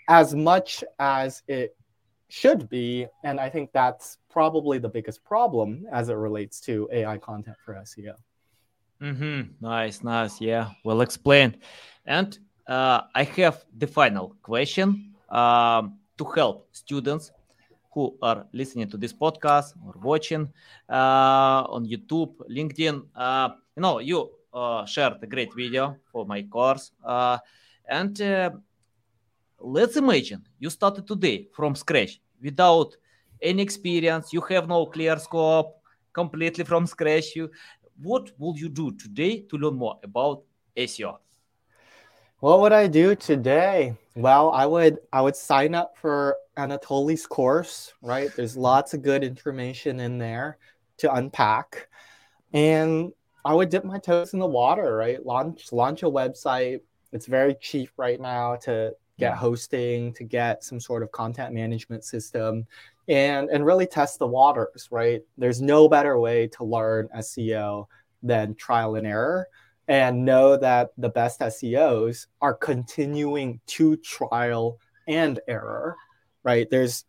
as 0.08 0.34
much 0.34 0.82
as 0.98 1.42
it 1.46 1.76
should 2.28 2.68
be. 2.68 3.06
And 3.22 3.38
I 3.38 3.48
think 3.48 3.70
that's 3.72 4.18
probably 4.30 4.78
the 4.78 4.88
biggest 4.88 5.24
problem 5.24 5.86
as 5.92 6.08
it 6.08 6.14
relates 6.14 6.60
to 6.60 6.88
AI 6.92 7.18
content 7.18 7.56
for 7.64 7.74
SEO. 7.74 8.14
Mm-hmm. 9.00 9.42
Nice, 9.60 10.02
nice. 10.02 10.40
Yeah, 10.40 10.70
well 10.84 11.00
explained. 11.00 11.58
And 12.06 12.38
uh, 12.66 13.02
I 13.14 13.24
have 13.24 13.64
the 13.76 13.86
final 13.86 14.36
question 14.42 15.14
um, 15.28 15.98
to 16.18 16.24
help 16.24 16.68
students 16.72 17.30
who 17.94 18.16
are 18.20 18.46
listening 18.52 18.90
to 18.90 18.96
this 18.96 19.12
podcast 19.12 19.74
or 19.86 19.94
watching 20.02 20.52
uh, 20.90 21.64
on 21.68 21.86
YouTube, 21.86 22.34
LinkedIn. 22.50 23.06
Uh, 23.14 23.50
you 23.76 23.80
know, 23.80 24.00
you 24.00 24.30
uh, 24.52 24.84
shared 24.84 25.22
a 25.22 25.26
great 25.26 25.54
video 25.54 25.96
for 26.12 26.26
my 26.26 26.42
course. 26.42 26.92
And 27.88 28.18
let's 29.60 29.96
imagine 29.96 30.42
you 30.58 30.70
started 30.70 31.06
today 31.06 31.48
from 31.54 31.74
scratch 31.74 32.20
without 32.42 32.96
any 33.40 33.62
experience, 33.62 34.32
you 34.32 34.40
have 34.42 34.68
no 34.68 34.86
clear 34.86 35.18
scope, 35.18 35.80
completely 36.12 36.64
from 36.64 36.86
scratch. 36.86 37.36
You, 37.36 37.50
what 38.02 38.30
will 38.38 38.56
you 38.56 38.68
do 38.68 38.92
today 38.92 39.40
to 39.50 39.56
learn 39.56 39.74
more 39.74 39.98
about 40.02 40.42
SEO? 40.76 41.18
What 42.40 42.60
would 42.60 42.72
I 42.72 42.86
do 42.86 43.14
today? 43.14 43.94
Well, 44.16 44.50
I 44.50 44.64
would 44.64 44.98
I 45.12 45.20
would 45.20 45.36
sign 45.36 45.74
up 45.74 45.98
for 45.98 46.36
Anatoly's 46.56 47.26
course, 47.26 47.92
right? 48.00 48.30
There's 48.36 48.56
lots 48.56 48.94
of 48.94 49.02
good 49.02 49.24
information 49.24 49.98
in 49.98 50.18
there 50.18 50.58
to 50.98 51.12
unpack. 51.12 51.88
And 52.52 53.12
I 53.44 53.54
would 53.54 53.70
dip 53.70 53.84
my 53.84 53.98
toes 53.98 54.32
in 54.32 54.38
the 54.38 54.46
water, 54.46 54.96
right? 54.96 55.24
Launch 55.24 55.72
launch 55.72 56.02
a 56.04 56.06
website. 56.06 56.80
It's 57.12 57.26
very 57.26 57.56
cheap 57.60 57.90
right 57.96 58.20
now 58.20 58.56
to 58.62 58.94
get 59.18 59.36
hosting, 59.36 60.12
to 60.14 60.24
get 60.24 60.64
some 60.64 60.80
sort 60.80 61.02
of 61.02 61.12
content 61.12 61.54
management 61.54 62.04
system 62.04 62.66
and 63.08 63.48
and 63.50 63.66
really 63.66 63.86
test 63.86 64.20
the 64.20 64.26
waters, 64.26 64.88
right? 64.92 65.22
There's 65.36 65.60
no 65.60 65.88
better 65.88 66.18
way 66.18 66.46
to 66.48 66.64
learn 66.64 67.08
SEO 67.16 67.86
than 68.22 68.54
trial 68.54 68.94
and 68.94 69.06
error 69.06 69.48
and 69.88 70.24
know 70.24 70.56
that 70.56 70.90
the 70.96 71.08
best 71.08 71.40
SEOs 71.40 72.26
are 72.40 72.54
continuing 72.54 73.60
to 73.66 73.96
trial 73.96 74.78
and 75.06 75.40
error, 75.46 75.96
right? 76.42 76.68
There's 76.70 77.04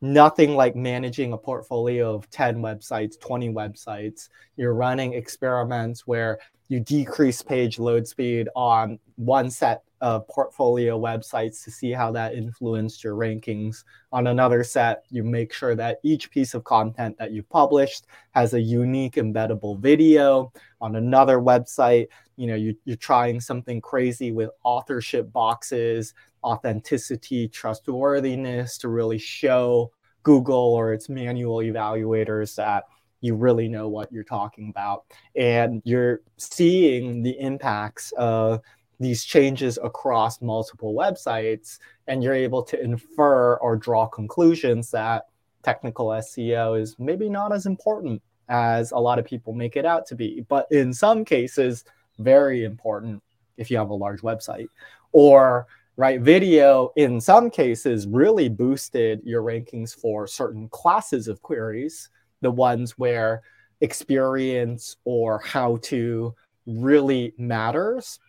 nothing 0.00 0.54
like 0.54 0.76
managing 0.76 1.32
a 1.32 1.38
portfolio 1.38 2.14
of 2.14 2.28
10 2.30 2.58
websites, 2.58 3.18
20 3.20 3.50
websites. 3.50 4.28
You're 4.56 4.74
running 4.74 5.14
experiments 5.14 6.06
where 6.06 6.38
you 6.68 6.80
decrease 6.80 7.42
page 7.42 7.78
load 7.78 8.06
speed 8.06 8.48
on 8.54 8.98
one 9.16 9.50
set 9.50 9.82
of 10.00 10.26
portfolio 10.28 10.98
websites 10.98 11.62
to 11.64 11.70
see 11.70 11.90
how 11.90 12.12
that 12.12 12.34
influenced 12.34 13.02
your 13.02 13.14
rankings. 13.14 13.84
On 14.12 14.28
another 14.28 14.62
set, 14.64 15.04
you 15.10 15.24
make 15.24 15.52
sure 15.52 15.74
that 15.74 15.98
each 16.02 16.30
piece 16.30 16.54
of 16.54 16.64
content 16.64 17.16
that 17.18 17.32
you 17.32 17.42
published 17.42 18.06
has 18.32 18.54
a 18.54 18.60
unique 18.60 19.14
embeddable 19.14 19.78
video. 19.78 20.52
On 20.80 20.96
another 20.96 21.38
website, 21.38 22.08
you 22.36 22.46
know, 22.46 22.54
you, 22.54 22.74
you're 22.84 22.96
trying 22.96 23.40
something 23.40 23.80
crazy 23.80 24.32
with 24.32 24.50
authorship 24.64 25.32
boxes, 25.32 26.14
authenticity, 26.44 27.48
trustworthiness 27.48 28.78
to 28.78 28.88
really 28.88 29.18
show 29.18 29.90
Google 30.22 30.74
or 30.74 30.92
its 30.92 31.08
manual 31.08 31.58
evaluators 31.58 32.54
that 32.56 32.84
you 33.20 33.34
really 33.34 33.68
know 33.68 33.88
what 33.88 34.12
you're 34.12 34.24
talking 34.24 34.68
about. 34.70 35.04
And 35.34 35.82
you're 35.84 36.20
seeing 36.36 37.22
the 37.22 37.38
impacts 37.38 38.12
of 38.12 38.60
these 39.00 39.24
changes 39.24 39.78
across 39.82 40.42
multiple 40.42 40.94
websites, 40.94 41.78
and 42.06 42.22
you're 42.22 42.34
able 42.34 42.62
to 42.62 42.80
infer 42.82 43.56
or 43.56 43.76
draw 43.76 44.06
conclusions 44.06 44.90
that 44.90 45.26
technical 45.62 46.08
SEO 46.08 46.80
is 46.80 46.96
maybe 46.98 47.28
not 47.28 47.52
as 47.52 47.66
important 47.66 48.20
as 48.48 48.92
a 48.92 48.98
lot 48.98 49.18
of 49.18 49.24
people 49.24 49.52
make 49.52 49.76
it 49.76 49.84
out 49.84 50.06
to 50.06 50.14
be, 50.14 50.44
but 50.48 50.66
in 50.70 50.92
some 50.92 51.24
cases, 51.24 51.84
very 52.18 52.64
important 52.64 53.22
if 53.56 53.70
you 53.70 53.76
have 53.76 53.90
a 53.90 53.94
large 53.94 54.22
website. 54.22 54.68
Or 55.12 55.66
right 55.96 56.20
video 56.20 56.92
in 56.96 57.20
some 57.20 57.50
cases 57.50 58.06
really 58.06 58.48
boosted 58.48 59.20
your 59.24 59.42
rankings 59.42 59.94
for 59.94 60.26
certain 60.26 60.68
classes 60.68 61.26
of 61.26 61.42
queries 61.42 62.08
the 62.40 62.50
ones 62.50 62.96
where 62.98 63.42
experience 63.80 64.96
or 65.04 65.40
how 65.40 65.76
to 65.82 66.34
really 66.66 67.34
matters 67.36 68.20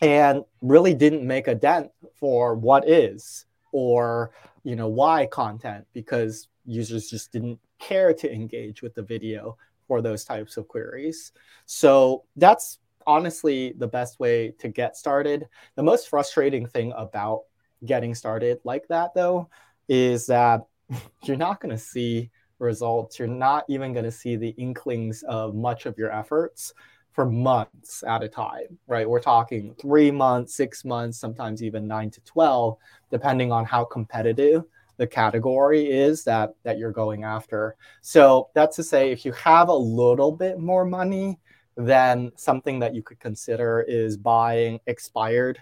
and 0.00 0.44
really 0.60 0.94
didn't 0.94 1.26
make 1.26 1.48
a 1.48 1.54
dent 1.54 1.90
for 2.14 2.54
what 2.54 2.88
is 2.88 3.46
or 3.72 4.30
you 4.64 4.76
know 4.76 4.88
why 4.88 5.26
content 5.26 5.86
because 5.92 6.48
users 6.64 7.08
just 7.08 7.32
didn't 7.32 7.58
care 7.78 8.12
to 8.12 8.32
engage 8.32 8.82
with 8.82 8.94
the 8.94 9.02
video 9.02 9.56
for 9.86 10.02
those 10.02 10.24
types 10.24 10.56
of 10.56 10.66
queries. 10.66 11.32
So 11.66 12.24
that's 12.36 12.78
honestly 13.06 13.74
the 13.78 13.86
best 13.86 14.18
way 14.18 14.50
to 14.58 14.68
get 14.68 14.96
started. 14.96 15.46
The 15.76 15.82
most 15.82 16.08
frustrating 16.08 16.66
thing 16.66 16.92
about 16.96 17.42
getting 17.84 18.14
started 18.14 18.58
like 18.64 18.88
that 18.88 19.14
though 19.14 19.48
is 19.88 20.26
that 20.26 20.66
you're 21.22 21.36
not 21.36 21.60
going 21.60 21.74
to 21.74 21.80
see 21.80 22.30
results, 22.58 23.18
you're 23.18 23.28
not 23.28 23.64
even 23.68 23.92
going 23.92 24.04
to 24.04 24.10
see 24.10 24.36
the 24.36 24.50
inklings 24.50 25.22
of 25.28 25.54
much 25.54 25.86
of 25.86 25.96
your 25.98 26.10
efforts 26.10 26.72
for 27.16 27.24
months 27.24 28.04
at 28.06 28.22
a 28.22 28.28
time, 28.28 28.78
right? 28.86 29.08
We're 29.08 29.20
talking 29.20 29.74
three 29.80 30.10
months, 30.10 30.54
six 30.54 30.84
months, 30.84 31.18
sometimes 31.18 31.62
even 31.62 31.88
nine 31.88 32.10
to 32.10 32.20
12, 32.20 32.76
depending 33.10 33.50
on 33.50 33.64
how 33.64 33.86
competitive 33.86 34.64
the 34.98 35.06
category 35.06 35.90
is 35.90 36.24
that, 36.24 36.54
that 36.62 36.76
you're 36.76 36.92
going 36.92 37.24
after. 37.24 37.74
So 38.02 38.50
that's 38.54 38.76
to 38.76 38.82
say, 38.82 39.12
if 39.12 39.24
you 39.24 39.32
have 39.32 39.70
a 39.70 39.74
little 39.74 40.30
bit 40.30 40.58
more 40.58 40.84
money, 40.84 41.38
then 41.78 42.32
something 42.36 42.78
that 42.80 42.94
you 42.94 43.02
could 43.02 43.18
consider 43.18 43.80
is 43.88 44.18
buying 44.18 44.78
expired 44.86 45.58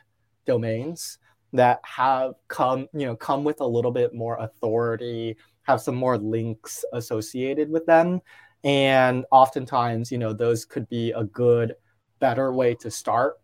domains 0.46 1.18
that 1.52 1.78
have 1.84 2.34
come, 2.48 2.88
you 2.92 3.06
know, 3.06 3.14
come 3.14 3.44
with 3.44 3.60
a 3.60 3.66
little 3.66 3.92
bit 3.92 4.12
more 4.12 4.38
authority, 4.38 5.36
have 5.62 5.80
some 5.80 5.94
more 5.94 6.18
links 6.18 6.84
associated 6.92 7.70
with 7.70 7.86
them. 7.86 8.20
And 8.64 9.26
oftentimes, 9.30 10.10
you 10.10 10.18
know, 10.18 10.32
those 10.32 10.64
could 10.64 10.88
be 10.88 11.12
a 11.12 11.24
good, 11.24 11.74
better 12.18 12.52
way 12.52 12.74
to 12.76 12.90
start 12.90 13.38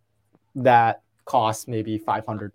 that 0.55 1.03
costs 1.27 1.69
maybe 1.69 1.99
$500 1.99 2.51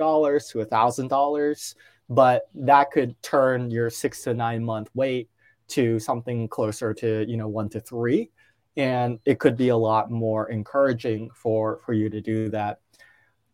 to 0.51 0.57
$1,000. 0.66 1.76
But 2.09 2.49
that 2.55 2.91
could 2.91 3.22
turn 3.22 3.72
your 3.72 3.89
six 3.89 4.24
to 4.24 4.34
nine 4.34 4.63
month 4.63 4.89
wait 4.93 5.30
to 5.70 5.99
something 5.99 6.47
closer 6.47 6.93
to, 6.93 7.26
you 7.28 7.38
know, 7.38 7.47
one 7.47 7.70
to 7.70 7.80
three. 7.80 8.32
And 8.78 9.20
it 9.26 9.39
could 9.39 9.55
be 9.55 9.70
a 9.70 9.78
lot 9.78 10.11
more 10.11 10.49
encouraging 10.49 11.30
for, 11.34 11.80
for 11.86 11.93
you 11.93 12.09
to 12.09 12.22
do 12.22 12.49
that. 12.49 12.80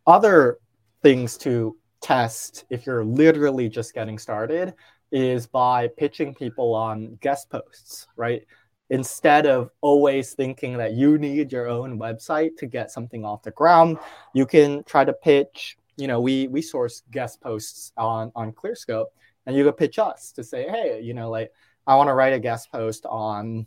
Other 0.07 0.57
things 1.03 1.37
to 1.39 1.77
test 2.01 2.65
if 2.69 2.85
you're 2.85 3.05
literally 3.05 3.69
just 3.69 3.93
getting 3.93 4.17
started 4.17 4.73
is 5.11 5.45
by 5.45 5.87
pitching 5.97 6.33
people 6.33 6.73
on 6.73 7.17
guest 7.21 7.49
posts, 7.49 8.07
right? 8.15 8.43
Instead 8.91 9.47
of 9.47 9.71
always 9.81 10.33
thinking 10.33 10.77
that 10.77 10.93
you 10.93 11.17
need 11.17 11.51
your 11.51 11.67
own 11.67 11.97
website 11.97 12.55
to 12.57 12.65
get 12.65 12.91
something 12.91 13.25
off 13.25 13.41
the 13.41 13.51
ground, 13.51 13.97
you 14.33 14.45
can 14.45 14.83
try 14.83 15.03
to 15.03 15.13
pitch. 15.13 15.77
You 15.97 16.07
know, 16.07 16.21
we 16.21 16.47
we 16.47 16.61
source 16.61 17.03
guest 17.09 17.41
posts 17.41 17.91
on 17.97 18.31
on 18.35 18.51
ClearScope, 18.51 19.07
and 19.45 19.55
you 19.55 19.63
could 19.63 19.77
pitch 19.77 19.97
us 19.97 20.31
to 20.33 20.43
say, 20.43 20.67
hey, 20.67 21.01
you 21.01 21.13
know, 21.13 21.29
like 21.29 21.51
I 21.87 21.95
want 21.95 22.09
to 22.09 22.13
write 22.13 22.33
a 22.33 22.39
guest 22.39 22.71
post 22.71 23.05
on 23.05 23.65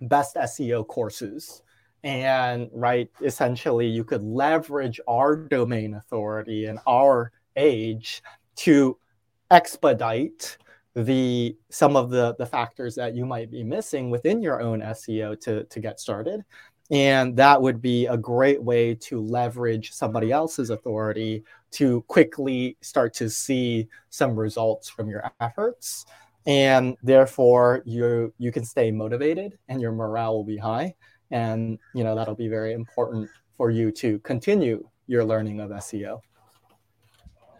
best 0.00 0.36
SEO 0.36 0.86
courses 0.86 1.62
and 2.04 2.68
right 2.72 3.08
essentially 3.22 3.86
you 3.86 4.04
could 4.04 4.22
leverage 4.22 5.00
our 5.08 5.34
domain 5.34 5.94
authority 5.94 6.66
and 6.66 6.78
our 6.86 7.32
age 7.56 8.22
to 8.56 8.96
expedite 9.50 10.58
the 10.94 11.56
some 11.70 11.96
of 11.96 12.10
the 12.10 12.34
the 12.36 12.46
factors 12.46 12.94
that 12.94 13.14
you 13.14 13.26
might 13.26 13.50
be 13.50 13.64
missing 13.64 14.10
within 14.10 14.40
your 14.40 14.60
own 14.60 14.80
SEO 14.80 15.38
to 15.40 15.64
to 15.64 15.80
get 15.80 15.98
started 15.98 16.44
and 16.90 17.36
that 17.36 17.60
would 17.60 17.80
be 17.80 18.06
a 18.06 18.16
great 18.16 18.62
way 18.62 18.94
to 18.94 19.20
leverage 19.20 19.92
somebody 19.92 20.30
else's 20.30 20.70
authority 20.70 21.42
to 21.70 22.02
quickly 22.02 22.76
start 22.82 23.14
to 23.14 23.28
see 23.28 23.88
some 24.10 24.38
results 24.38 24.88
from 24.88 25.08
your 25.08 25.32
efforts 25.40 26.06
and 26.46 26.96
therefore 27.02 27.82
you 27.84 28.32
you 28.38 28.52
can 28.52 28.64
stay 28.64 28.90
motivated 28.90 29.58
and 29.68 29.80
your 29.80 29.92
morale 29.92 30.34
will 30.34 30.44
be 30.44 30.58
high 30.58 30.94
and 31.30 31.78
you 31.94 32.04
know 32.04 32.14
that'll 32.14 32.34
be 32.36 32.48
very 32.48 32.72
important 32.72 33.28
for 33.56 33.70
you 33.70 33.90
to 33.90 34.18
continue 34.20 34.86
your 35.06 35.24
learning 35.24 35.60
of 35.60 35.70
SEO. 35.70 36.16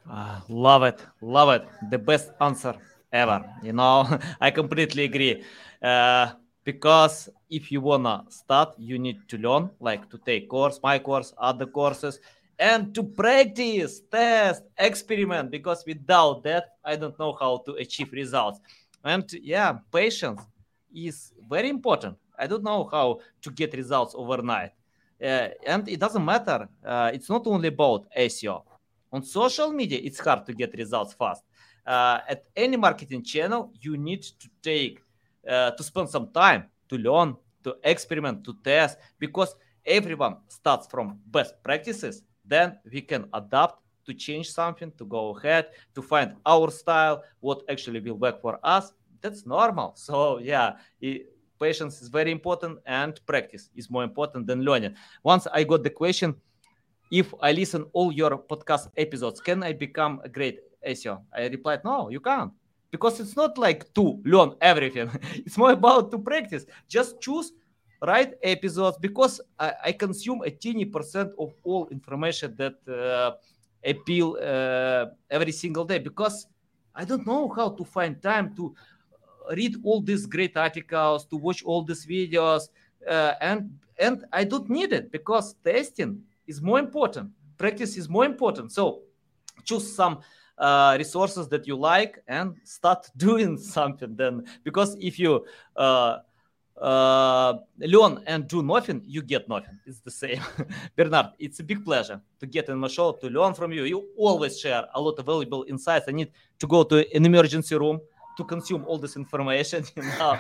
Uh, 0.07 0.11
ah, 0.11 0.45
love 0.49 0.83
it, 0.83 1.01
love 1.21 1.49
it. 1.49 1.67
The 1.91 1.99
best 1.99 2.31
answer 2.41 2.75
ever. 3.15 3.45
You 3.63 3.73
know, 3.73 4.19
I 4.41 4.51
completely 4.51 5.05
agree. 5.05 5.43
Uh, 5.81 6.33
because 6.65 7.29
if 7.49 7.71
you 7.71 7.81
wanna 7.81 8.25
start, 8.29 8.75
you 8.79 8.99
need 8.99 9.29
to 9.29 9.39
learn, 9.39 9.71
like 9.81 10.11
to 10.11 10.19
take 10.19 10.49
course, 10.49 10.81
my 10.83 10.99
course, 10.99 11.33
other 11.39 11.67
courses, 11.67 12.19
and 12.59 12.95
to 12.95 13.03
practice, 13.03 14.01
test, 14.11 14.63
experiment. 14.79 15.51
Because 15.51 15.85
without 15.87 16.43
that, 16.45 16.77
I 16.85 16.97
don't 16.97 17.19
know 17.19 17.37
how 17.39 17.59
to 17.67 17.75
achieve 17.75 18.13
results. 18.13 18.61
And 19.05 19.31
yeah, 19.43 19.79
patience 19.93 20.43
is 20.95 21.33
very 21.49 21.69
important. 21.69 22.17
I 22.39 22.47
don't 22.47 22.65
know 22.65 22.89
how 22.91 23.21
to 23.43 23.51
get 23.51 23.75
results 23.75 24.15
overnight. 24.17 24.73
Uh, 25.23 25.49
and 25.67 25.89
it 25.89 26.01
doesn't 26.01 26.25
matter. 26.25 26.69
Uh, 26.85 27.11
it's 27.15 27.29
not 27.29 27.47
only 27.47 27.69
about 27.69 28.07
SEO. 28.17 28.65
On 29.13 29.23
social 29.23 29.71
media, 29.71 30.01
it's 30.03 30.19
hard 30.19 30.45
to 30.47 30.53
get 30.53 30.75
results 30.77 31.13
fast. 31.13 31.45
Uh, 31.87 32.21
at 32.29 32.45
any 32.57 32.77
marketing 32.77 33.23
channel, 33.23 33.73
you 33.81 33.97
need 33.97 34.23
to 34.23 34.49
take 34.63 35.01
uh, 35.49 35.71
to 35.73 35.83
spend 35.83 36.09
some 36.09 36.29
time 36.33 36.65
to 36.89 36.97
learn, 36.97 37.37
to 37.63 37.77
experiment, 37.85 38.45
to 38.45 38.55
test, 38.65 38.99
because 39.19 39.55
everyone 39.85 40.37
starts 40.49 40.87
from 40.87 41.19
best 41.27 41.55
practices. 41.63 42.23
Then 42.45 42.79
we 42.91 43.01
can 43.01 43.27
adapt 43.33 43.81
to 44.07 44.15
change 44.15 44.51
something, 44.51 44.93
to 44.99 45.05
go 45.05 45.37
ahead, 45.37 45.69
to 45.95 46.03
find 46.03 46.35
our 46.47 46.71
style, 46.71 47.23
what 47.41 47.63
actually 47.69 48.01
will 48.01 48.17
work 48.17 48.41
for 48.41 48.59
us. 48.63 48.93
That's 49.21 49.47
normal. 49.47 49.95
So 49.97 50.39
yeah, 50.39 50.77
it, 51.01 51.35
patience 51.61 52.03
is 52.03 52.09
very 52.09 52.31
important 52.31 52.79
and 52.87 53.19
practice 53.27 53.71
is 53.75 53.91
more 53.91 54.05
important 54.05 54.47
than 54.47 54.63
learning. 54.63 54.95
Once 55.23 55.47
I 55.53 55.65
got 55.65 55.83
the 55.83 55.91
question, 55.91 56.35
if 57.11 57.33
I 57.41 57.53
listen 57.53 57.87
all 57.93 58.13
your 58.13 58.37
podcast 58.39 58.89
episodes, 58.97 59.41
can 59.41 59.63
I 59.63 59.73
become 59.73 60.21
a 60.25 60.29
great 60.29 60.59
SEO? 60.87 61.23
I 61.33 61.47
replied, 61.47 61.85
no, 61.85 62.09
you 62.11 62.21
can't. 62.21 62.53
Because 62.91 63.19
it's 63.19 63.37
not 63.37 63.59
like 63.59 63.93
to 63.95 64.21
learn 64.25 64.55
everything. 64.61 65.11
it's 65.35 65.59
more 65.59 65.73
about 65.73 66.11
to 66.13 66.19
practice. 66.19 66.65
Just 66.89 67.21
choose 67.21 67.53
right 68.03 68.35
episodes 68.43 68.99
because 68.99 69.41
I, 69.59 69.73
I 69.87 69.93
consume 69.93 70.43
a 70.43 70.51
teeny 70.51 70.85
percent 70.85 71.33
of 71.39 71.53
all 71.65 71.89
information 71.89 72.55
that 72.57 72.77
uh, 72.89 73.33
appeal 73.85 74.37
uh, 74.41 75.07
every 75.31 75.53
single 75.53 75.85
day 75.85 75.99
because 75.99 76.47
I 76.95 77.05
don't 77.05 77.27
know 77.27 77.49
how 77.49 77.71
to 77.71 77.85
find 77.85 78.21
time 78.23 78.55
to 78.57 78.75
read 79.51 79.77
all 79.83 80.01
these 80.01 80.27
great 80.27 80.57
articles, 80.57 81.27
to 81.27 81.37
watch 81.37 81.63
all 81.65 81.83
these 81.83 82.07
videos, 82.07 82.69
uh, 83.09 83.35
and 83.41 83.79
and 83.99 84.25
I 84.33 84.45
don't 84.45 84.69
need 84.69 84.93
it 84.93 85.13
because 85.13 85.55
testing 85.65 86.23
is 86.47 86.61
more 86.61 86.79
important. 86.79 87.31
Practice 87.59 87.97
is 87.97 88.09
more 88.09 88.25
important. 88.25 88.73
So 88.73 89.03
choose 89.65 89.95
some 89.95 90.21
uh, 90.59 90.95
resources 90.99 91.49
that 91.49 91.67
you 91.67 91.77
like 91.77 92.23
and 92.29 92.57
start 92.65 93.11
doing 93.17 93.59
something. 93.59 94.15
Then 94.17 94.45
because 94.63 94.97
if 95.01 95.19
you 95.19 95.45
uh, 95.77 96.19
uh, 96.81 97.55
learn 97.79 98.23
and 98.27 98.49
do 98.49 98.63
nothing, 98.63 99.03
you 99.05 99.23
get 99.23 99.49
nothing. 99.49 99.79
It's 99.87 100.01
the 100.01 100.11
same. 100.11 100.41
Bernard, 100.97 101.27
it's 101.39 101.61
a 101.61 101.65
big 101.65 101.85
pleasure 101.85 102.21
to 102.41 102.47
get 102.47 102.69
in 102.69 102.79
my 102.79 102.89
show, 102.89 103.13
to 103.13 103.29
learn 103.29 103.55
from 103.55 103.73
you. 103.73 103.85
You 103.85 104.09
always 104.17 104.59
share 104.59 104.85
a 104.95 105.01
lot 105.01 105.19
of 105.19 105.27
valuable 105.27 105.65
insights. 105.69 106.07
I 106.09 106.13
need 106.13 106.31
to 106.59 106.67
go 106.67 106.83
to 106.85 106.99
an 107.15 107.27
emergency 107.27 107.77
room 107.77 108.01
to 108.37 108.45
consume 108.45 108.85
all 108.87 108.99
this 108.99 109.17
information 109.17 109.85
you 109.97 110.03
know, 110.03 110.37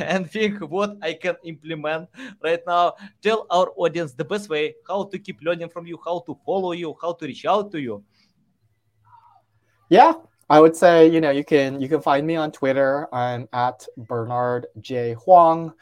and 0.00 0.30
think 0.30 0.60
what 0.60 0.96
I 1.02 1.14
can 1.14 1.36
implement 1.44 2.08
right 2.42 2.60
now. 2.66 2.94
Tell 3.22 3.46
our 3.50 3.72
audience 3.76 4.12
the 4.12 4.24
best 4.24 4.48
way 4.48 4.74
how 4.86 5.04
to 5.04 5.18
keep 5.18 5.40
learning 5.42 5.70
from 5.70 5.86
you, 5.86 5.98
how 6.04 6.20
to 6.26 6.36
follow 6.44 6.72
you, 6.72 6.94
how 7.00 7.12
to 7.14 7.26
reach 7.26 7.46
out 7.46 7.72
to 7.72 7.80
you. 7.80 8.04
Yeah, 9.88 10.14
I 10.50 10.60
would 10.60 10.76
say 10.76 11.08
you 11.08 11.20
know 11.20 11.30
you 11.30 11.44
can 11.44 11.80
you 11.80 11.88
can 11.88 12.00
find 12.00 12.26
me 12.26 12.36
on 12.36 12.52
Twitter. 12.52 13.08
I'm 13.12 13.48
at 13.52 13.86
Bernard 13.96 14.66
J 14.80 15.14
Huang. 15.14 15.72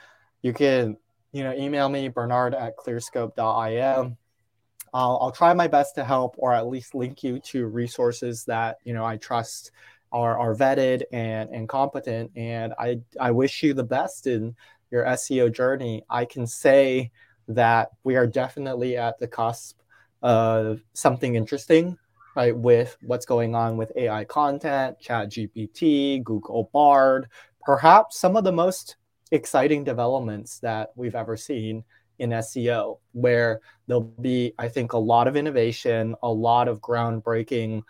You 0.43 0.53
can 0.53 0.97
you 1.33 1.43
know 1.45 1.53
email 1.53 1.89
me 1.89 2.09
Bernard 2.09 2.55
at 2.55 2.77
clearscope.im. 2.77 4.17
I'll, 4.95 5.19
I'll 5.21 5.33
try 5.33 5.53
my 5.53 5.67
best 5.67 5.95
to 5.97 6.05
help 6.05 6.37
or 6.39 6.55
at 6.55 6.69
least 6.69 6.95
link 6.95 7.23
you 7.23 7.39
to 7.41 7.67
resources 7.67 8.45
that 8.45 8.79
you 8.85 8.95
know 8.95 9.05
I 9.05 9.17
trust 9.17 9.73
are, 10.13 10.39
are 10.39 10.55
vetted 10.55 11.03
and, 11.13 11.51
and 11.51 11.69
competent. 11.69 12.31
And 12.37 12.73
I, 12.79 13.01
I 13.21 13.31
wish 13.31 13.63
you 13.63 13.75
the 13.75 13.85
best 13.85 14.27
in 14.27 14.55
your 14.91 15.05
SEO 15.05 15.53
journey. 15.53 16.05
I 16.09 16.25
can 16.25 16.47
say 16.47 17.11
that 17.49 17.91
we 18.05 18.17
are 18.17 18.27
definitely 18.27 18.97
at 18.97 19.19
the 19.19 19.29
cusp 19.29 19.79
of 20.23 20.81
something 20.95 21.35
interesting, 21.35 21.99
right? 22.37 22.57
With 22.57 22.97
what's 23.01 23.27
going 23.27 23.55
on 23.55 23.77
with 23.77 23.91
AI 23.97 24.25
content, 24.25 24.99
ChatGPT, 25.03 26.23
Google 26.23 26.71
Bard, 26.73 27.29
perhaps 27.65 28.19
some 28.19 28.37
of 28.37 28.45
the 28.45 28.53
most 28.53 28.97
exciting 29.33 29.83
developments 29.83 30.61
that 30.61 30.91
we've 30.95 31.17
ever 31.17 31.37
seen 31.37 31.83
in 32.19 32.31
SEO, 32.31 32.99
where 33.13 33.61
there'll 33.87 34.03
be, 34.03 34.53
I 34.59 34.69
think, 34.69 34.93
a 34.93 34.99
lot 34.99 35.27
of 35.27 35.37
innovation, 35.37 36.15
a 36.23 36.31
lot 36.31 36.69
of 36.69 36.81
groundbreaking 36.81 37.83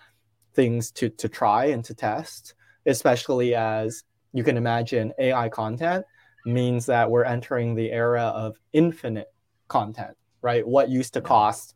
things 0.55 0.91
to 0.93 1.11
to 1.11 1.29
try 1.29 1.67
and 1.67 1.85
to 1.85 1.95
test, 1.95 2.55
especially 2.87 3.55
as 3.55 4.05
you 4.33 4.43
can 4.43 4.57
imagine 4.57 5.13
AI 5.19 5.49
content 5.49 6.05
means 6.47 6.87
that 6.87 7.11
we're 7.11 7.25
entering 7.25 7.75
the 7.75 7.91
era 7.91 8.23
of 8.23 8.57
infinite 8.73 9.33
content, 9.69 10.17
right? 10.43 10.67
What 10.67 10.89
used 10.89 11.15
to 11.15 11.21
cost 11.21 11.76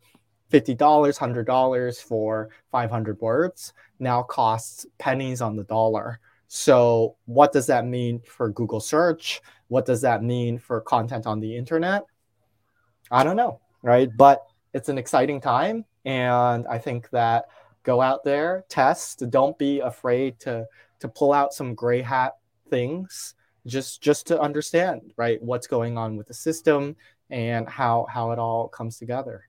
$50, 0.51 0.77
$100 0.77 2.03
for 2.03 2.49
500 2.71 3.19
words 3.21 3.73
now 3.99 4.23
costs 4.23 4.85
pennies 4.97 5.41
on 5.41 5.55
the 5.55 5.63
dollar. 5.63 6.19
So, 6.47 7.15
what 7.25 7.53
does 7.53 7.67
that 7.67 7.85
mean 7.85 8.21
for 8.27 8.49
Google 8.49 8.81
search? 8.81 9.41
What 9.69 9.85
does 9.85 10.01
that 10.01 10.21
mean 10.21 10.59
for 10.59 10.81
content 10.81 11.25
on 11.25 11.39
the 11.39 11.55
internet? 11.55 12.03
I 13.09 13.23
don't 13.23 13.37
know, 13.37 13.61
right? 13.83 14.09
But 14.17 14.45
it's 14.73 14.89
an 14.89 14.97
exciting 14.97 15.39
time. 15.39 15.85
And 16.03 16.67
I 16.67 16.77
think 16.77 17.09
that 17.11 17.45
go 17.83 18.01
out 18.01 18.23
there, 18.23 18.65
test. 18.67 19.29
Don't 19.29 19.57
be 19.57 19.79
afraid 19.79 20.39
to 20.41 20.65
to 20.99 21.07
pull 21.07 21.33
out 21.33 21.53
some 21.53 21.73
gray 21.73 22.01
hat 22.01 22.33
things 22.69 23.35
just 23.65 24.01
just 24.01 24.27
to 24.27 24.39
understand 24.39 25.13
right 25.17 25.41
what's 25.41 25.67
going 25.67 25.97
on 25.97 26.15
with 26.15 26.27
the 26.27 26.33
system 26.33 26.95
and 27.29 27.67
how 27.67 28.05
how 28.09 28.31
it 28.31 28.39
all 28.39 28.67
comes 28.67 28.97
together. 28.97 29.47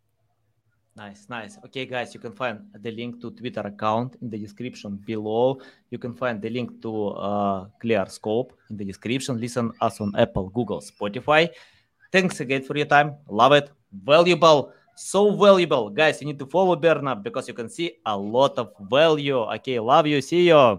Nice, 0.94 1.26
nice. 1.28 1.58
Okay, 1.64 1.86
guys, 1.86 2.12
you 2.12 2.20
can 2.20 2.32
find 2.32 2.60
the 2.80 2.90
link 2.90 3.20
to 3.22 3.30
Twitter 3.30 3.60
account 3.60 4.16
in 4.20 4.28
the 4.28 4.38
description 4.38 4.96
below. 4.96 5.58
You 5.90 5.98
can 5.98 6.14
find 6.14 6.40
the 6.40 6.50
link 6.50 6.82
to 6.82 7.08
uh, 7.08 7.66
ClearScope 7.82 8.50
in 8.68 8.76
the 8.76 8.84
description. 8.84 9.40
Listen 9.40 9.72
us 9.80 10.00
on 10.00 10.12
Apple, 10.18 10.50
Google, 10.50 10.82
Spotify. 10.82 11.48
Thanks 12.12 12.40
again 12.40 12.62
for 12.62 12.76
your 12.76 12.86
time. 12.86 13.16
Love 13.28 13.52
it. 13.52 13.70
Valuable 13.90 14.72
so 14.94 15.34
valuable. 15.34 15.90
Guys, 15.90 16.20
you 16.20 16.26
need 16.26 16.38
to 16.38 16.46
follow 16.46 16.76
Bernard 16.76 17.22
because 17.22 17.48
you 17.48 17.54
can 17.54 17.68
see 17.68 17.98
a 18.04 18.16
lot 18.16 18.58
of 18.58 18.72
value. 18.90 19.38
Okay, 19.56 19.80
love 19.80 20.06
you. 20.06 20.20
See 20.20 20.48
you. 20.48 20.78